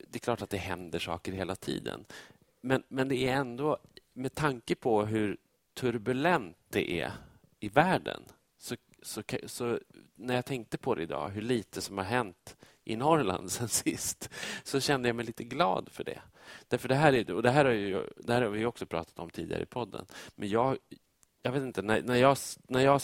det 0.07 0.17
är 0.17 0.19
klart 0.19 0.41
att 0.41 0.49
det 0.49 0.57
händer 0.57 0.99
saker 0.99 1.31
hela 1.31 1.55
tiden. 1.55 2.05
Men, 2.61 2.83
men 2.87 3.07
det 3.07 3.15
är 3.15 3.33
ändå, 3.33 3.77
med 4.13 4.35
tanke 4.35 4.75
på 4.75 5.05
hur 5.05 5.37
turbulent 5.73 6.57
det 6.69 6.91
är 6.91 7.11
i 7.59 7.69
världen 7.69 8.23
så 8.57 8.75
så, 9.03 9.23
så, 9.45 9.79
när 10.15 10.35
jag 10.35 10.45
tänkte 10.45 10.77
på 10.77 10.95
det 10.95 11.03
idag, 11.03 11.29
hur 11.29 11.41
lite 11.41 11.81
som 11.81 11.97
har 11.97 12.05
hänt 12.05 12.57
i 12.83 12.95
Norrland 12.95 13.51
sen 13.51 13.67
sist, 13.67 14.29
så 14.63 14.79
kände 14.79 15.09
jag 15.09 15.15
mig 15.15 15.25
lite 15.25 15.43
glad 15.43 15.89
för 15.91 16.03
det. 16.03 16.21
Därför 16.67 16.89
det 16.89 16.95
här, 16.95 17.13
är, 17.13 17.31
och 17.31 17.43
det 17.43 17.51
här, 17.51 17.65
har, 17.65 17.71
ju, 17.71 18.07
det 18.17 18.33
här 18.33 18.41
har 18.41 18.49
vi 18.49 18.65
också 18.65 18.85
pratat 18.85 19.19
om 19.19 19.29
tidigare 19.29 19.63
i 19.63 19.65
podden. 19.65 20.05
Men 20.35 20.49
jag, 20.49 20.77
jag 21.41 21.51
vet 21.51 21.63
inte, 21.63 21.81
när, 21.81 22.01
när, 22.01 22.15
jag, 22.15 22.37
när 22.67 22.79
jag 22.79 23.01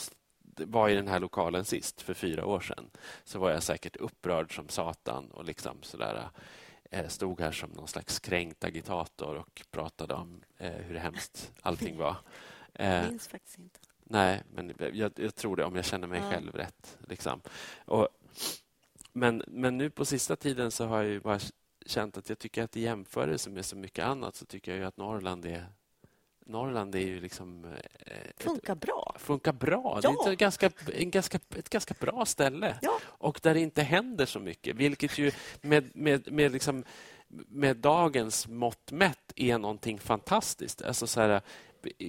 var 0.56 0.90
i 0.90 0.96
den 0.96 1.08
här 1.08 1.20
lokalen 1.20 1.66
sist, 1.66 2.02
för 2.02 2.14
fyra 2.14 2.46
år 2.46 2.60
sedan, 2.60 2.90
så 3.24 3.40
var 3.40 3.52
jag 3.52 3.64
säkert 3.64 3.96
upprörd 3.96 4.56
som 4.56 4.70
satan 4.70 5.32
och 5.32 5.46
liksom 5.46 5.84
sådär 5.84 6.30
eh, 6.92 7.08
stod 7.08 7.42
här 7.42 7.52
som 7.52 7.70
någon 7.70 7.88
slags 7.88 8.20
kränkt 8.20 8.64
agitator 8.64 9.36
och 9.36 9.62
pratade 9.72 10.14
om 10.14 10.44
eh, 10.58 10.72
hur 10.72 10.96
hemskt 10.96 11.52
allting 11.62 11.98
var. 11.98 12.16
Jag 12.74 13.08
minns 13.08 13.28
faktiskt 13.28 13.58
inte. 13.58 13.80
Nej, 14.12 14.44
men 14.54 14.74
jag, 14.94 15.12
jag, 15.16 15.36
tror 15.36 15.56
det 15.56 15.64
om 15.64 15.76
jag 15.76 15.86
känner 15.86 16.08
mig 16.08 16.22
ja. 16.24 16.30
själv 16.30 16.52
rätt. 16.52 16.98
Liksom. 17.08 17.42
Och, 17.86 18.08
men, 19.14 19.44
men 19.48 19.78
nu 19.78 19.90
på 19.90 20.06
sista 20.06 20.36
tiden 20.36 20.72
så 20.72 20.86
har 20.86 21.04
jag 21.04 21.22
bara 21.22 21.40
känt 21.86 22.18
att 22.18 22.30
jag 22.30 22.40
tycker 22.40 22.64
att 22.64 22.78
i 22.78 22.82
jämförelse 22.82 23.50
med 23.50 23.66
så 23.66 23.76
mycket 23.76 24.06
annat 24.06 24.36
så 24.36 24.46
tycker 24.46 24.76
jag 24.76 24.88
att 24.88 24.98
Norrland 24.98 25.46
är 25.46 25.66
Norrland 26.46 26.96
är 26.96 27.00
ju 27.00 27.20
liksom... 27.20 27.66
Eh, 27.66 28.14
funkar 28.38 28.76
bra. 28.76 29.16
Funkar 29.20 29.54
bra. 29.54 30.00
Ja. 30.04 30.24
Det 30.24 30.30
är 30.30 30.34
ett 30.34 30.40
ganska, 30.40 30.72
en 30.94 31.12
ganska, 31.12 31.40
ett 31.56 31.70
ganska 31.70 31.96
bra 32.00 32.26
ställe. 32.26 32.78
Ja. 32.82 33.00
Och 33.06 33.40
där 33.44 33.54
det 33.54 33.60
inte 33.60 33.82
händer 33.82 34.26
så 34.26 34.40
mycket, 34.40 34.76
vilket 34.76 35.18
ju 35.18 35.32
med, 35.62 35.96
med, 35.96 36.32
med, 36.32 36.52
liksom, 36.52 36.84
med 37.28 37.78
dagens 37.78 38.48
mått 38.48 38.92
mätt 38.92 39.34
är 39.36 39.58
någonting 39.58 40.00
fantastiskt. 40.00 40.82
Alltså 40.82 41.08
så 41.08 41.22
här, 41.22 41.42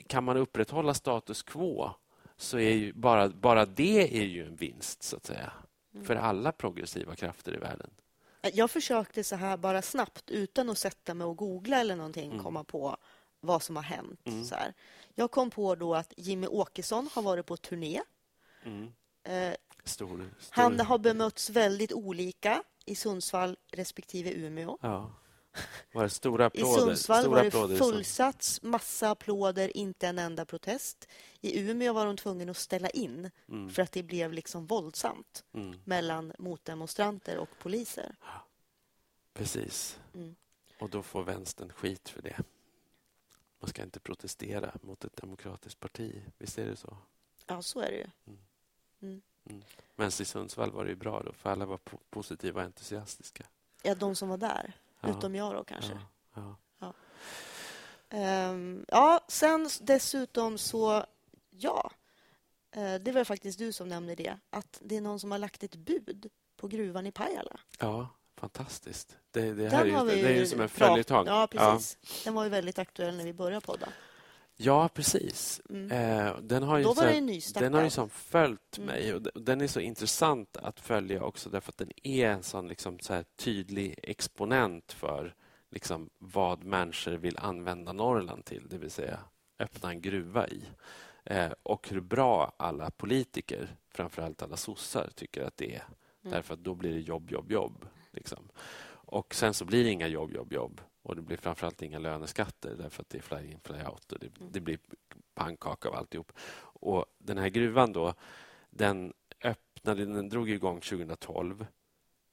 kan 0.06 0.24
man 0.24 0.36
upprätthålla 0.36 0.94
status 0.94 1.42
quo 1.42 1.90
så 2.36 2.58
är 2.58 2.72
ju 2.72 2.92
bara, 2.92 3.28
bara 3.28 3.66
det 3.66 4.18
är 4.18 4.24
ju 4.24 4.46
en 4.46 4.56
vinst, 4.56 5.02
så 5.02 5.16
att 5.16 5.26
säga. 5.26 5.52
Mm. 5.94 6.06
För 6.06 6.16
alla 6.16 6.52
progressiva 6.52 7.16
krafter 7.16 7.54
i 7.54 7.56
världen. 7.56 7.90
Jag 8.52 8.70
försökte 8.70 9.24
så 9.24 9.36
här 9.36 9.56
bara 9.56 9.82
snabbt, 9.82 10.30
utan 10.30 10.70
att 10.70 10.78
sätta 10.78 11.14
mig 11.14 11.24
och 11.24 11.36
googla 11.36 11.80
eller 11.80 11.96
någonting, 11.96 12.30
mm. 12.30 12.44
komma 12.44 12.64
på 12.64 12.96
vad 13.40 13.62
som 13.62 13.76
har 13.76 13.82
hänt. 13.82 14.20
Mm. 14.24 14.44
Så 14.44 14.54
här. 14.54 14.74
Jag 15.14 15.30
kom 15.30 15.50
på 15.50 15.74
då 15.74 15.94
att 15.94 16.12
Jimmy 16.16 16.46
Åkesson 16.46 17.08
har 17.12 17.22
varit 17.22 17.46
på 17.46 17.56
turné. 17.56 18.02
Mm. 18.62 18.92
Eh, 19.22 19.54
stor, 19.84 20.30
stor. 20.38 20.62
Han 20.62 20.80
har 20.80 20.98
bemötts 20.98 21.50
väldigt 21.50 21.92
olika 21.92 22.62
i 22.84 22.94
Sundsvall 22.94 23.56
respektive 23.72 24.32
Umeå. 24.32 24.78
Ja. 24.80 25.10
Var 25.92 26.03
det 26.03 26.11
stora 26.11 26.46
applåder? 26.46 26.76
I 26.76 26.80
Sundsvall 26.80 27.22
stora 27.22 27.51
var 27.51 27.68
det 27.68 27.76
fullsats, 27.76 28.62
massa 28.62 29.11
applåder, 29.11 29.76
inte 29.76 30.09
en 30.09 30.18
enda 30.18 30.44
protest. 30.44 31.09
I 31.40 31.61
Umeå 31.61 31.92
var 31.92 32.07
de 32.07 32.16
tvungna 32.16 32.51
att 32.51 32.57
ställa 32.57 32.90
in 32.90 33.30
mm. 33.48 33.70
för 33.70 33.82
att 33.82 33.92
det 33.92 34.03
blev 34.03 34.32
liksom 34.32 34.66
våldsamt 34.66 35.44
mm. 35.53 35.80
mellan 35.84 36.32
motdemonstranter 36.38 37.38
och 37.38 37.48
poliser. 37.59 38.14
Precis. 39.34 39.98
Mm. 40.14 40.36
Och 40.78 40.90
då 40.90 41.03
får 41.03 41.22
vänstern 41.22 41.72
skit 41.72 42.09
för 42.09 42.22
det. 42.22 42.36
Man 43.61 43.68
ska 43.68 43.82
inte 43.82 44.01
protestera 44.01 44.74
mot 44.82 45.05
ett 45.05 45.16
demokratiskt 45.16 45.80
parti. 45.80 46.22
Visst 46.38 46.59
är 46.59 46.66
det 46.66 46.76
så? 46.76 46.96
Ja, 47.46 47.62
så 47.62 47.80
är 47.80 47.90
det 47.90 47.96
ju. 47.96 48.07
Mm. 48.26 48.40
Mm. 49.03 49.22
mm. 49.44 49.62
Men 49.96 50.09
i 50.09 50.11
Sundsvall 50.11 50.70
var 50.70 50.84
det 50.84 50.94
bra 50.94 51.22
då, 51.22 51.32
för 51.32 51.51
alla 51.51 51.66
var 51.66 51.78
positiva 52.11 52.61
och 52.61 52.66
entusiastiska. 52.66 53.44
Ja, 53.82 53.94
de 53.94 54.16
som 54.16 54.28
var 54.28 54.36
där. 54.36 54.74
Utom 55.03 55.34
jag 55.34 55.55
då 55.55 55.64
kanske. 55.64 55.98
Ja. 56.34 56.57
Ja. 56.78 56.94
Um, 58.51 58.84
ja, 58.88 59.20
sen 59.28 59.70
dessutom 59.80 60.59
så... 60.59 61.05
Ja, 61.51 61.90
uh, 62.76 62.94
det 62.94 63.12
var 63.12 63.24
faktiskt 63.24 63.59
du 63.59 63.72
som 63.72 63.88
nämnde 63.88 64.14
det. 64.14 64.38
Att 64.51 64.78
det 64.80 64.96
är 64.96 65.01
någon 65.01 65.20
som 65.20 65.30
har 65.30 65.38
lagt 65.38 65.62
ett 65.62 65.76
bud 65.76 66.30
på 66.57 66.68
gruvan 66.68 67.07
i 67.07 67.12
Pajala. 67.12 67.61
Ja, 67.78 68.09
fantastiskt. 68.36 69.18
Det, 69.30 69.55
det 69.55 69.68
här 69.68 69.84
är 69.84 70.14
ju, 70.14 70.22
det 70.22 70.28
är 70.28 70.34
ju 70.34 70.46
som 70.46 70.61
en 70.61 70.68
följetong. 70.68 71.26
Ja, 71.26 71.46
precis. 71.46 71.98
Ja. 72.01 72.09
Den 72.24 72.34
var 72.34 72.44
ju 72.44 72.51
väldigt 72.51 72.78
aktuell 72.78 73.16
när 73.16 73.24
vi 73.24 73.32
började 73.32 73.66
podda. 73.66 73.88
Ja, 74.62 74.88
precis. 74.88 75.61
Mm. 75.70 75.90
Eh, 75.90 76.36
den 76.42 76.62
har 76.62 76.78
ju 76.78 76.84
Då 76.84 76.92
var 76.92 77.02
så, 77.02 77.08
det 77.08 77.20
nystart. 77.20 77.62
Den 77.62 77.74
har 77.74 77.82
ju 77.82 77.90
som 77.90 78.11
följt 78.11 78.78
mm. 78.78 78.86
mig. 78.86 79.14
Och 79.14 79.22
den 79.22 79.61
är 79.61 79.66
så 79.66 79.80
intressant 79.80 80.56
att 80.56 80.80
följa 80.80 81.22
också 81.22 81.50
därför 81.50 81.72
att 81.72 81.78
den 81.78 81.92
är 82.02 82.26
en 82.26 82.42
sån 82.42 82.68
liksom 82.68 82.98
så 82.98 83.24
tydlig 83.36 83.98
exponent 84.02 84.92
för 84.92 85.34
liksom 85.70 86.11
vad 86.18 86.64
människor 86.64 87.12
vill 87.12 87.38
använda 87.38 87.92
Norrland 87.92 88.44
till, 88.44 88.66
det 88.68 88.78
vill 88.78 88.90
säga 88.90 89.20
öppna 89.58 89.90
en 89.90 90.00
gruva 90.00 90.48
i. 90.48 90.62
Eh, 91.24 91.52
och 91.62 91.88
hur 91.88 92.00
bra 92.00 92.52
alla 92.56 92.90
politiker, 92.90 93.76
framförallt 93.88 94.42
alla 94.42 94.56
sossar, 94.56 95.11
tycker 95.14 95.44
att 95.44 95.56
det 95.56 95.74
är. 95.74 95.84
Mm. 96.22 96.32
Därför 96.32 96.54
att 96.54 96.64
då 96.64 96.74
blir 96.74 96.94
det 96.94 97.00
jobb, 97.00 97.30
jobb, 97.30 97.52
jobb. 97.52 97.86
Liksom. 98.11 98.48
Och 98.86 99.34
sen 99.34 99.54
så 99.54 99.64
blir 99.64 99.84
det 99.84 99.90
inga 99.90 100.06
jobb, 100.06 100.32
jobb, 100.32 100.52
jobb. 100.52 100.80
Och 101.03 101.16
det 101.16 101.22
blir 101.22 101.36
framförallt 101.36 101.82
inga 101.82 101.98
löneskatter 101.98 102.74
därför 102.78 103.03
att 103.03 103.09
det 103.09 103.18
är 103.18 103.22
fly 103.22 103.51
in, 103.51 103.61
fly 103.61 103.82
out. 103.82 104.12
Och 104.12 104.18
det, 104.18 104.38
mm. 104.40 104.53
det 104.53 104.61
blir 104.61 104.78
pannkaka 105.34 105.88
av 105.88 105.94
alltihop. 105.94 106.32
Och 106.62 107.07
den 107.18 107.38
här 107.38 107.48
gruvan 107.48 107.92
då, 107.92 108.14
den 108.70 109.12
öppnade, 109.44 110.05
den 110.05 110.28
drog 110.28 110.51
igång 110.51 110.80
2012 110.80 111.66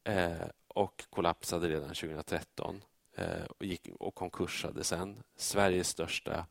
eh, 0.03 0.47
och 0.67 1.05
kollapsade 1.09 1.69
redan 1.69 1.89
2013 1.89 2.81
eh, 3.15 3.43
och, 3.43 3.65
gick, 3.65 3.87
och 3.99 4.15
konkursade 4.15 4.83
sen. 4.83 5.23
Sveriges 5.35 5.87
största 5.87 6.45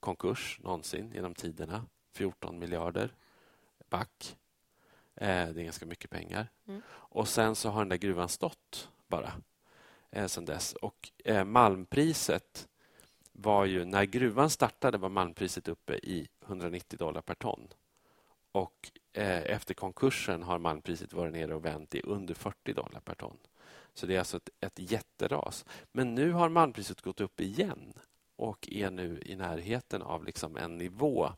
konkurs 0.00 0.60
någonsin 0.62 1.12
genom 1.14 1.34
tiderna. 1.34 1.86
14 2.12 2.58
miljarder 2.58 3.14
back. 3.90 4.36
Eh, 5.14 5.48
det 5.48 5.60
är 5.60 5.64
ganska 5.64 5.86
mycket 5.86 6.10
pengar. 6.10 6.48
Mm. 6.66 6.82
Och 6.88 7.28
sen 7.28 7.54
så 7.54 7.68
har 7.68 7.80
den 7.80 7.88
där 7.88 7.96
gruvan 7.96 8.28
stått 8.28 8.90
bara 9.08 9.32
eh, 10.16 10.26
sen 10.26 10.44
dess. 10.44 10.72
Och 10.72 11.12
eh, 11.24 11.44
malmpriset 11.44 12.68
var 13.32 13.64
ju... 13.64 13.84
När 13.84 14.04
gruvan 14.04 14.50
startade 14.50 14.98
var 14.98 15.08
malmpriset 15.08 15.68
uppe 15.68 15.94
i 15.94 16.28
190 16.46 16.98
dollar 16.98 17.20
per 17.20 17.34
ton. 17.34 17.68
Och 18.52 18.90
eh, 19.12 19.42
efter 19.42 19.74
konkursen 19.74 20.42
har 20.42 20.58
malmpriset 20.58 21.12
varit 21.12 21.32
nere 21.32 21.54
och 21.54 21.64
vänt 21.64 21.94
i 21.94 22.00
under 22.04 22.34
40 22.34 22.72
dollar 22.72 23.00
per 23.00 23.14
ton. 23.14 23.36
Så 23.94 24.06
det 24.06 24.14
är 24.14 24.18
alltså 24.18 24.36
ett, 24.36 24.48
ett 24.60 24.90
jätteras. 24.92 25.64
Men 25.92 26.14
nu 26.14 26.32
har 26.32 26.48
malmpriset 26.48 27.00
gått 27.00 27.20
upp 27.20 27.40
igen 27.40 27.92
och 28.36 28.68
är 28.70 28.90
nu 28.90 29.22
i 29.26 29.36
närheten 29.36 30.02
av 30.02 30.24
liksom 30.24 30.56
en 30.56 30.78
nivå 30.78 31.32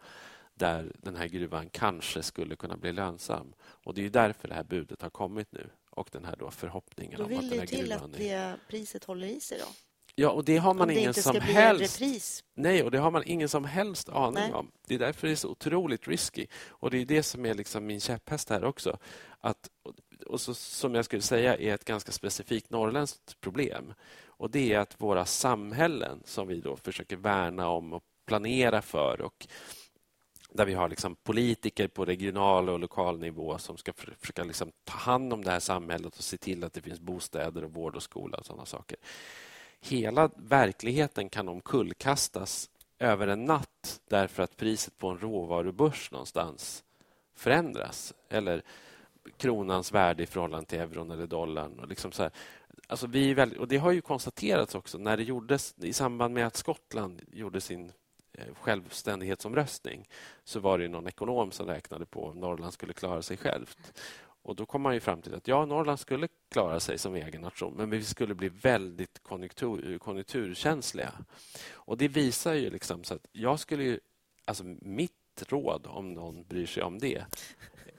där 0.55 0.93
den 0.99 1.17
här 1.17 1.27
gruvan 1.27 1.69
kanske 1.71 2.23
skulle 2.23 2.57
kunna 2.57 2.77
bli 2.77 2.93
lönsam. 2.93 3.53
Och 3.61 3.95
Det 3.95 4.07
är 4.07 4.11
därför 4.11 4.49
det 4.49 4.55
här 4.55 4.65
budet 4.65 5.03
har 5.03 5.11
kommit 5.11 5.53
nu 5.53 5.71
och 5.99 6.09
den 6.13 6.25
här 6.25 6.37
då 6.39 6.51
förhoppningen 6.51 7.19
då 7.19 7.25
om 7.25 7.39
att 7.39 7.51
den 7.51 7.59
här 7.59 7.67
gruvan... 7.67 7.99
Då 8.01 8.07
vill 8.07 8.19
det 8.19 8.19
till 8.19 8.53
att 8.53 8.53
det 8.53 8.59
priset 8.69 9.05
håller 9.05 9.27
i 9.27 9.41
sig 9.41 9.59
då? 9.59 9.67
Ja, 10.21 10.31
och 10.31 10.45
det 10.45 10.57
har 10.57 10.75
man 10.75 10.91
ingen 10.91 11.15
som 11.15 11.41
helst... 11.41 12.01
Nej, 12.55 12.83
och 12.83 12.91
det 12.91 12.99
har 12.99 13.11
man 13.11 13.23
ingen 13.27 13.49
som 13.49 13.65
helst 13.65 14.09
aning 14.09 14.35
Nej. 14.35 14.53
om. 14.53 14.71
Det 14.87 14.95
är 14.95 14.99
därför 14.99 15.27
det 15.27 15.33
är 15.33 15.37
så 15.37 15.49
otroligt 15.49 16.09
risky. 16.09 16.47
Och 16.69 16.91
det 16.91 16.99
är 16.99 17.05
det 17.05 17.23
som 17.23 17.47
är 17.47 17.55
liksom 17.55 17.87
min 17.87 18.01
käpphäst 18.01 18.51
här 18.51 18.65
också. 18.65 18.99
Att, 19.41 19.71
och 20.27 20.41
så, 20.41 20.55
som 20.55 20.95
jag 20.95 21.05
skulle 21.05 21.23
säga 21.23 21.57
är 21.57 21.75
ett 21.75 21.85
ganska 21.85 22.13
specifikt 22.13 22.71
norrländskt 22.71 23.41
problem. 23.41 23.95
Och 24.27 24.51
det 24.51 24.73
är 24.73 24.79
att 24.79 25.01
våra 25.01 25.25
samhällen 25.25 26.23
som 26.25 26.49
vi 26.49 26.61
då 26.61 26.77
försöker 26.77 27.17
värna 27.17 27.69
om 27.69 27.93
och 27.93 28.03
planera 28.27 28.83
för 28.83 29.21
och 29.21 29.47
där 30.53 30.67
vi 30.67 30.75
har 30.75 30.89
liksom 30.89 31.15
politiker 31.15 31.89
på 31.89 32.05
regional 32.05 32.69
och 32.69 32.79
lokal 32.79 33.19
nivå 33.19 33.59
som 33.59 33.77
ska 33.77 33.93
försöka 33.93 34.45
liksom 34.45 34.73
ta 34.85 34.97
hand 34.97 35.33
om 35.33 35.45
det 35.45 35.51
här 35.51 35.61
samhället 35.61 36.17
och 36.17 36.25
se 36.25 36.37
till 36.37 36.65
att 36.65 36.73
det 36.73 36.81
finns 36.81 37.01
bostäder, 37.01 37.65
och 37.65 37.73
vård 37.73 37.97
och 37.97 38.03
skola 38.03 38.39
och 38.39 38.47
sådana 38.47 38.67
saker. 38.67 38.99
Hela 39.81 40.31
verkligheten 40.37 41.29
kan 41.29 41.49
omkullkastas 41.49 42.71
över 42.99 43.29
en 43.29 43.45
natt 43.45 44.01
därför 44.09 44.43
att 44.43 44.57
priset 44.57 44.99
på 44.99 45.09
en 45.09 45.19
råvarubörs 45.19 46.11
någonstans 46.11 46.85
förändras. 47.35 48.15
Eller 48.29 48.63
kronans 49.37 49.93
värde 49.93 50.23
i 50.23 50.27
förhållande 50.27 50.67
till 50.67 50.79
euron 50.79 51.11
eller 51.11 51.27
dollarn. 51.27 51.79
Och 51.79 51.89
liksom 51.89 52.13
så 52.13 52.23
här. 52.23 52.33
Alltså 52.87 53.07
vi 53.07 53.35
väldigt, 53.35 53.59
och 53.59 53.69
det 53.69 53.77
har 53.77 53.93
ju 53.93 54.01
konstaterats 54.01 54.75
också 54.75 54.99
när 54.99 55.17
det 55.17 55.23
gjordes 55.23 55.75
i 55.79 55.93
samband 55.93 56.35
med 56.35 56.47
att 56.47 56.57
Skottland 56.57 57.23
gjorde 57.33 57.61
sin 57.61 57.93
Eh, 58.39 58.55
självständighetsomröstning 58.55 60.09
så 60.45 60.61
var 60.61 60.79
det 60.79 60.89
någon 60.89 61.09
ekonom 61.09 61.51
som 61.51 61.67
räknade 61.67 62.07
på 62.07 62.25
om 62.25 62.41
Norrland 62.41 62.73
skulle 62.73 62.93
klara 62.93 63.23
sig 63.23 63.37
självt. 63.37 64.01
Och 64.43 64.57
Då 64.57 64.67
kom 64.67 64.83
man 64.83 64.95
ju 64.95 65.01
fram 65.01 65.23
till 65.23 65.35
att 65.35 65.49
ja, 65.49 65.67
Norrland 65.67 66.01
skulle 66.01 66.29
klara 66.51 66.81
sig 66.81 66.99
som 66.99 67.15
egen 67.15 67.43
nation 67.43 67.75
men 67.77 67.91
vi 67.91 68.05
skulle 68.05 68.35
bli 68.35 68.49
väldigt 68.49 69.23
konjunktur, 69.23 69.99
konjunkturkänsliga. 69.99 71.13
Och 71.71 71.99
Det 71.99 72.09
visar 72.09 72.55
ju 72.55 72.71
liksom 72.71 73.05
så 73.05 73.15
att 73.15 73.27
jag 73.33 73.61
skulle 73.61 73.85
ju... 73.85 74.01
Alltså 74.45 74.65
mitt 74.81 75.13
råd, 75.49 75.87
om 75.87 76.15
någon 76.15 76.45
bryr 76.45 76.67
sig 76.67 76.83
om 76.83 76.99
det 76.99 77.25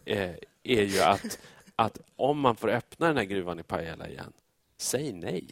eh, 0.05 0.35
är 0.63 0.83
ju 0.83 1.01
att, 1.01 1.39
att 1.75 1.99
om 2.15 2.39
man 2.39 2.55
får 2.55 2.69
öppna 2.69 3.07
den 3.07 3.17
här 3.17 3.23
gruvan 3.23 3.59
i 3.59 3.63
Pajala 3.63 4.09
igen, 4.09 4.33
säg 4.77 5.13
nej. 5.13 5.47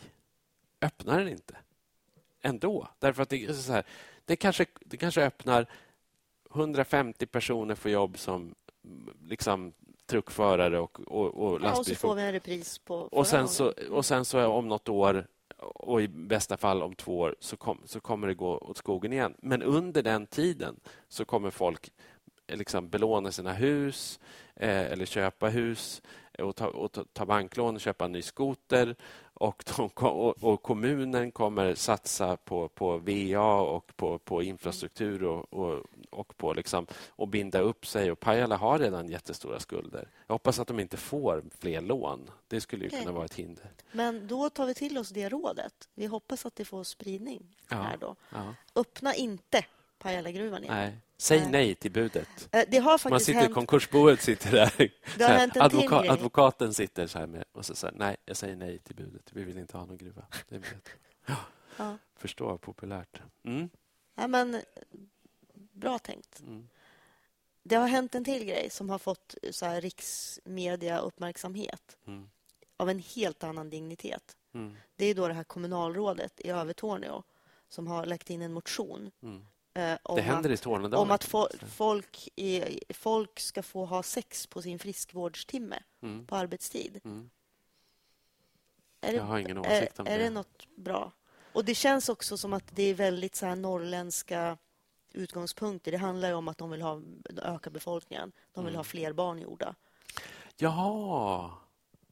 Öppna 0.81 1.17
den 1.17 1.27
inte. 1.27 1.57
Ändå. 2.41 2.88
Därför 2.99 3.23
att 3.23 3.29
det 3.29 3.45
är 3.45 3.53
så 3.53 3.71
här, 3.71 3.85
det 4.28 4.36
kanske, 4.36 4.65
det 4.80 4.97
kanske 4.97 5.25
öppnar 5.25 5.67
150 6.55 7.25
personer 7.25 7.75
får 7.75 7.91
jobb 7.91 8.17
som 8.17 8.55
liksom 9.21 9.73
truckförare 10.05 10.80
och, 10.80 10.99
och, 10.99 11.34
och 11.34 11.59
Ja, 11.63 11.80
och 11.80 11.86
så 11.86 11.95
får 11.95 12.15
vi 12.15 12.21
en 12.21 12.32
repris 12.32 12.78
på 12.78 12.95
och 12.95 13.28
sen, 13.28 13.47
så, 13.47 13.73
och 13.91 14.05
sen 14.05 14.25
så 14.25 14.47
om 14.47 14.67
något 14.67 14.89
år 14.89 15.28
och 15.57 16.01
i 16.01 16.07
bästa 16.07 16.57
fall 16.57 16.84
om 16.84 16.95
två 16.95 17.19
år 17.19 17.36
så, 17.39 17.57
kom, 17.57 17.82
så 17.86 17.99
kommer 17.99 18.28
det 18.28 18.34
gå 18.34 18.57
åt 18.57 18.78
skogen 18.78 19.13
igen. 19.13 19.34
Men 19.38 19.63
under 19.63 20.03
den 20.03 20.25
tiden 20.28 20.80
så 21.07 21.25
kommer 21.25 21.49
folk 21.49 21.91
liksom 22.47 22.89
belåna 22.89 23.32
sina 23.32 23.53
hus 23.53 24.19
eh, 24.55 24.91
eller 24.91 25.05
köpa 25.05 25.49
hus 25.49 26.01
och 26.38 26.55
ta, 26.55 26.67
och 26.67 26.97
ta, 27.13 27.25
banklån 27.25 27.75
och 27.75 27.81
köpa 27.81 28.05
en 28.05 28.11
ny 28.11 28.21
skoter. 28.21 28.95
Och, 29.33 29.63
de, 29.77 29.89
och, 30.05 30.43
och 30.43 30.63
kommunen 30.63 31.31
kommer 31.31 31.75
satsa 31.75 32.38
på, 32.38 32.67
på 32.67 32.97
VA 32.97 33.61
och 33.61 33.91
på, 33.95 34.19
på 34.19 34.43
infrastruktur 34.43 35.23
och, 35.23 35.53
och, 35.53 35.83
och 36.09 36.38
på 36.38 36.53
liksom, 36.53 36.88
och 37.09 37.27
binda 37.27 37.59
upp 37.59 37.85
sig. 37.85 38.11
Och 38.11 38.19
Pajala 38.19 38.57
har 38.57 38.79
redan 38.79 39.09
jättestora 39.09 39.59
skulder. 39.59 40.09
Jag 40.27 40.33
hoppas 40.33 40.59
att 40.59 40.67
de 40.67 40.79
inte 40.79 40.97
får 40.97 41.43
fler 41.59 41.81
lån. 41.81 42.29
Det 42.47 42.61
skulle 42.61 42.83
ju 42.83 42.89
kunna 42.89 43.11
vara 43.11 43.25
ett 43.25 43.33
hinder. 43.33 43.71
Men 43.91 44.27
då 44.27 44.49
tar 44.49 44.65
vi 44.65 44.73
till 44.73 44.97
oss 44.97 45.09
det 45.09 45.29
rådet. 45.29 45.89
Vi 45.93 46.05
hoppas 46.05 46.45
att 46.45 46.55
det 46.55 46.65
får 46.65 46.83
spridning 46.83 47.57
Ja. 47.69 47.75
här 47.75 47.97
då. 47.97 48.15
Ja. 48.29 48.53
Öppna 48.75 49.15
inte 49.15 49.65
Pajalagruvan 49.99 50.63
igen. 50.63 50.75
Nej. 50.75 50.97
Säg 51.20 51.39
Nej. 51.41 51.51
nej 51.51 51.76
till 51.76 51.91
budet. 51.91 52.49
Eh, 52.51 52.63
Det 52.68 52.78
har 52.78 52.91
Man 52.91 52.99
faktiskt 52.99 53.26
sitter, 53.26 53.39
hänt... 53.41 53.53
konkursboet 53.53 54.22
sitter 54.22 54.51
där. 54.51 54.74
Det 55.18 55.24
har 55.24 55.34
hänt 55.34 55.55
en 55.55 55.70
till 55.70 55.80
grej. 55.89 56.09
advokaten 56.09 56.74
sitter 56.74 57.07
så 57.07 57.20
här 57.20 57.28
med 57.28 57.43
och 57.51 57.65
så 57.65 57.76
säger 57.76 57.95
nej, 57.97 58.18
jag 58.26 58.38
säger 58.38 58.55
nej 58.55 58.80
till 58.80 58.95
budet. 58.95 59.30
Vi 59.34 59.43
vill 59.43 59.57
inte 59.57 59.78
ha 59.78 59.86
någon 59.86 59.97
gruva. 59.97 60.26
Det 60.49 60.55
jättebra. 60.55 60.82
Ja. 61.78 61.97
Förstå 62.15 62.57
populärt. 62.57 63.22
Mm. 63.43 63.70
Nej, 64.15 64.28
men, 64.28 64.55
eh, 64.55 64.61
bra 65.74 65.99
tänkt. 65.99 66.39
Mm. 66.39 66.70
Det 67.63 67.76
har 67.76 67.88
hänt 67.88 68.15
en 68.15 68.24
till 68.26 68.45
grej 68.45 68.70
som 68.70 68.89
har 68.89 68.99
fått 68.99 69.36
eh, 69.41 69.51
så 69.51 69.65
här, 69.65 69.82
riksmedia-uppmärksamhet 69.82 71.97
Mm. 72.07 72.30
av 72.78 72.89
en 72.89 72.99
helt 72.99 73.43
annan 73.43 73.70
dignitet. 73.70 74.36
Mm. 74.53 74.76
Det 74.95 75.05
är 75.05 75.15
då 75.15 75.28
det 75.28 75.34
här 75.34 75.43
kommunalrådet 75.43 76.39
i 76.41 76.49
Övertorneå 76.49 77.24
som 77.70 77.88
har 77.88 78.05
lagt 78.05 78.30
in 78.30 78.41
en 78.41 78.53
motion 78.53 79.11
Mm. 79.24 79.45
Eh, 79.78 79.97
om 80.03 80.15
Det 80.15 80.21
händer 80.21 80.49
att, 80.53 80.59
i 80.59 80.63
Tornedalen. 80.63 80.99
om 80.99 81.11
att 81.11 81.25
fo- 81.25 81.65
folk, 81.67 82.30
i, 82.36 82.80
folk 82.93 83.39
ska 83.39 83.63
få 83.63 83.86
ha 83.86 84.03
sex 84.03 84.47
på 84.47 84.61
sin 84.61 84.80
friskvårdstimme 84.80 85.80
Mm. 86.01 86.25
på 86.25 86.36
arbetstid. 86.36 87.01
Mm. 87.03 87.30
Är 89.01 89.11
det, 89.11 89.17
Jag 89.17 89.23
har 89.23 89.39
ingen 89.39 89.57
är, 89.57 89.61
åsikt 89.78 89.99
om 89.99 90.07
är 90.07 90.17
det. 90.17 90.23
det 90.23 90.30
något 90.30 90.67
bra? 90.75 91.11
Och 91.53 91.65
Det 91.65 91.75
känns 91.75 92.09
också 92.09 92.38
som 92.38 92.53
att 92.53 92.63
det 92.75 92.84
är 92.84 92.93
väldigt 92.93 93.36
så 93.36 93.45
här 93.45 93.55
norrländska 93.55 94.57
utgångspunkter. 95.13 95.91
Det 95.91 95.97
handlar 95.97 96.28
ju 96.30 96.34
om 96.34 96.47
att 96.47 96.57
de 96.57 96.69
vill 96.69 96.82
ha, 96.82 97.01
öka 97.41 97.69
befolkningen. 97.69 98.32
De 98.53 98.63
vill 98.65 98.73
Mm. 98.73 98.80
ha 98.80 98.84
fler 98.84 99.13
barn 99.13 99.39
gjorda. 99.39 99.75
Jaha, 100.57 101.51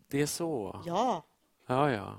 det 0.07 0.21
är 0.21 0.25
så. 0.27 0.81
Ja, 0.85 1.23
Ja, 1.67 1.91
ja. 1.91 2.15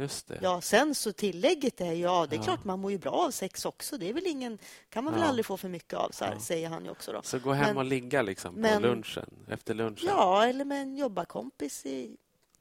Just 0.00 0.28
det. 0.28 0.38
ja, 0.42 0.60
sen 0.60 0.94
så 0.94 1.12
tillägget 1.12 1.80
är 1.80 1.92
ja, 1.92 2.26
det 2.30 2.36
är 2.36 2.38
Ja. 2.38 2.44
klart 2.44 2.64
man 2.64 2.80
mår 2.80 2.90
ju 2.90 2.98
bra 2.98 3.10
av 3.12 3.30
sex 3.30 3.64
också. 3.64 3.98
Det 3.98 4.08
är 4.08 4.12
väl 4.14 4.26
ingen, 4.26 4.58
kan 4.90 5.04
man 5.04 5.12
väl 5.12 5.22
Ja. 5.22 5.28
aldrig 5.28 5.46
få 5.46 5.56
för 5.56 5.68
mycket 5.68 5.94
av, 5.94 6.10
så 6.10 6.24
här, 6.24 6.32
Ja. 6.32 6.40
säger 6.40 6.68
han 6.68 6.84
ju 6.84 6.90
också. 6.90 7.12
Då. 7.12 7.22
Så 7.22 7.38
gå 7.38 7.52
hem 7.52 7.66
Men- 7.66 7.76
och 7.76 7.84
ligga 7.84 8.22
liksom 8.22 8.54
på 8.54 8.60
men- 8.60 8.82
lunchen, 8.82 9.30
efter 9.48 9.74
lunchen. 9.74 10.06
Ja, 10.06 10.44
eller 10.46 10.64
med 10.64 10.82
en 10.82 10.96
jobbarkompis 10.96 11.86
i... 11.86 11.90
I, 11.90 12.16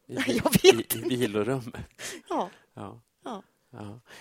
jag 0.43 0.51
vet 0.63 0.95
i, 0.95 0.99
i 0.99 1.15
vilorummet. 1.15 1.75
Ja, 2.29 2.49
Ja. 2.73 3.01
ja. 3.23 3.43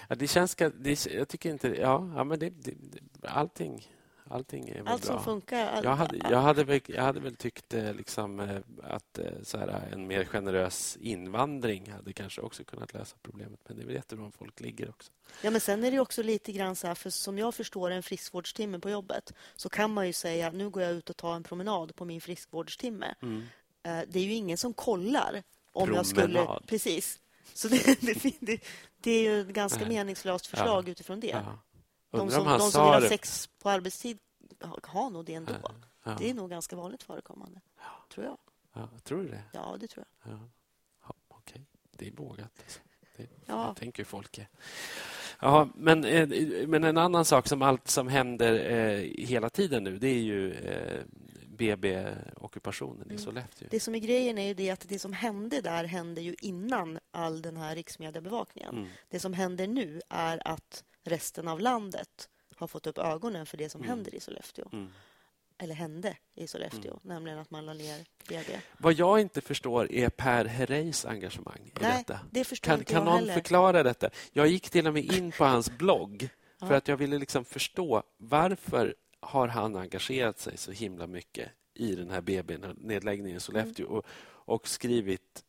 Ja. 0.08 0.14
Det 0.14 0.26
känns... 0.26 0.54
Det, 0.54 1.06
jag 1.06 1.28
tycker 1.28 1.50
inte... 1.50 1.68
Ja, 1.68 2.12
ja 2.16 2.24
men 2.24 2.38
det, 2.38 2.50
det, 2.50 2.74
allting, 3.28 3.88
allting 4.30 4.68
är 4.68 4.74
väl 4.74 4.88
allt 4.88 5.06
bra. 5.06 5.14
som 5.14 5.24
funkar. 5.24 5.66
all- 5.66 5.84
Jag 5.84 5.96
hade, 5.96 6.16
jag, 6.30 6.40
hade 6.40 6.64
väl, 6.64 6.80
jag 6.86 7.02
hade 7.02 7.20
väl 7.20 7.36
tyckt 7.36 7.74
eh, 7.74 7.94
liksom, 7.94 8.40
eh, 8.40 8.56
att 8.82 9.18
eh, 9.18 9.24
så 9.42 9.58
här, 9.58 9.88
en 9.92 10.06
mer 10.06 10.24
generös 10.24 10.96
invandring 11.00 11.90
hade 11.92 12.12
kanske 12.12 12.40
också 12.40 12.64
kunnat 12.64 12.94
lösa 12.94 13.16
problemet. 13.22 13.60
Men 13.68 13.76
det 13.76 13.82
är 13.82 13.86
väl 13.86 13.94
jättebra 13.94 14.24
om 14.24 14.32
folk 14.32 14.60
ligger 14.60 14.88
också. 14.88 15.12
Ja, 15.42 15.50
men 15.50 15.60
sen 15.60 15.84
är 15.84 15.90
det 15.90 16.00
också 16.00 16.22
lite 16.22 16.52
grann 16.52 16.76
så 16.76 16.86
här, 16.86 16.94
för 16.94 17.10
som 17.10 17.38
jag 17.38 17.54
förstår 17.54 17.90
en 17.90 18.02
friskvårdstimme 18.02 18.78
på 18.78 18.90
jobbet 18.90 19.32
så 19.56 19.68
kan 19.68 19.90
man 19.94 20.06
ju 20.06 20.12
säga 20.12 20.50
nu 20.50 20.70
går 20.70 20.82
jag 20.82 20.92
ut 20.92 21.10
och 21.10 21.16
tar 21.16 21.34
en 21.34 21.42
promenad 21.42 21.96
på 21.96 22.04
min 22.04 22.20
friskvårdstimme. 22.20 23.14
Mm. 23.22 23.42
Det 24.08 24.18
är 24.20 24.24
ju 24.24 24.32
ingen 24.32 24.58
som 24.58 24.74
kollar 24.74 25.42
om 25.72 25.94
jag 25.94 26.06
skulle... 26.06 26.34
Promenad. 26.38 26.64
Precis. 26.66 27.20
Så 27.54 27.68
det, 27.68 28.00
det, 28.00 28.36
det, 28.40 28.60
det 29.00 29.10
är 29.10 29.22
ju 29.22 29.40
ett 29.40 29.46
ganska 29.48 29.86
meningslöst 29.86 30.46
förslag 30.46 30.88
utifrån 30.88 31.20
det. 31.20 31.26
Ja. 31.26 31.58
De 32.18 32.30
som, 32.30 32.40
om 32.40 32.46
han 32.46 32.58
de 32.58 32.70
som 32.70 32.84
vill 32.92 33.02
ha 33.02 33.08
sex 33.08 33.48
på 33.62 33.70
arbetstid 33.70 34.18
har- 34.60 35.10
nog 35.10 35.24
det 35.24 35.34
ändå. 35.34 35.52
Ja. 36.04 36.16
Det 36.18 36.30
är 36.30 36.34
nog 36.34 36.50
ganska 36.50 36.76
vanligt 36.76 37.02
förekommande, 37.02 37.60
tror 38.14 38.26
jag. 38.26 38.38
Ja, 38.72 38.88
tror 39.04 39.22
du 39.22 39.28
det? 39.28 39.42
Ja, 39.52 39.76
det 39.80 39.86
tror 39.88 40.04
jag. 40.22 40.32
Ja. 40.32 40.38
Ja, 41.08 41.14
Okej, 41.28 41.66
det 41.90 42.06
är 42.08 42.12
vågat. 42.12 42.50
Alltså. 42.62 42.80
Det 43.16 43.28
Ja. 43.46 43.74
tänker 43.78 44.04
folk. 44.04 44.40
Ja, 45.40 45.68
men, 45.74 46.04
eh, 46.04 46.28
men 46.68 46.84
en 46.84 46.98
annan 46.98 47.24
sak 47.24 47.48
som 47.48 47.62
allt 47.62 47.88
som 47.88 48.08
händer 48.08 48.70
eh, 48.70 48.98
hela 49.26 49.50
tiden 49.50 49.84
nu 49.84 49.98
det 49.98 50.08
är 50.08 50.20
ju 50.22 50.52
eh, 50.52 51.02
BB-ockupationen 51.46 53.02
i 53.06 53.10
Mm. 53.10 53.18
Sollefteå. 53.18 53.68
Det 53.70 53.80
som 53.80 53.94
är 53.94 53.98
grejen 53.98 54.38
är 54.38 54.46
ju 54.46 54.54
det 54.54 54.70
att 54.70 54.88
det 54.88 54.98
som 54.98 55.12
hände 55.12 55.60
där 55.60 55.84
hände 55.84 56.20
ju 56.20 56.34
innan 56.40 56.98
all 57.10 57.42
den 57.42 57.56
här 57.56 57.74
riksmediebevakningen. 57.74 58.74
Mm. 58.76 58.88
Det 59.08 59.20
som 59.20 59.32
händer 59.32 59.66
nu 59.66 60.00
är 60.08 60.48
att 60.48 60.84
resten 61.06 61.48
av 61.48 61.60
landet 61.60 62.28
har 62.56 62.66
fått 62.66 62.86
upp 62.86 62.98
ögonen 62.98 63.46
för 63.46 63.56
det 63.56 63.68
som 63.70 63.80
Mm. 63.80 63.88
händer 63.88 64.14
i 64.14 64.20
Sollefteå. 64.20 64.68
Mm. 64.72 64.92
Eller 65.58 65.74
hände 65.74 66.16
i 66.34 66.46
Sollefteå, 66.46 66.90
Mm. 66.90 66.98
nämligen 67.02 67.38
att 67.38 67.50
man 67.50 67.66
la 67.66 67.74
ner 67.74 68.04
BB. 68.28 68.60
Vad 68.78 68.92
jag 68.92 69.20
inte 69.20 69.40
förstår 69.40 69.92
är 69.92 70.08
Per 70.08 70.44
Herreys 70.44 71.04
engagemang 71.04 71.60
i 71.64 71.72
Nej, 71.80 71.98
detta. 71.98 72.20
det 72.30 72.44
förstår 72.44 72.66
Kan, 72.70 72.78
inte 72.78 72.92
kan 72.92 72.98
jag 72.98 73.04
någon 73.04 73.18
heller. 73.18 73.34
förklara 73.34 73.82
detta? 73.82 74.10
Jag 74.32 74.46
gick 74.46 74.70
till 74.70 74.86
och 74.86 74.94
med 74.94 75.12
in 75.12 75.32
på 75.32 75.44
hans 75.44 75.70
blogg 75.78 76.28
för 76.58 76.70
Ja. 76.70 76.76
att 76.76 76.88
jag 76.88 76.96
ville 76.96 77.18
liksom 77.18 77.44
förstå 77.44 78.02
varför 78.16 78.94
har 79.20 79.48
han 79.48 79.76
engagerat 79.76 80.38
sig 80.38 80.56
så 80.56 80.72
himla 80.72 81.06
mycket 81.06 81.50
i 81.74 81.94
den 81.94 82.10
här 82.10 82.20
BB-nedläggningen 82.20 83.36
i 83.36 83.40
Sollefteå 83.40 83.86
och, 83.86 84.06
och 84.28 84.68
skrivit 84.68 85.44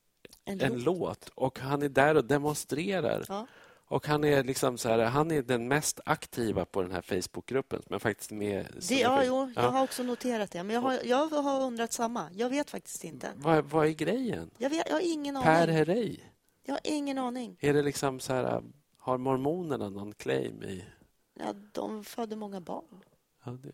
En 0.45 0.61
en 0.61 0.73
låt. 0.73 0.85
låt. 0.99 1.29
Och 1.35 1.59
han 1.59 1.81
är 1.81 1.89
där 1.89 2.15
och 2.17 2.25
demonstrerar. 2.25 3.25
Ja. 3.29 3.47
Och 3.89 4.07
han 4.07 4.23
är 4.23 4.43
liksom 4.43 4.77
så 4.77 4.89
här, 4.89 4.99
han 4.99 5.31
är 5.31 5.41
den 5.41 5.67
mest 5.67 5.99
aktiva 6.05 6.65
på 6.65 6.81
den 6.81 6.91
här 6.91 7.01
Facebookgruppen 7.01 7.81
som 7.81 7.95
är 7.95 7.99
faktiskt 7.99 8.31
med. 8.31 8.67
Det, 8.89 8.95
ja, 8.95 9.23
jo, 9.23 9.51
jag 9.55 9.63
Ja. 9.65 9.69
har 9.69 9.83
också 9.83 10.03
noterat 10.03 10.51
det. 10.51 10.63
Men 10.63 10.73
jag 10.73 10.81
har, 10.81 10.99
jag 11.03 11.27
har 11.29 11.61
undrat 11.63 11.93
samma. 11.93 12.29
Jag 12.33 12.49
vet 12.49 12.69
faktiskt 12.69 13.03
inte. 13.03 13.31
Vad, 13.35 13.65
vad 13.65 13.87
är 13.87 13.91
grejen? 13.91 14.51
Jag, 14.57 14.69
vet, 14.69 14.87
jag 14.87 14.95
har 14.95 15.13
ingen 15.13 15.35
Per 15.43 15.61
aning. 15.63 15.75
Herrey? 15.75 16.19
Jag 16.63 16.73
har 16.73 16.79
ingen 16.83 17.17
aning. 17.17 17.57
Är 17.59 17.73
det 17.73 17.81
liksom 17.81 18.19
så 18.19 18.33
här, 18.33 18.63
har 18.97 19.17
mormonerna 19.17 19.89
någon 19.89 20.13
claim 20.13 20.63
i... 20.63 20.85
Ja, 21.33 21.53
de 21.71 22.03
födde 22.03 22.35
många 22.35 22.61
barn. 22.61 23.03
Ja, 23.45 23.51
det, 23.51 23.71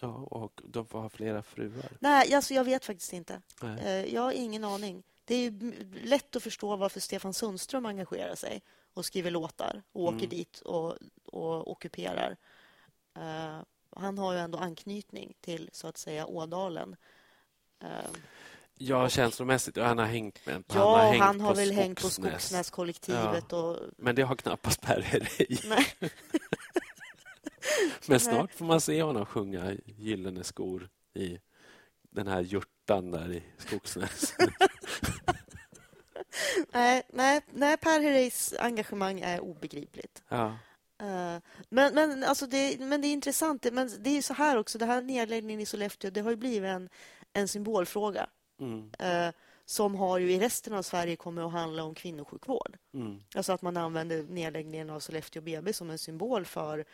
ja, 0.00 0.08
och 0.14 0.60
de 0.64 0.86
får 0.86 1.00
ha 1.00 1.08
flera 1.08 1.42
fruar. 1.42 1.88
Nej, 2.00 2.34
alltså 2.34 2.54
jag 2.54 2.64
vet 2.64 2.84
faktiskt 2.84 3.12
inte. 3.12 3.42
Nej. 3.62 3.80
Eh, 3.84 4.14
Jag 4.14 4.22
har 4.22 4.32
ingen 4.32 4.64
aning. 4.64 5.02
Det 5.24 5.34
är 5.34 5.74
lätt 6.06 6.36
att 6.36 6.42
förstå 6.42 6.76
varför 6.76 7.00
Stefan 7.00 7.34
Sundström 7.34 7.86
engagerar 7.86 8.34
sig 8.34 8.62
och 8.94 9.04
skriver 9.04 9.30
låtar 9.30 9.82
och 9.92 10.02
åker 10.02 10.16
Mm. 10.16 10.28
dit 10.28 10.60
och, 10.60 10.96
och 11.24 11.70
ockuperar. 11.70 12.36
Eh, 13.16 13.60
han 13.96 14.18
har 14.18 14.32
ju 14.32 14.38
ändå 14.38 14.58
anknytning 14.58 15.34
till, 15.40 15.70
så 15.72 15.86
att 15.88 15.96
säga, 15.98 16.26
Ådalen. 16.26 16.96
Eh, 17.82 17.88
Ja, 18.82 19.08
känslomässigt. 19.08 19.76
och 19.76 19.84
Han 19.84 19.98
har 19.98 20.06
hängt 20.06 20.46
med 20.46 20.64
ja, 20.68 20.74
han 20.74 20.86
har, 21.04 21.10
hängt 21.12 21.22
han 21.24 21.40
har 21.40 21.54
väl 21.54 21.70
hängt 21.72 22.02
på 22.02 22.08
Skogsnäs. 22.08 22.32
Skogsnäskollektivet 22.32 23.52
och... 23.52 23.76
Men 23.96 24.14
det 24.14 24.22
har 24.22 24.36
knappast 24.36 24.80
Per 24.80 25.00
Herrey. 25.00 25.58
Men 28.06 28.20
snart 28.20 28.52
får 28.54 28.64
man 28.64 28.80
se 28.80 29.02
honom 29.02 29.26
sjunga 29.26 29.72
Gyllene 29.86 30.44
skor 30.44 30.88
i 31.14 31.38
den 32.10 32.26
här 32.26 32.40
hjortan 32.40 33.10
där 33.10 33.32
i 33.32 33.42
Skogsnäs. 33.58 34.34
Nej, 36.72 37.02
nej, 37.08 37.40
nej, 37.52 37.76
Per 37.76 38.00
Herreys 38.00 38.54
engagemang 38.58 39.20
är 39.20 39.40
obegripligt. 39.40 40.22
Ja. 40.28 40.46
Eh, 41.00 41.38
Men, 41.68 41.94
men, 41.94 42.24
alltså 42.24 42.46
det, 42.46 42.80
men 42.80 43.00
det 43.00 43.06
är 43.08 43.12
intressant. 43.12 43.66
Men 43.72 43.90
det 43.98 44.10
är 44.18 44.22
så 44.22 44.34
här 44.34 44.56
också. 44.56 44.78
Det 44.78 44.86
här 44.86 45.02
nedläggningen 45.02 45.60
i 45.60 45.66
Sollefteå 45.66 46.10
det 46.10 46.20
har 46.20 46.30
ju 46.30 46.36
blivit 46.36 46.68
en, 46.68 46.88
en 47.32 47.48
symbolfråga 47.48 48.26
Mm, 48.60 48.90
eh, 48.98 49.34
som 49.64 49.94
har 49.94 50.18
ju 50.18 50.32
i 50.32 50.38
resten 50.40 50.74
av 50.74 50.82
Sverige 50.82 51.16
kommit 51.16 51.44
att 51.44 51.52
handla 51.52 51.84
om 51.84 51.94
kvinnosjukvård. 51.94 52.78
mm, 52.94 53.20
Alltså 53.34 53.52
att 53.52 53.62
man 53.62 53.76
använder 53.76 54.22
nedläggningen 54.22 54.90
av 54.90 55.00
Sollefteå 55.00 55.42
BB 55.42 55.72
som 55.72 55.90
en 55.90 55.98
symbol 55.98 56.44
för 56.44 56.84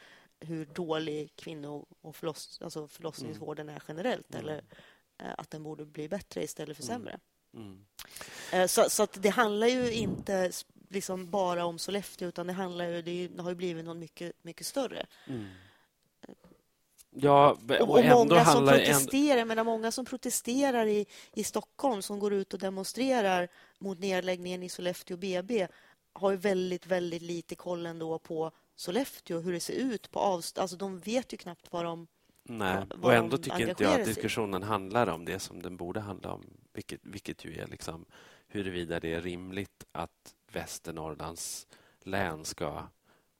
hur 0.41 0.65
dålig 0.67 1.33
kvinno 1.37 1.87
och 2.01 2.17
förloss, 2.17 2.59
alltså 2.63 2.89
förlossningsvården 2.89 3.69
är 3.69 3.83
generellt 3.89 4.35
Mm. 4.35 4.45
eller 4.45 4.57
eh, 5.19 5.35
att 5.39 5.51
den 5.51 5.63
borde 5.63 5.85
bli 5.85 6.09
bättre 6.09 6.43
istället 6.45 6.77
för 6.77 6.85
Mm. 6.85 6.95
sämre. 6.99 7.19
Mm. 7.57 8.69
Så, 8.69 8.91
så 8.91 9.03
att 9.03 9.23
det 9.23 9.29
handlar 9.29 9.67
ju 9.67 9.93
inte 9.93 10.51
liksom 10.89 11.31
bara 11.31 11.65
om 11.65 11.79
Sollefteå 11.79 12.29
utan 12.29 12.47
det, 12.47 12.53
handlar 12.53 12.85
ju, 12.85 13.03
det 13.03 13.43
har 13.43 13.51
ju 13.51 13.57
blivit 13.57 13.85
något 13.85 13.97
mycket, 13.97 14.33
mycket 14.43 14.67
större. 14.67 15.07
Mm. 15.27 15.47
Ja, 17.19 17.59
och, 17.81 17.99
och 17.99 18.05
många 18.05 18.45
som 18.45 18.67
protesterar, 18.67 19.41
ändå... 19.41 19.65
många 19.65 19.93
som 19.93 20.05
protesterar 20.05 20.87
i, 20.87 21.07
i 21.35 21.45
Stockholm 21.45 22.03
som 22.03 22.19
går 22.19 22.33
ut 22.33 22.55
och 22.55 22.61
demonstrerar 22.61 23.49
mot 23.79 23.99
nedläggningen 23.99 24.63
i 24.63 24.69
Sollefteå 24.69 25.17
BB 25.17 25.69
har 26.13 26.31
ju 26.31 26.37
väldigt, 26.37 26.87
väldigt 26.87 27.23
lite 27.23 27.55
koll 27.55 27.87
ändå 27.87 28.19
på 28.19 28.51
Sollefteå, 28.77 29.41
hur 29.41 29.53
det 29.53 29.61
ser 29.61 29.75
ut 29.75 30.11
på 30.11 30.19
avstånd. 30.19 30.63
Alltså, 30.63 30.77
de 30.77 30.99
vet 30.99 31.33
ju 31.33 31.37
knappt 31.37 31.67
vad 31.71 31.85
de 31.85 32.07
Nej, 32.49 32.85
och 33.03 33.15
ändå 33.15 33.39
tycker 33.39 33.69
inte 33.69 33.85
jag 33.85 34.01
att 34.01 34.07
diskussionen 34.07 34.63
handlar 34.63 35.07
om 35.07 35.25
det 35.25 35.39
som 35.39 35.63
den 35.63 35.77
borde 35.77 36.01
handla 36.01 36.33
om, 36.33 36.45
vilket, 36.77 37.01
vilket 37.03 37.45
ju 37.45 37.59
är 37.59 37.67
liksom 37.67 38.05
huruvida 38.47 39.01
det 39.01 39.15
är 39.15 39.21
rimligt 39.21 39.85
att 39.93 40.35
Västernorrlands 40.53 41.67
län 42.01 42.45
ska 42.45 42.89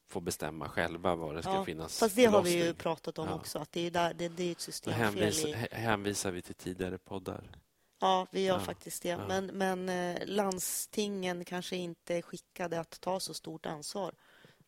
få 0.07 0.21
bestämma 0.21 0.69
själva 0.69 1.17
var 1.17 1.35
det 1.35 1.43
ska 1.43 1.53
ja, 1.53 1.65
finnas 1.65 1.99
Fast 1.99 2.17
det 2.17 2.25
har 2.25 2.43
vi 2.43 2.65
ju 2.65 2.75
pratat 2.75 3.19
om 3.19 3.29
ja. 3.29 3.35
också, 3.35 3.59
att 3.59 3.73
det 3.73 3.87
är, 3.87 3.91
där, 3.91 4.15
det, 4.15 4.29
det 4.29 4.43
är 4.43 4.53
ett 4.53 4.61
systemfel. 4.61 5.05
Hänvis, 5.05 5.45
i... 5.45 5.53
Hänvisar 5.71 6.31
vi 6.31 6.43
till 6.43 6.55
tidigare 6.55 6.99
poddar? 6.99 7.51
Ja, 7.99 8.27
vi 8.31 8.45
gör 8.45 8.55
ja, 8.55 8.61
faktiskt 8.61 9.03
det. 9.03 9.17
Men, 9.17 9.47
men 9.47 9.89
eh, 9.89 10.27
landstingen 10.27 11.45
kanske 11.45 11.77
inte 11.77 12.15
är 12.15 12.23
skickade 12.23 12.81
att 12.81 13.01
ta 13.01 13.21
så 13.21 13.35
stort 13.35 13.67
ansvar 13.67 14.15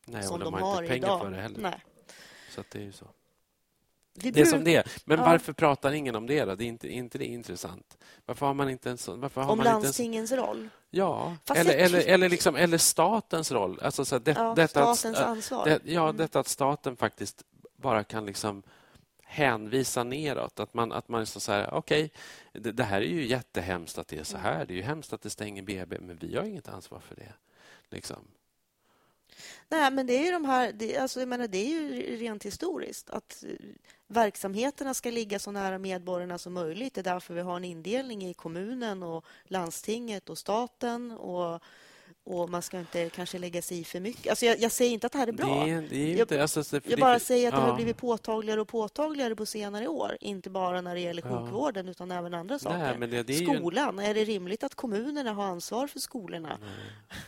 Nej, 0.04 0.22
som 0.22 0.40
de, 0.40 0.44
de 0.44 0.62
har, 0.62 0.82
inte 0.82 0.94
pengar 0.94 1.06
idag. 1.06 1.20
för 1.20 1.30
det 1.30 1.40
heller. 1.40 1.60
Nej. 1.60 1.84
Så 2.50 2.64
det 2.72 2.78
är 2.78 2.82
ju 2.82 2.92
så. 2.92 3.06
Det 4.20 4.40
är 4.40 4.44
som 4.44 4.64
det 4.64 4.76
är. 4.76 4.90
Men 5.04 5.18
ja. 5.18 5.24
varför 5.24 5.52
pratar 5.52 5.92
ingen 5.92 6.16
om 6.16 6.26
det? 6.26 6.44
Då? 6.44 6.54
Det 6.54 6.64
är 6.64 6.68
inte, 6.68 6.88
inte 6.88 7.18
det 7.18 7.24
intressant? 7.24 7.98
Varför 8.26 8.46
har 8.46 8.54
man 8.54 8.70
inte 8.70 8.90
en 8.90 8.98
sån... 8.98 9.20
Varför 9.20 9.40
har 9.40 9.52
om 9.52 9.58
man 9.58 9.64
landstingens 9.64 10.32
inte 10.32 10.42
en... 10.42 10.48
roll? 10.48 10.68
Ja, 10.90 11.36
eller, 11.54 11.76
eller, 11.76 12.08
eller, 12.08 12.28
liksom, 12.28 12.56
eller 12.56 12.78
statens 12.78 13.52
roll. 13.52 13.80
Alltså, 13.82 14.04
så 14.04 14.18
det, 14.18 14.30
ja, 14.30 14.54
detta 14.56 14.94
statens 14.94 15.18
att, 15.18 15.26
ansvar. 15.26 15.64
Det, 15.64 15.80
ja, 15.84 16.04
mm. 16.04 16.16
detta 16.16 16.40
att 16.40 16.48
staten 16.48 16.96
faktiskt 16.96 17.42
bara 17.76 18.04
kan 18.04 18.26
liksom 18.26 18.62
hänvisa 19.22 20.04
neråt. 20.04 20.60
Att 20.60 20.74
man, 20.74 20.92
att 20.92 21.08
man 21.08 21.20
liksom 21.20 21.40
så 21.40 21.52
här, 21.52 21.74
okej, 21.74 22.04
okay, 22.04 22.62
det, 22.62 22.72
det, 22.72 22.84
här 22.84 23.00
är 23.00 23.06
ju 23.06 23.26
jättehemskt 23.26 23.98
att 23.98 24.08
det 24.08 24.18
är 24.18 24.24
så 24.24 24.36
här. 24.36 24.66
Det 24.66 24.74
är 24.74 24.76
ju 24.76 24.82
hemskt 24.82 25.12
att 25.12 25.22
det 25.22 25.30
stänger 25.30 25.62
BB, 25.62 25.98
men 26.00 26.16
vi 26.16 26.36
har 26.36 26.44
inget 26.44 26.68
ansvar 26.68 27.00
för 27.00 27.14
det. 27.14 27.32
Liksom. 27.90 28.28
Nej, 29.68 29.90
men 29.90 30.06
det 30.06 30.12
är 30.12 30.24
ju 30.24 30.32
de 30.32 30.44
här... 30.44 30.72
Det, 30.72 30.96
alltså, 30.96 31.20
jag 31.20 31.28
menar, 31.28 31.48
det 31.48 31.58
är 31.58 31.68
ju 31.68 32.16
rent 32.16 32.44
historiskt 32.44 33.10
att 33.10 33.44
eh, 33.48 33.54
verksamheterna 34.08 34.94
ska 34.94 35.10
ligga 35.10 35.38
så 35.38 35.50
nära 35.50 35.78
medborgarna 35.78 36.38
som 36.38 36.52
möjligt. 36.52 36.94
Det 36.94 37.00
är 37.00 37.02
därför 37.02 37.34
vi 37.34 37.40
har 37.40 37.56
en 37.56 37.64
indelning 37.64 38.26
i 38.26 38.34
kommunen 38.34 39.02
och 39.02 39.24
landstinget 39.44 40.30
och 40.30 40.38
staten. 40.38 41.10
och 41.10 41.62
och 42.28 42.50
man 42.50 42.62
ska 42.62 42.78
inte 42.78 43.10
kanske 43.10 43.38
lägga 43.38 43.62
sig 43.62 43.80
i 43.80 43.84
för 43.84 44.00
mycket. 44.00 44.30
Alltså 44.30 44.46
jag, 44.46 44.60
jag 44.60 44.72
säger 44.72 44.92
inte 44.92 45.06
att 45.06 45.12
det 45.12 45.18
här 45.18 45.26
är 45.26 45.32
bra. 45.32 45.64
Det, 45.64 45.80
det 45.80 45.96
är 45.96 46.20
inte, 46.20 46.34
jag, 46.34 46.42
alltså, 46.42 46.80
jag 46.84 47.00
bara 47.00 47.18
säger 47.18 47.48
att 47.48 47.54
det 47.54 47.60
har 47.60 47.76
blivit 47.76 47.96
påtagligare 47.96 48.60
och 48.60 48.68
påtagligare 48.68 49.36
på 49.36 49.46
senare 49.46 49.88
år. 49.88 50.16
Inte 50.20 50.50
bara 50.50 50.80
när 50.80 50.94
det 50.94 51.00
gäller 51.00 51.22
sjukvården 51.22 51.86
ja. 51.86 51.90
utan 51.90 52.10
även 52.10 52.34
andra 52.34 52.58
saker. 52.58 52.96
Nej, 52.98 53.08
det, 53.08 53.22
det 53.22 53.32
är 53.32 53.56
Skolan, 53.56 53.98
ju... 53.98 54.04
är 54.04 54.14
det 54.14 54.24
rimligt 54.24 54.64
att 54.64 54.74
kommunerna 54.74 55.32
har 55.32 55.44
ansvar 55.44 55.86
för 55.86 55.98
skolorna? 55.98 56.58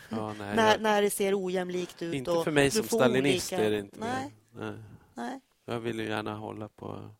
Ja, 0.09 0.35
nej, 0.39 0.53
när, 0.57 0.79
när 0.79 1.03
det 1.03 1.11
ser 1.11 1.45
ojämlikt 1.45 2.03
ut? 2.03 2.15
Inte 2.15 2.43
för 2.45 2.51
mig 2.51 2.71
som 2.71 2.85
stalinist 2.85 3.53
olika... 3.53 3.65
är 3.67 3.71
det 3.71 3.79
inte. 3.79 4.01
Nej. 4.01 4.31
nej. 5.15 5.41
Jag 5.71 5.81
vill 5.81 5.99
gärna 5.99 6.35
hålla 6.35 6.69
på 6.69 7.11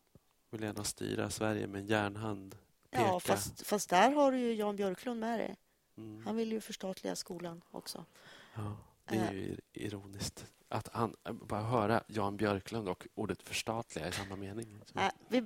vill 0.51 0.63
gärna 0.63 0.83
styra 0.83 1.29
Sverige 1.29 1.67
med 1.67 1.81
en 1.81 1.87
järnhand. 1.87 2.55
Peka. 2.89 3.03
Ja, 3.03 3.19
fast, 3.19 3.67
fast 3.67 3.89
där 3.89 4.11
har 4.11 4.31
du 4.31 4.39
ju 4.39 4.53
Jan 4.53 4.75
Björklund 4.75 5.19
med 5.19 5.39
dig. 5.39 5.55
Mm. 5.97 6.25
Han 6.25 6.35
vill 6.35 6.51
ju 6.51 6.61
förstatliga 6.61 7.15
skolan 7.15 7.61
också. 7.71 8.05
Ja, 8.55 8.77
det 9.05 9.15
är 9.15 9.31
ju 9.31 9.57
ironiskt. 9.73 10.45
Att 10.69 10.89
han, 10.93 11.15
bara 11.23 11.61
höra 11.61 12.03
Jan 12.07 12.37
Björklund 12.37 12.89
och 12.89 13.07
ordet 13.15 13.41
förstatliga 13.41 14.07
i 14.07 14.11
samma 14.11 14.35
mening. 14.35 14.77
Nej, 14.93 15.11
vi, 15.27 15.43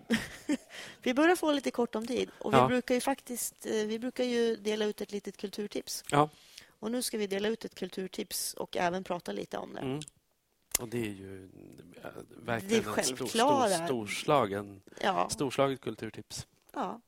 vi 1.01 1.13
börjar 1.13 1.35
få 1.35 1.51
lite 1.51 1.71
kort 1.71 1.95
om 1.95 2.07
tid. 2.07 2.29
Och 2.39 2.53
vi, 2.53 2.57
ja. 2.57 2.67
brukar 2.67 2.95
ju 2.95 3.01
faktiskt, 3.01 3.65
eh, 3.65 3.71
vi 3.71 3.99
brukar 3.99 4.23
ju 4.23 4.55
dela 4.55 4.85
ut 4.85 5.01
ett 5.01 5.11
litet 5.11 5.37
kulturtips. 5.37 6.03
Ja. 6.11 6.29
Och 6.79 6.91
nu 6.91 7.01
ska 7.01 7.17
vi 7.17 7.27
dela 7.27 7.47
ut 7.47 7.65
ett 7.65 7.75
kulturtips 7.75 8.53
och 8.53 8.77
även 8.77 9.03
prata 9.03 9.31
lite 9.31 9.57
om 9.57 9.73
det. 9.73 9.79
Mm. 9.79 9.99
Och 10.79 10.89
det 10.89 10.97
är 10.97 11.11
ju 11.11 11.49
äh, 12.03 12.09
verkligen 12.29 12.83
det 12.83 12.89
är 12.89 12.97
en 12.97 13.05
stor, 13.05 13.27
stor, 13.27 13.85
storslagen, 13.85 14.81
ja. 15.01 15.29
storslaget 15.29 15.81
kulturtips. 15.81 16.47
Ja. 16.73 17.01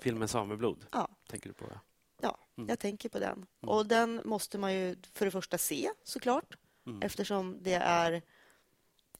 Filmen 0.00 0.28
Sameblod 0.28 0.86
ja. 0.92 1.08
tänker 1.26 1.48
du 1.48 1.54
på? 1.54 1.66
Ja. 1.70 1.80
Ja, 2.20 2.38
mm. 2.56 2.68
jag 2.68 2.78
tänker 2.78 3.08
på 3.08 3.18
den. 3.18 3.32
Mm. 3.32 3.46
Och 3.60 3.86
den 3.86 4.20
måste 4.24 4.58
man 4.58 4.74
ju 4.74 4.96
för 5.12 5.24
det 5.24 5.30
första 5.30 5.58
se, 5.58 5.90
såklart. 6.04 6.56
Mm. 6.86 7.02
Eftersom 7.02 7.58
det 7.60 7.74
är, 7.74 8.22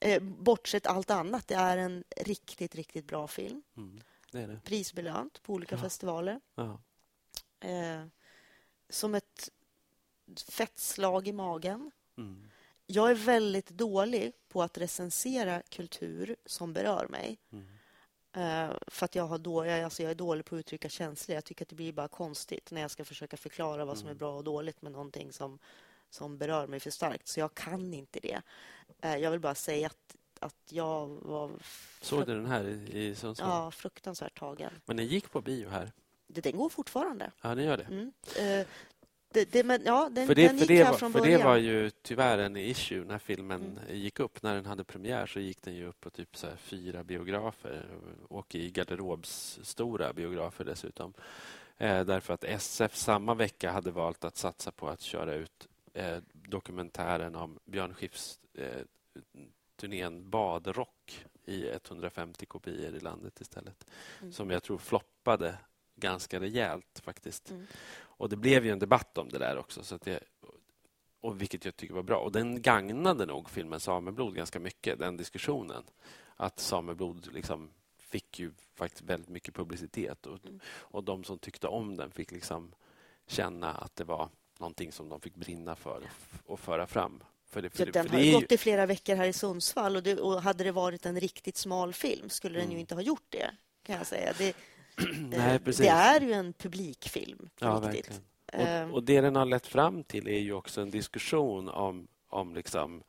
eh, 0.01 0.23
bortsett 0.23 0.87
allt 0.87 1.11
annat, 1.11 1.49
det 1.49 1.55
är 1.55 1.77
en 1.77 2.05
riktigt, 2.16 2.75
riktigt 2.75 3.07
bra 3.07 3.27
film. 3.27 3.62
Mm. 3.77 4.01
Det 4.33 4.47
det. 4.47 4.61
Prisbelönt 4.64 5.43
på 5.43 5.53
olika 5.53 5.75
ja. 5.75 5.83
festivaler. 5.83 6.41
Ja. 6.55 6.81
Eh, 7.61 8.05
som 8.89 9.14
ett 9.14 9.51
fett 10.49 10.79
slag 10.79 11.29
i 11.29 11.33
magen. 11.33 11.91
Mm. 12.16 12.51
Jag 12.93 13.11
är 13.11 13.14
väldigt 13.14 13.68
dålig 13.68 14.32
på 14.49 14.62
att 14.62 14.78
recensera 14.78 15.62
kultur 15.68 16.36
som 16.47 16.72
berör 16.72 17.07
mig. 17.09 17.38
Mm. 17.53 17.64
Uh, 18.36 18.76
för 18.86 19.05
att 19.05 19.14
jag, 19.14 19.24
har 19.24 19.38
då, 19.38 19.66
jag, 19.66 19.80
alltså 19.80 20.03
jag 20.03 20.11
är 20.11 20.14
dålig 20.14 20.45
på 20.45 20.55
att 20.55 20.61
uttrycka 20.61 20.88
känslor. 20.88 21.34
Jag 21.34 21.45
tycker 21.45 21.64
att 21.64 21.68
det 21.68 21.74
blir 21.74 21.93
bara 21.93 22.09
konstigt 22.09 22.70
när 22.70 22.80
jag 22.80 22.91
ska 22.91 23.05
försöka 23.05 23.36
förklara 23.36 23.84
vad 23.84 23.99
som 23.99 24.07
är 24.07 24.11
mm. 24.11 24.18
bra 24.18 24.36
och 24.36 24.45
dåligt 24.45 24.82
med 24.82 24.93
någonting 24.93 25.32
som, 25.32 25.59
som 26.11 26.38
berör 26.38 26.66
mig 26.66 26.80
för 26.80 26.91
starkt. 26.91 27.28
Så 27.28 27.41
jag 27.41 27.55
kan 27.55 27.95
inte 27.95 28.20
det. 28.20 28.43
Uh, 29.05 29.16
jag 29.16 29.30
vill 29.30 29.41
bara 29.41 29.55
säga 29.55 29.86
att, 29.86 30.16
att 30.38 30.57
jag 30.68 31.07
var... 31.07 31.51
Såg 32.01 32.26
du 32.26 32.34
den 32.34 32.47
här 32.47 32.64
i 32.95 33.14
Sundsvall? 33.14 33.49
Ja, 33.49 33.70
fruktansvärt 33.70 34.38
tagen. 34.38 34.72
Men 34.84 34.97
den 34.97 35.07
gick 35.07 35.30
på 35.30 35.41
bio 35.41 35.68
här? 35.68 35.93
Den 36.26 36.57
går 36.57 36.68
fortfarande. 36.68 37.30
Ja, 37.43 37.55
den 37.55 37.64
gör 37.64 37.76
det. 37.76 37.84
Mm. 37.84 38.12
Uh, 38.61 38.66
det, 39.33 39.53
det, 39.53 39.64
men, 39.64 39.83
ja, 39.85 40.09
den, 40.12 40.26
för 40.26 40.35
det, 40.35 40.47
den 40.47 40.57
gick 40.57 40.66
för 40.66 40.74
det, 40.74 40.85
här 40.85 40.91
var, 40.91 40.99
från 40.99 41.12
för 41.12 41.20
början. 41.20 41.41
det 41.41 41.47
var 41.47 41.57
ju 41.57 41.91
tyvärr 41.91 42.39
en 42.39 42.57
issue 42.57 43.05
när 43.05 43.18
filmen 43.18 43.78
mm. 43.83 44.01
gick 44.01 44.20
upp. 44.20 44.43
När 44.43 44.55
den 44.55 44.66
hade 44.66 44.85
premiär 44.85 45.26
så 45.26 45.41
gick 45.41 45.62
den 45.62 45.74
ju 45.74 45.87
upp 45.87 46.01
på 46.01 46.11
typ 46.11 46.37
så 46.37 46.47
fyra 46.57 47.05
biografer 47.05 47.87
och 48.28 48.55
i 48.55 48.70
garderobsstora 48.70 50.12
biografer 50.12 50.64
dessutom. 50.64 51.12
Eh, 51.76 52.05
därför 52.05 52.35
att 52.35 52.45
SF 52.45 52.97
samma 52.97 53.35
vecka 53.35 53.70
hade 53.70 53.91
valt 53.91 54.24
att 54.24 54.37
satsa 54.37 54.70
på 54.70 54.89
att 54.89 55.01
köra 55.01 55.35
ut 55.35 55.68
eh, 55.93 56.18
dokumentären 56.33 57.35
om 57.35 57.59
Björn 57.64 57.95
Skifs 57.95 58.41
eh, 58.55 58.83
turnén 59.76 60.31
Badrock 60.31 61.24
i 61.45 61.68
150 61.68 62.47
kopior 62.47 62.95
i 62.95 63.01
landet 63.01 63.41
istället. 63.41 63.87
Mm. 64.20 64.33
Som 64.33 64.51
jag 64.51 64.62
tror 64.62 64.78
floppade 64.78 65.57
ganska 66.01 66.40
rejält 66.40 67.01
faktiskt. 67.05 67.51
Mm. 67.51 67.66
Och 68.20 68.28
det 68.28 68.36
blev 68.36 68.64
ju 68.64 68.70
en 68.70 68.78
debatt 68.78 69.18
om 69.18 69.28
det 69.28 69.38
där 69.38 69.59
också. 69.59 69.84
Så 69.84 69.96
det, 69.96 70.20
och 71.20 71.40
vilket 71.40 71.64
jag 71.64 71.76
tycker 71.76 71.94
var 71.94 72.03
bra. 72.03 72.18
Och 72.18 72.32
den 72.32 72.62
gagnade 72.62 73.26
nog 73.26 73.51
filmen 73.51 73.80
Sameblod 73.80 74.34
ganska 74.34 74.61
mycket, 74.61 74.98
den 74.98 75.16
diskussionen. 75.16 75.82
Att 76.36 76.61
Sameblod 76.61 77.32
liksom 77.32 77.70
fick 77.98 78.38
ju 78.38 78.53
faktiskt 78.74 79.03
väldigt 79.03 79.28
mycket 79.28 79.55
publicitet. 79.55 80.26
Och, 80.26 80.46
mm. 80.46 80.61
och 80.66 81.05
de 81.05 81.24
som 81.24 81.38
tyckte 81.38 81.68
om 81.68 81.96
den 81.96 82.11
fick 82.11 82.30
liksom 82.30 82.72
känna 83.26 83.72
att 83.72 83.96
det 83.96 84.05
var 84.05 84.28
någonting 84.59 84.92
som 84.92 85.09
de 85.09 85.20
fick 85.20 85.34
brinna 85.34 85.76
för 85.76 86.03
och 86.46 86.61
föra 86.61 86.86
fram. 86.86 87.22
För 87.51 87.62
det, 87.62 87.70
för 87.70 87.86
det, 87.86 87.92
den 87.92 88.09
har 88.09 88.40
gått 88.40 88.53
i 88.53 88.59
flera 88.59 88.86
veckor 88.86 89.14
här 89.14 89.26
i 89.26 89.32
Sundsvall 89.32 89.96
och, 89.96 90.03
det, 90.03 90.20
och 90.20 90.42
hade 90.42 90.64
det 90.64 90.72
varit 90.72 91.07
en 91.07 91.20
riktigt 91.20 91.57
smal 91.57 91.92
film 91.92 92.28
skulle 92.28 92.59
den 92.59 92.68
ju 92.68 92.72
mm. 92.72 92.80
inte 92.80 92.94
ha 92.94 93.03
gjort 93.03 93.26
det. 93.28 93.51
kan 93.82 93.96
jag 93.96 94.07
säga. 94.07 94.32
Det, 94.38 94.57
Nej, 95.30 95.59
precis. 95.59 95.86
Det 95.86 95.92
är 95.92 96.20
ju 96.20 96.32
en 96.32 96.53
publikfilm. 96.53 97.48
Ja, 97.59 97.80
verkligen. 97.80 98.20
Och, 98.53 98.61
ehm. 98.61 98.92
och, 98.94 99.03
det 99.03 99.20
den 99.20 99.36
har 99.36 99.44
lett 99.44 99.66
fram 99.66 100.05
till 100.05 100.28
är 100.28 100.38
ju 100.38 100.53
också 100.53 100.80
en 100.80 100.90
diskussion 100.90 101.68
om, 101.68 102.09
om 102.28 102.55
liksom, 102.55 103.03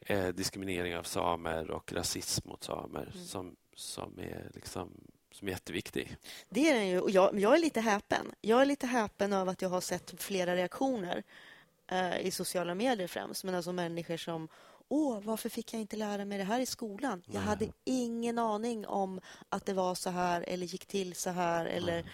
eh, 0.00 0.28
diskriminering 0.28 0.96
av 0.96 1.02
samer 1.02 1.70
och 1.70 1.92
rasism 1.92 2.48
mot 2.48 2.64
samer 2.64 3.10
mm. 3.14 3.26
som, 3.26 3.56
som 3.74 4.18
är 4.18 4.50
liksom 4.54 4.90
som 5.32 5.48
är 5.48 5.52
jätteviktig. 5.52 6.16
Det 6.48 6.70
är 6.70 6.74
den 6.74 6.88
ju. 6.88 7.00
Och 7.00 7.10
jag, 7.10 7.40
jag 7.40 7.54
är 7.54 7.58
lite 7.58 7.80
häpen. 7.80 8.34
Jag 8.40 8.62
är 8.62 8.66
lite 8.66 8.86
häpen 8.86 9.32
över 9.32 9.52
att 9.52 9.62
jag 9.62 9.68
har 9.68 9.80
sett 9.80 10.22
flera 10.22 10.56
reaktioner 10.56 11.22
eh, 11.86 12.20
i 12.20 12.30
sociala 12.30 12.74
medier 12.74 13.06
främst, 13.06 13.44
men 13.44 13.54
alltså 13.54 13.72
människor 13.72 14.16
som 14.16 14.48
Åh, 14.94 15.20
varför 15.22 15.48
fick 15.48 15.74
jag 15.74 15.80
inte 15.80 15.96
lära 15.96 16.24
mig 16.24 16.38
det 16.38 16.44
här 16.44 16.60
i 16.60 16.66
skolan? 16.66 17.22
Jag 17.26 17.40
hade 17.40 17.68
ingen 17.84 18.38
aning 18.38 18.86
om 18.86 19.20
att 19.48 19.66
det 19.66 19.72
var 19.72 19.94
så 19.94 20.10
här 20.10 20.44
eller 20.48 20.66
gick 20.66 20.86
till 20.86 21.14
så 21.14 21.30
här. 21.30 21.66
Eller 21.66 22.04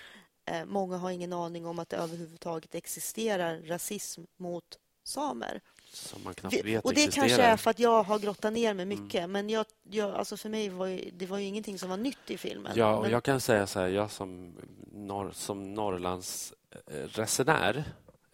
eh, 0.44 0.64
Många 0.64 0.96
har 0.96 1.10
ingen 1.10 1.32
aning 1.32 1.66
om 1.66 1.78
att 1.78 1.88
det 1.88 1.96
överhuvudtaget 1.96 2.74
existerar 2.74 3.58
rasism 3.58 4.22
mot 4.36 4.64
samer. 5.04 5.60
Som 5.92 6.24
man 6.24 6.34
knappt 6.34 6.64
vet 6.64 6.84
Och 6.84 6.94
Det 6.94 7.04
existerar. 7.04 7.28
kanske 7.28 7.42
är 7.42 7.56
för 7.56 7.70
att 7.70 7.78
jag 7.78 8.02
har 8.02 8.18
grottat 8.18 8.52
ner 8.52 8.74
mig 8.74 8.86
mycket. 8.86 9.14
Mm. 9.14 9.32
Men 9.32 9.50
jag, 9.50 9.66
jag, 9.82 10.14
alltså 10.14 10.36
för 10.36 10.48
mig 10.48 10.68
var 10.68 10.86
ju, 10.86 11.10
det 11.10 11.26
var 11.26 11.38
ju 11.38 11.44
ingenting 11.44 11.78
som 11.78 11.90
var 11.90 11.96
nytt 11.96 12.30
i 12.30 12.38
filmen. 12.38 12.72
Ja, 12.76 12.96
och 12.96 13.02
men... 13.02 13.10
jag 13.10 13.24
kan 13.24 13.40
säga 13.40 13.66
så 13.66 13.80
här, 13.80 13.88
jag 13.88 14.10
som, 14.10 14.56
norr, 14.92 15.30
som 15.34 15.74
Norrlands 15.74 16.52
eh, 16.86 16.94
resenär 16.94 17.84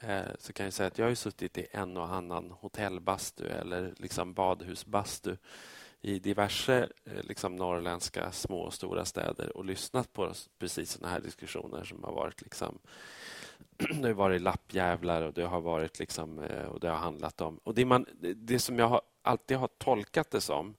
Eh, 0.09 0.23
så 0.39 0.53
kan 0.53 0.65
jag 0.65 0.73
säga 0.73 0.87
att 0.87 0.99
jag 0.99 1.07
har 1.07 1.15
suttit 1.15 1.59
i 1.59 1.67
en 1.71 1.97
och 1.97 2.15
annan 2.15 2.51
hotellbastu 2.51 3.47
eller 3.47 3.95
liksom 3.97 4.35
badhusbastu 4.35 5.37
i 6.01 6.19
diverse 6.19 6.89
eh, 7.05 7.23
liksom, 7.23 7.57
norrländska 7.57 8.33
små 8.33 8.61
och 8.61 8.75
stora 8.75 9.05
städer 9.05 9.57
och 9.57 9.65
lyssnat 9.65 10.13
på 10.13 10.33
precis 10.59 10.91
såna 10.91 11.09
här 11.09 11.21
diskussioner 11.21 11.85
som 11.85 12.05
har 12.05 12.13
varit 12.13 12.43
liksom 12.43 12.79
det 13.77 14.09
har 14.09 14.15
varit 14.15 14.43
lappjävlar 14.43 15.23
och 15.23 15.33
det 15.33 15.45
har 15.45 15.61
varit 15.61 15.99
liksom, 15.99 16.39
eh, 16.39 16.65
och 16.65 16.81
det 16.81 16.89
har 16.89 16.97
handlat 16.97 17.41
om... 17.41 17.61
Och 17.65 17.75
det, 17.75 17.85
man, 17.85 18.07
det 18.37 18.59
som 18.59 18.79
jag 18.79 18.89
har, 18.89 19.03
alltid 19.23 19.57
har 19.57 19.69
tolkat 19.79 20.31
det 20.31 20.41
som 20.41 20.75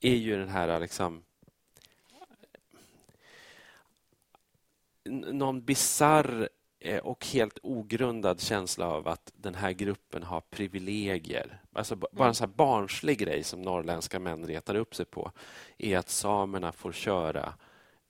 är 0.00 0.14
ju 0.14 0.38
den 0.38 0.48
här 0.48 0.80
liksom 0.80 1.22
någon 5.32 5.64
bizarr 5.64 6.48
och 7.02 7.26
helt 7.26 7.58
ogrundad 7.62 8.40
känsla 8.40 8.86
av 8.86 9.08
att 9.08 9.32
den 9.36 9.54
här 9.54 9.72
gruppen 9.72 10.22
har 10.22 10.40
privilegier. 10.40 11.60
Alltså 11.72 11.96
bara 11.96 12.28
en 12.28 12.34
sån 12.34 12.52
barnslig 12.56 13.18
grej 13.18 13.44
som 13.44 13.62
norrländska 13.62 14.18
män 14.18 14.46
retar 14.46 14.74
upp 14.74 14.94
sig 14.94 15.06
på 15.06 15.32
är 15.78 15.98
att 15.98 16.08
samerna 16.08 16.72
får 16.72 16.92
köra 16.92 17.54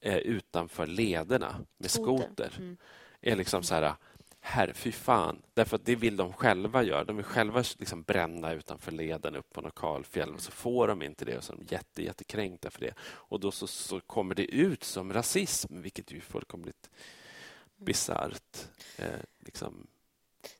eh, 0.00 0.16
utanför 0.16 0.86
lederna 0.86 1.56
med 1.78 1.90
skoter. 1.90 2.52
Mm. 2.58 2.76
är 3.20 3.36
liksom 3.36 3.62
så 3.62 3.74
här, 3.74 3.94
herre, 4.40 4.74
fy 4.74 4.92
fan. 4.92 5.42
Därför 5.54 5.76
att 5.76 5.84
det 5.84 5.96
vill 5.96 6.16
de 6.16 6.32
själva 6.32 6.82
göra. 6.82 7.04
De 7.04 7.16
vill 7.16 7.24
själva 7.24 7.64
liksom 7.78 8.02
bränna 8.02 8.52
utanför 8.52 8.92
leden 8.92 9.36
upp 9.36 9.52
på 9.52 9.60
Nokalfjäll 9.60 10.34
och 10.34 10.40
så 10.40 10.50
får 10.50 10.88
de 10.88 11.02
inte 11.02 11.24
det 11.24 11.36
och 11.36 11.44
så 11.44 11.52
är 11.52 11.56
de 11.56 11.66
jätte, 11.68 12.02
jättekränkta 12.02 12.70
för 12.70 12.80
det. 12.80 12.94
Och 13.00 13.40
då 13.40 13.50
så, 13.50 13.66
så 13.66 14.00
kommer 14.00 14.34
det 14.34 14.44
ut 14.44 14.84
som 14.84 15.12
rasism, 15.12 15.80
vilket 15.80 16.12
är 16.12 16.20
fullkomligt 16.20 16.90
bisarrt. 17.76 18.68
Eh, 18.96 19.20
liksom. 19.38 19.86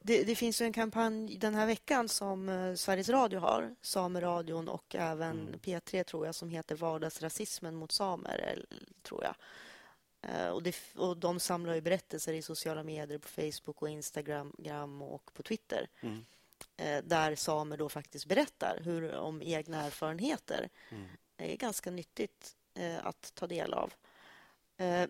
det, 0.00 0.24
det, 0.24 0.34
finns 0.34 0.60
en 0.60 0.72
kampanj 0.72 1.36
den 1.36 1.54
här 1.54 1.66
veckan 1.66 2.08
som 2.08 2.48
eh, 2.48 2.74
Sveriges 2.74 3.08
Radio 3.08 3.40
har, 3.40 3.74
Sameradion 3.80 4.68
och 4.68 4.94
även 4.94 5.40
mm. 5.40 5.60
P3 5.60 6.04
tror 6.04 6.26
jag, 6.26 6.34
som 6.34 6.48
heter 6.48 6.74
Vardagsrasismen 6.74 7.74
mot 7.74 7.92
samer, 7.92 8.64
tror 9.02 9.24
jag. 9.24 9.34
Eh, 10.22 10.48
och, 10.48 10.62
det, 10.62 10.76
och 10.94 11.16
De 11.16 11.40
samlar 11.40 11.74
ju 11.74 11.80
berättelser 11.80 12.32
i 12.32 12.42
sociala 12.42 12.82
medier, 12.82 13.18
på 13.18 13.28
Facebook 13.28 13.82
och 13.82 13.88
Instagram 13.88 15.02
och 15.02 15.34
på 15.34 15.42
Twitter. 15.42 15.88
Mm. 16.00 16.24
Eh, 16.76 17.04
där 17.04 17.34
samer 17.34 17.76
då 17.76 17.88
faktiskt 17.88 18.26
berättar 18.26 18.80
hur, 18.84 19.14
om 19.14 19.42
egna 19.42 19.82
erfarenheter. 19.82 20.68
Mm. 20.90 21.08
Det 21.36 21.52
är 21.52 21.56
ganska 21.56 21.90
nyttigt 21.90 22.56
eh, 22.74 23.06
att 23.06 23.32
ta 23.34 23.46
del 23.46 23.74
av. 23.74 23.94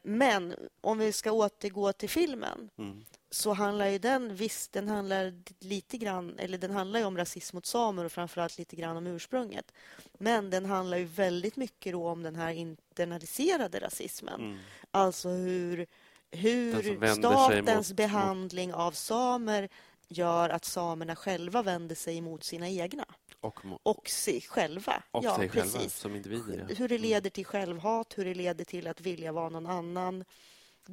Men 0.03 0.55
om 0.81 0.99
vi 0.99 1.13
ska 1.13 1.33
återgå 1.33 1.93
till 1.93 2.09
filmen 2.09 2.71
mm. 2.79 3.05
så 3.31 3.53
handlar 3.53 3.87
ju 3.87 3.99
den 3.99 4.37
visst, 4.37 4.73
den 4.73 4.89
handlar 4.89 5.43
lite 5.61 5.99
grann, 5.99 6.39
eller 6.39 6.59
den 6.59 6.71
handlar 6.71 7.05
om 7.05 7.17
rasism 7.17 7.57
mot 7.57 7.67
samer 7.67 8.05
och 8.05 8.13
framförallt 8.13 8.59
lite 8.59 8.77
grann 8.77 8.97
om 8.97 9.07
ursprunget. 9.07 9.73
Men 10.19 10.51
den 10.51 10.65
handlar 10.65 10.99
ju 10.99 11.05
väldigt 11.05 11.57
mycket 11.57 11.95
om 11.95 12.23
den 12.23 12.37
här 12.37 12.51
internaliserade 12.51 13.81
rasismen. 13.81 14.41
Mm. 14.41 14.59
Alltså 14.91 15.29
hur, 15.29 15.87
hur 16.31 17.15
statens 17.15 17.91
mot, 17.91 17.97
behandling 17.97 18.71
mot... 18.71 18.79
av 18.79 18.93
samer 18.93 19.69
gör 20.09 20.49
att 20.49 20.65
samerna 20.65 21.17
själva 21.17 21.63
vänder 21.63 21.95
sig 21.95 22.21
mot 22.21 22.45
sina 22.45 22.69
egna. 22.69 23.05
Och, 23.41 23.61
och 23.83 24.09
sig 24.09 24.41
själva. 24.41 25.03
Och 25.11 25.25
ja, 25.25 25.37
sig 25.37 25.49
precis. 25.49 25.73
själva 25.73 25.89
som 25.89 26.17
individer. 26.17 26.67
Ja. 26.69 26.75
Hur 26.75 26.89
det 26.89 26.99
leder 26.99 27.31
till 27.31 27.47
självhat, 27.47 28.19
hur 28.19 28.25
det 28.25 28.35
leder 28.35 28.65
till 28.65 28.87
att 28.87 29.01
vilja 29.01 29.33
vara 29.33 29.49
någon 29.49 29.67
annan. 29.67 30.25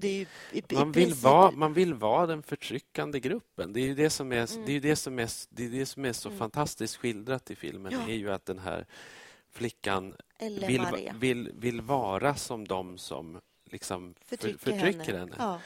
I, 0.02 0.28
i 0.52 0.64
man, 0.72 0.92
vill 0.92 1.06
princip... 1.06 1.24
vara, 1.24 1.52
man 1.52 1.74
vill 1.74 1.94
vara 1.94 2.28
den 2.28 2.44
förtryckande 2.44 3.20
gruppen. 3.20 3.74
Det 3.74 3.80
är 3.80 3.96
det 3.96 4.10
som 4.10 4.32
är, 4.32 4.54
mm. 4.54 4.66
det 4.66 4.72
är, 4.72 4.82
det 4.82 4.96
som 4.96 5.20
är, 5.20 5.30
det 5.50 5.66
är, 5.66 5.70
det 5.70 5.86
som 5.86 6.06
är 6.06 6.14
så 6.14 6.30
mm. 6.30 6.40
fantastiskt 6.40 6.96
skildrat 6.96 7.52
i 7.52 7.56
filmen. 7.56 7.94
Ja. 7.94 8.14
är 8.14 8.16
ju 8.16 8.32
att 8.32 8.46
den 8.46 8.60
här 8.60 8.86
flickan 9.50 10.16
vill, 10.40 10.86
vill, 11.20 11.52
vill 11.54 11.82
vara 11.82 12.36
som 12.36 12.68
de 12.68 12.98
som 12.98 13.42
liksom 13.66 14.16
förtrycker, 14.26 14.58
förtrycker 14.58 15.14
henne. 15.14 15.20
henne. 15.20 15.36
Ja. 15.38 15.60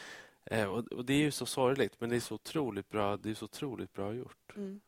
Eh, 0.51 0.65
och, 0.65 1.05
Det 1.05 1.13
är 1.13 1.17
ju 1.17 1.31
så 1.31 1.45
sorgligt, 1.45 2.01
men 2.01 2.09
det 2.09 2.15
är 2.15 2.19
så 2.19 2.35
otroligt 2.35 2.89
bra, 2.89 3.17
det 3.17 3.29
är 3.29 3.33
så 3.33 3.45
otroligt 3.45 3.93
bra 3.93 4.13
gjort. 4.13 4.55
Mm. 4.55 4.81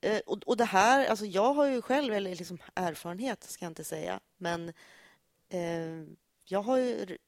Eh, 0.00 0.20
och, 0.26 0.42
och 0.46 0.56
det 0.56 0.64
här, 0.64 1.06
alltså 1.06 1.26
jag 1.26 1.54
har 1.54 1.66
ju 1.66 1.82
själv, 1.82 2.14
eller 2.14 2.30
liksom 2.30 2.58
erfarenhet 2.74 3.44
ska 3.44 3.64
jag 3.64 3.70
inte 3.70 3.84
säga, 3.84 4.20
men 4.36 4.72
eh, 5.48 6.04
jag 6.44 6.62
har 6.62 6.78
ju 6.78 7.18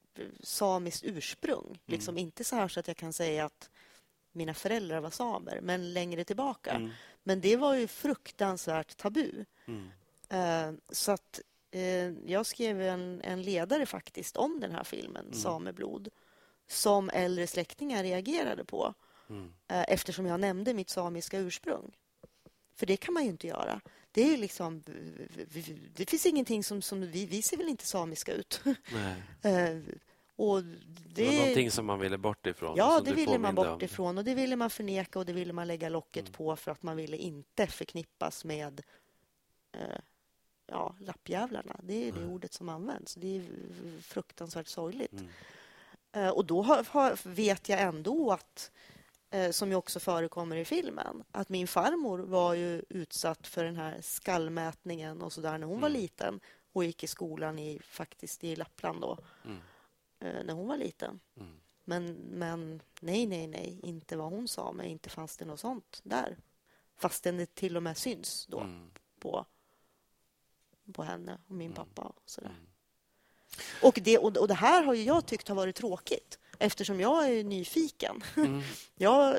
samiskt 0.40 1.04
ursprung. 1.04 1.66
Mm. 1.66 1.78
Liksom 1.86 2.18
inte 2.18 2.44
så 2.44 2.56
här 2.56 2.68
så 2.68 2.80
att 2.80 2.88
jag 2.88 2.96
kan 2.96 3.12
säga 3.12 3.44
att 3.44 3.70
mina 4.32 4.54
föräldrar 4.54 5.00
var 5.00 5.10
samer, 5.10 5.60
men 5.62 5.92
längre 5.92 6.24
tillbaka. 6.24 6.70
Mm. 6.70 6.90
Men 7.22 7.40
det 7.40 7.56
var 7.56 7.74
ju 7.74 7.86
fruktansvärt 7.86 8.96
tabu. 8.96 9.44
Mm. 9.66 9.90
Eh, 10.28 10.78
så 10.88 11.12
att 11.12 11.40
Eh, 11.70 12.12
jag 12.26 12.46
skrev 12.46 12.82
en, 12.82 13.20
en, 13.24 13.42
ledare 13.42 13.86
faktiskt 13.86 14.36
om 14.36 14.60
den 14.60 14.72
här 14.72 14.84
filmen, 14.84 15.24
mm. 15.24 15.38
Sameblod 15.38 16.08
som 16.68 17.10
äldre 17.10 17.46
släktingar 17.46 18.02
reagerade 18.02 18.64
på 18.64 18.94
mm. 19.30 19.52
Eh, 19.68 19.84
eftersom 19.88 20.26
jag 20.26 20.40
nämnde 20.40 20.74
mitt 20.74 20.90
samiska 20.90 21.38
ursprung. 21.38 21.92
För 22.74 22.86
det 22.86 22.96
kan 22.96 23.14
man 23.14 23.22
ju 23.22 23.28
inte 23.28 23.46
göra. 23.46 23.80
Det 24.12 24.34
är 24.34 24.38
liksom... 24.38 24.82
Det 25.94 26.10
finns 26.10 26.26
ingenting 26.26 26.64
som... 26.64 26.82
som 26.82 27.00
vi, 27.00 27.26
vi 27.26 27.42
ser 27.42 27.56
väl 27.56 27.68
inte 27.68 27.86
samiska 27.86 28.32
ut. 28.32 28.60
Eh, 29.42 29.78
och 30.36 30.62
det, 30.64 30.78
det 31.14 31.26
var 31.26 31.32
någonting 31.32 31.70
som 31.70 31.86
man 31.86 31.98
ville 31.98 32.18
bort 32.18 32.46
ifrån. 32.46 32.74
Ja, 32.76 33.00
det 33.04 33.12
ville 33.12 33.38
man 33.38 33.54
bort 33.54 33.66
om. 33.66 33.82
ifrån. 33.82 34.18
Och 34.18 34.24
Det 34.24 34.34
ville 34.34 34.56
man 34.56 34.70
förneka 34.70 35.18
och 35.18 35.26
det 35.26 35.32
ville 35.32 35.52
man 35.52 35.66
lägga 35.66 35.88
locket 35.88 36.22
mm. 36.22 36.32
på 36.32 36.56
för 36.56 36.70
att 36.70 36.82
man 36.82 36.96
ville 36.96 37.16
inte 37.16 37.66
förknippas 37.66 38.44
med 38.44 38.82
eh, 39.72 40.00
ja, 40.66 40.94
lappjävlarna. 41.00 41.80
Det 41.82 42.08
är 42.08 42.12
det 42.12 42.18
mm. 42.18 42.30
ordet 42.30 42.52
som 42.52 42.68
används. 42.68 43.14
Det 43.14 43.36
är 43.36 43.42
fruktansvärt 44.02 44.66
sorgligt. 44.66 45.12
Mm. 45.12 45.28
Eh, 46.18 46.28
och 46.28 46.44
då 46.44 46.62
har, 46.62 46.84
har, 46.90 47.28
vet 47.28 47.68
jag 47.68 47.80
ändå 47.80 48.32
att, 48.32 48.70
eh, 49.30 49.50
som 49.50 49.68
ju 49.70 49.74
också 49.74 50.00
förekommer 50.00 50.56
i 50.56 50.64
filmen, 50.64 51.24
att 51.30 51.48
min 51.48 51.68
farmor 51.68 52.18
var 52.18 52.54
ju 52.54 52.82
utsatt 52.88 53.46
för 53.46 53.64
den 53.64 53.76
här 53.76 53.98
skallmätningen 54.02 55.22
och 55.22 55.32
så 55.32 55.40
där 55.40 55.58
när 55.58 55.66
hon 55.66 55.76
mm. 55.76 55.82
var 55.82 55.88
liten 55.88 56.40
och 56.72 56.84
gick 56.84 57.04
i 57.04 57.06
skolan 57.06 57.58
i, 57.58 57.80
faktiskt 57.84 58.44
i 58.44 58.56
Lappland 58.56 59.00
då, 59.00 59.18
mm. 59.44 59.58
eh, 60.20 60.44
när 60.44 60.54
hon 60.54 60.68
var 60.68 60.76
liten. 60.76 61.20
Mm. 61.36 61.60
Men, 61.84 62.12
men 62.14 62.82
nej, 63.00 63.26
nej, 63.26 63.46
nej, 63.46 63.80
inte 63.82 64.16
vad 64.16 64.30
hon 64.32 64.48
sa, 64.48 64.72
men 64.72 64.86
inte 64.86 65.10
fanns 65.10 65.36
det 65.36 65.44
något 65.44 65.60
sånt 65.60 66.00
där. 66.02 66.36
Fastän 66.96 67.36
det 67.36 67.54
till 67.54 67.76
och 67.76 67.82
med 67.82 67.96
syns 67.96 68.46
då 68.46 68.60
mm. 68.60 68.90
på 69.18 69.46
på 70.92 71.02
henne 71.02 71.38
och 71.46 71.54
min 71.54 71.72
mm. 71.72 71.76
pappa. 71.76 72.02
Och, 72.02 72.30
sådär. 72.30 72.54
Och, 73.82 73.98
det, 74.02 74.18
och 74.18 74.48
det 74.48 74.54
här 74.54 74.82
har 74.82 74.94
jag 74.94 75.26
tyckt 75.26 75.48
har 75.48 75.54
varit 75.54 75.76
tråkigt 75.76 76.38
eftersom 76.58 77.00
jag 77.00 77.30
är 77.30 77.44
nyfiken. 77.44 78.22
Mm. 78.36 78.62
jag 78.94 79.36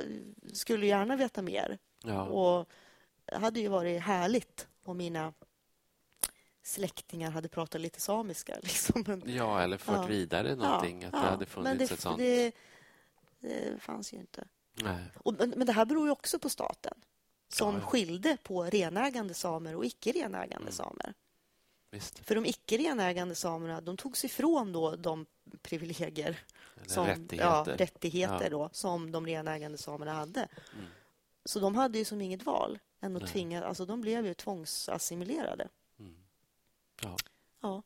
skulle 0.53 0.85
gärna 0.85 1.15
veta 1.15 1.41
mer. 1.41 1.77
Ja. 2.03 2.23
Och 2.23 2.69
det 3.25 3.37
hade 3.37 3.59
ju 3.59 3.67
varit 3.67 4.01
härligt 4.01 4.67
om 4.83 4.97
mina 4.97 5.33
släktingar 6.63 7.31
hade 7.31 7.49
pratat 7.49 7.81
lite 7.81 8.01
samiska. 8.01 8.55
Liksom. 8.63 9.21
Ja, 9.25 9.61
eller 9.61 9.77
fört 9.77 9.95
ja. 9.95 10.05
vidare 10.05 10.55
någonting. 10.55 11.01
Ja, 11.01 11.07
att 11.07 11.13
det 11.13 11.29
hade 11.29 11.45
funnits 11.45 11.89
det, 11.89 11.93
ett 11.93 12.01
sånt. 12.01 12.17
Det, 12.17 12.51
det 13.39 13.81
fanns 13.81 14.13
ju 14.13 14.17
inte. 14.17 14.47
Nej. 14.73 15.03
Och, 15.15 15.33
men, 15.33 15.49
men 15.49 15.67
det 15.67 15.73
här 15.73 15.85
beror 15.85 16.05
ju 16.05 16.11
också 16.11 16.39
på 16.39 16.49
staten 16.49 16.93
som 17.47 17.81
skilde 17.81 18.37
på 18.43 18.63
renägande 18.63 19.33
samer 19.33 19.75
och 19.75 19.85
icke 19.85 20.11
renägande 20.11 20.55
mm. 20.55 20.71
samer. 20.71 21.13
Visst. 21.91 22.19
För 22.19 22.35
de 22.35 22.45
icke 22.45 22.77
renägande 22.77 23.35
samerna 23.35 23.81
de 23.81 23.97
togs 23.97 24.25
ifrån 24.25 24.71
då 24.71 24.95
de 24.95 25.25
privilegier, 25.61 26.39
som, 26.85 27.05
rättigheter, 27.05 27.37
ja, 27.37 27.65
rättigheter 27.77 28.43
ja. 28.43 28.49
Då, 28.49 28.69
som 28.71 29.11
de 29.11 29.27
renägande 29.27 29.77
samerna 29.77 30.13
hade. 30.13 30.39
Mm. 30.73 30.85
Så 31.45 31.59
de 31.59 31.75
hade 31.75 31.97
ju 31.97 32.05
som 32.05 32.21
inget 32.21 32.45
val 32.45 32.79
än 33.01 33.15
att 33.15 33.27
tvinga... 33.27 33.63
Alltså 33.63 33.85
de 33.85 34.01
blev 34.01 34.25
ju 34.25 34.33
tvångsassimilerade. 34.33 35.69
Mm. 35.99 36.15
Ja. 37.01 37.17
ja. 37.61 37.83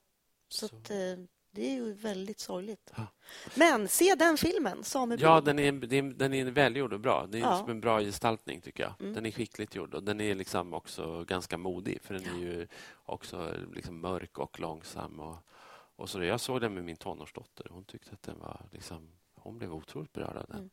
Så, 0.50 0.68
så. 0.68 0.76
Att, 0.76 0.90
eh, 0.90 1.18
det 1.56 1.68
är 1.68 1.74
ju 1.74 1.94
väldigt 1.94 2.40
sorgligt. 2.40 2.92
Ja. 2.96 3.08
Men 3.56 3.88
se 3.88 4.16
den 4.16 4.38
filmen, 4.38 4.84
Sameblod. 4.84 5.30
Ja, 5.30 5.42
den 5.42 5.60
är, 5.60 5.72
den 6.14 6.34
är 6.34 6.46
välgjord 6.46 6.94
och 6.94 7.00
bra. 7.00 7.28
Det 7.30 7.38
är 7.38 7.42
ja. 7.42 7.70
en 7.70 7.82
bra 7.82 8.00
gestaltning, 8.00 8.62
tycker 8.62 8.84
jag. 8.84 8.94
Mm. 9.00 9.14
Den 9.14 9.26
är 9.26 9.32
skickligt 9.32 9.76
gjord 9.76 9.94
och 9.94 10.04
den 10.04 10.22
är 10.22 10.36
liksom 10.36 10.74
också 10.74 11.24
ganska 11.24 11.58
modig 11.58 12.02
för 12.02 12.14
den 12.14 12.26
är 12.26 12.40
ju 12.40 12.68
också 13.06 13.56
liksom 13.74 14.02
mörk 14.02 14.38
och 14.38 14.60
långsam. 14.60 15.20
Och, 15.20 15.38
och 15.96 16.10
så 16.10 16.24
Jag 16.24 16.40
såg 16.40 16.62
den 16.62 16.74
med 16.74 16.84
min 16.84 16.98
tonårsdotter. 16.98 17.68
Hon 17.70 17.86
tyckte 17.86 18.12
att 18.12 18.24
den 18.24 18.40
var... 18.40 18.66
Liksom, 18.72 19.12
hon 19.36 19.58
blev 19.58 19.74
otroligt 19.74 20.14
berörd 20.14 20.38
av 20.38 20.46
den. 20.48 20.58
Mm. 20.58 20.70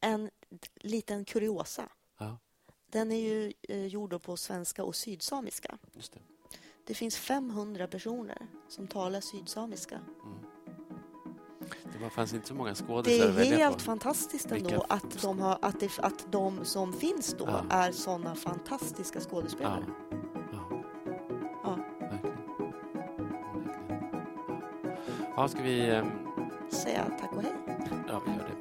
En 0.00 0.30
liten 0.74 1.24
kuriosa. 1.24 1.88
Ja. 2.18 2.38
Den 2.86 3.12
är 3.12 3.20
ju 3.20 3.52
eh, 3.62 3.86
gjord 3.86 4.22
på 4.22 4.36
svenska 4.36 4.84
och 4.84 4.96
sydsamiska. 4.96 5.78
Just 5.92 6.12
det. 6.12 6.20
Det 6.86 6.94
finns 6.94 7.16
500 7.16 7.86
personer 7.86 8.46
som 8.68 8.86
talar 8.86 9.20
sydsamiska. 9.20 9.94
Mm. 9.94 10.38
Det 12.04 12.10
fanns 12.10 12.34
inte 12.34 12.48
så 12.48 12.54
många 12.54 12.74
skådisar 12.74 13.28
Det 13.28 13.48
är 13.48 13.56
helt 13.56 13.82
fantastiskt 13.82 14.52
ändå 14.52 14.70
Vilka... 14.70 14.84
att, 14.88 15.22
de 15.22 15.38
har, 15.38 15.58
att, 15.62 15.80
det, 15.80 15.98
att 15.98 16.32
de 16.32 16.64
som 16.64 16.92
finns 16.92 17.34
då 17.38 17.44
ja. 17.48 17.64
är 17.70 17.92
sådana 17.92 18.34
fantastiska 18.34 19.20
skådespelare. 19.20 19.84
Ja. 20.52 20.82
Ja. 21.64 21.78
Verkligen. 22.00 22.36
Ja, 25.36 25.48
ska 25.48 25.62
vi... 25.62 25.90
Ehm, 25.90 26.06
Säga 26.70 27.04
tack 27.20 27.32
och 27.32 27.42
hej? 27.42 27.52
Ja, 28.08 28.22
vi 28.26 28.32
gör 28.32 28.38
det. 28.38 28.53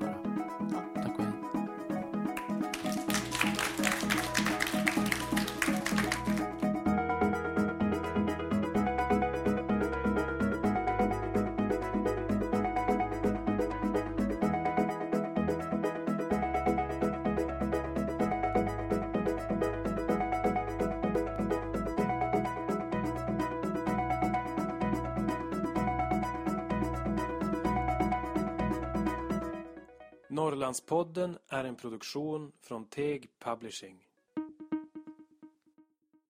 Norrlandspodden 30.73 31.37
är 31.47 31.63
en 31.63 31.75
produktion 31.75 32.51
från 32.61 32.85
Teg 32.85 33.29
Publishing. 33.39 33.99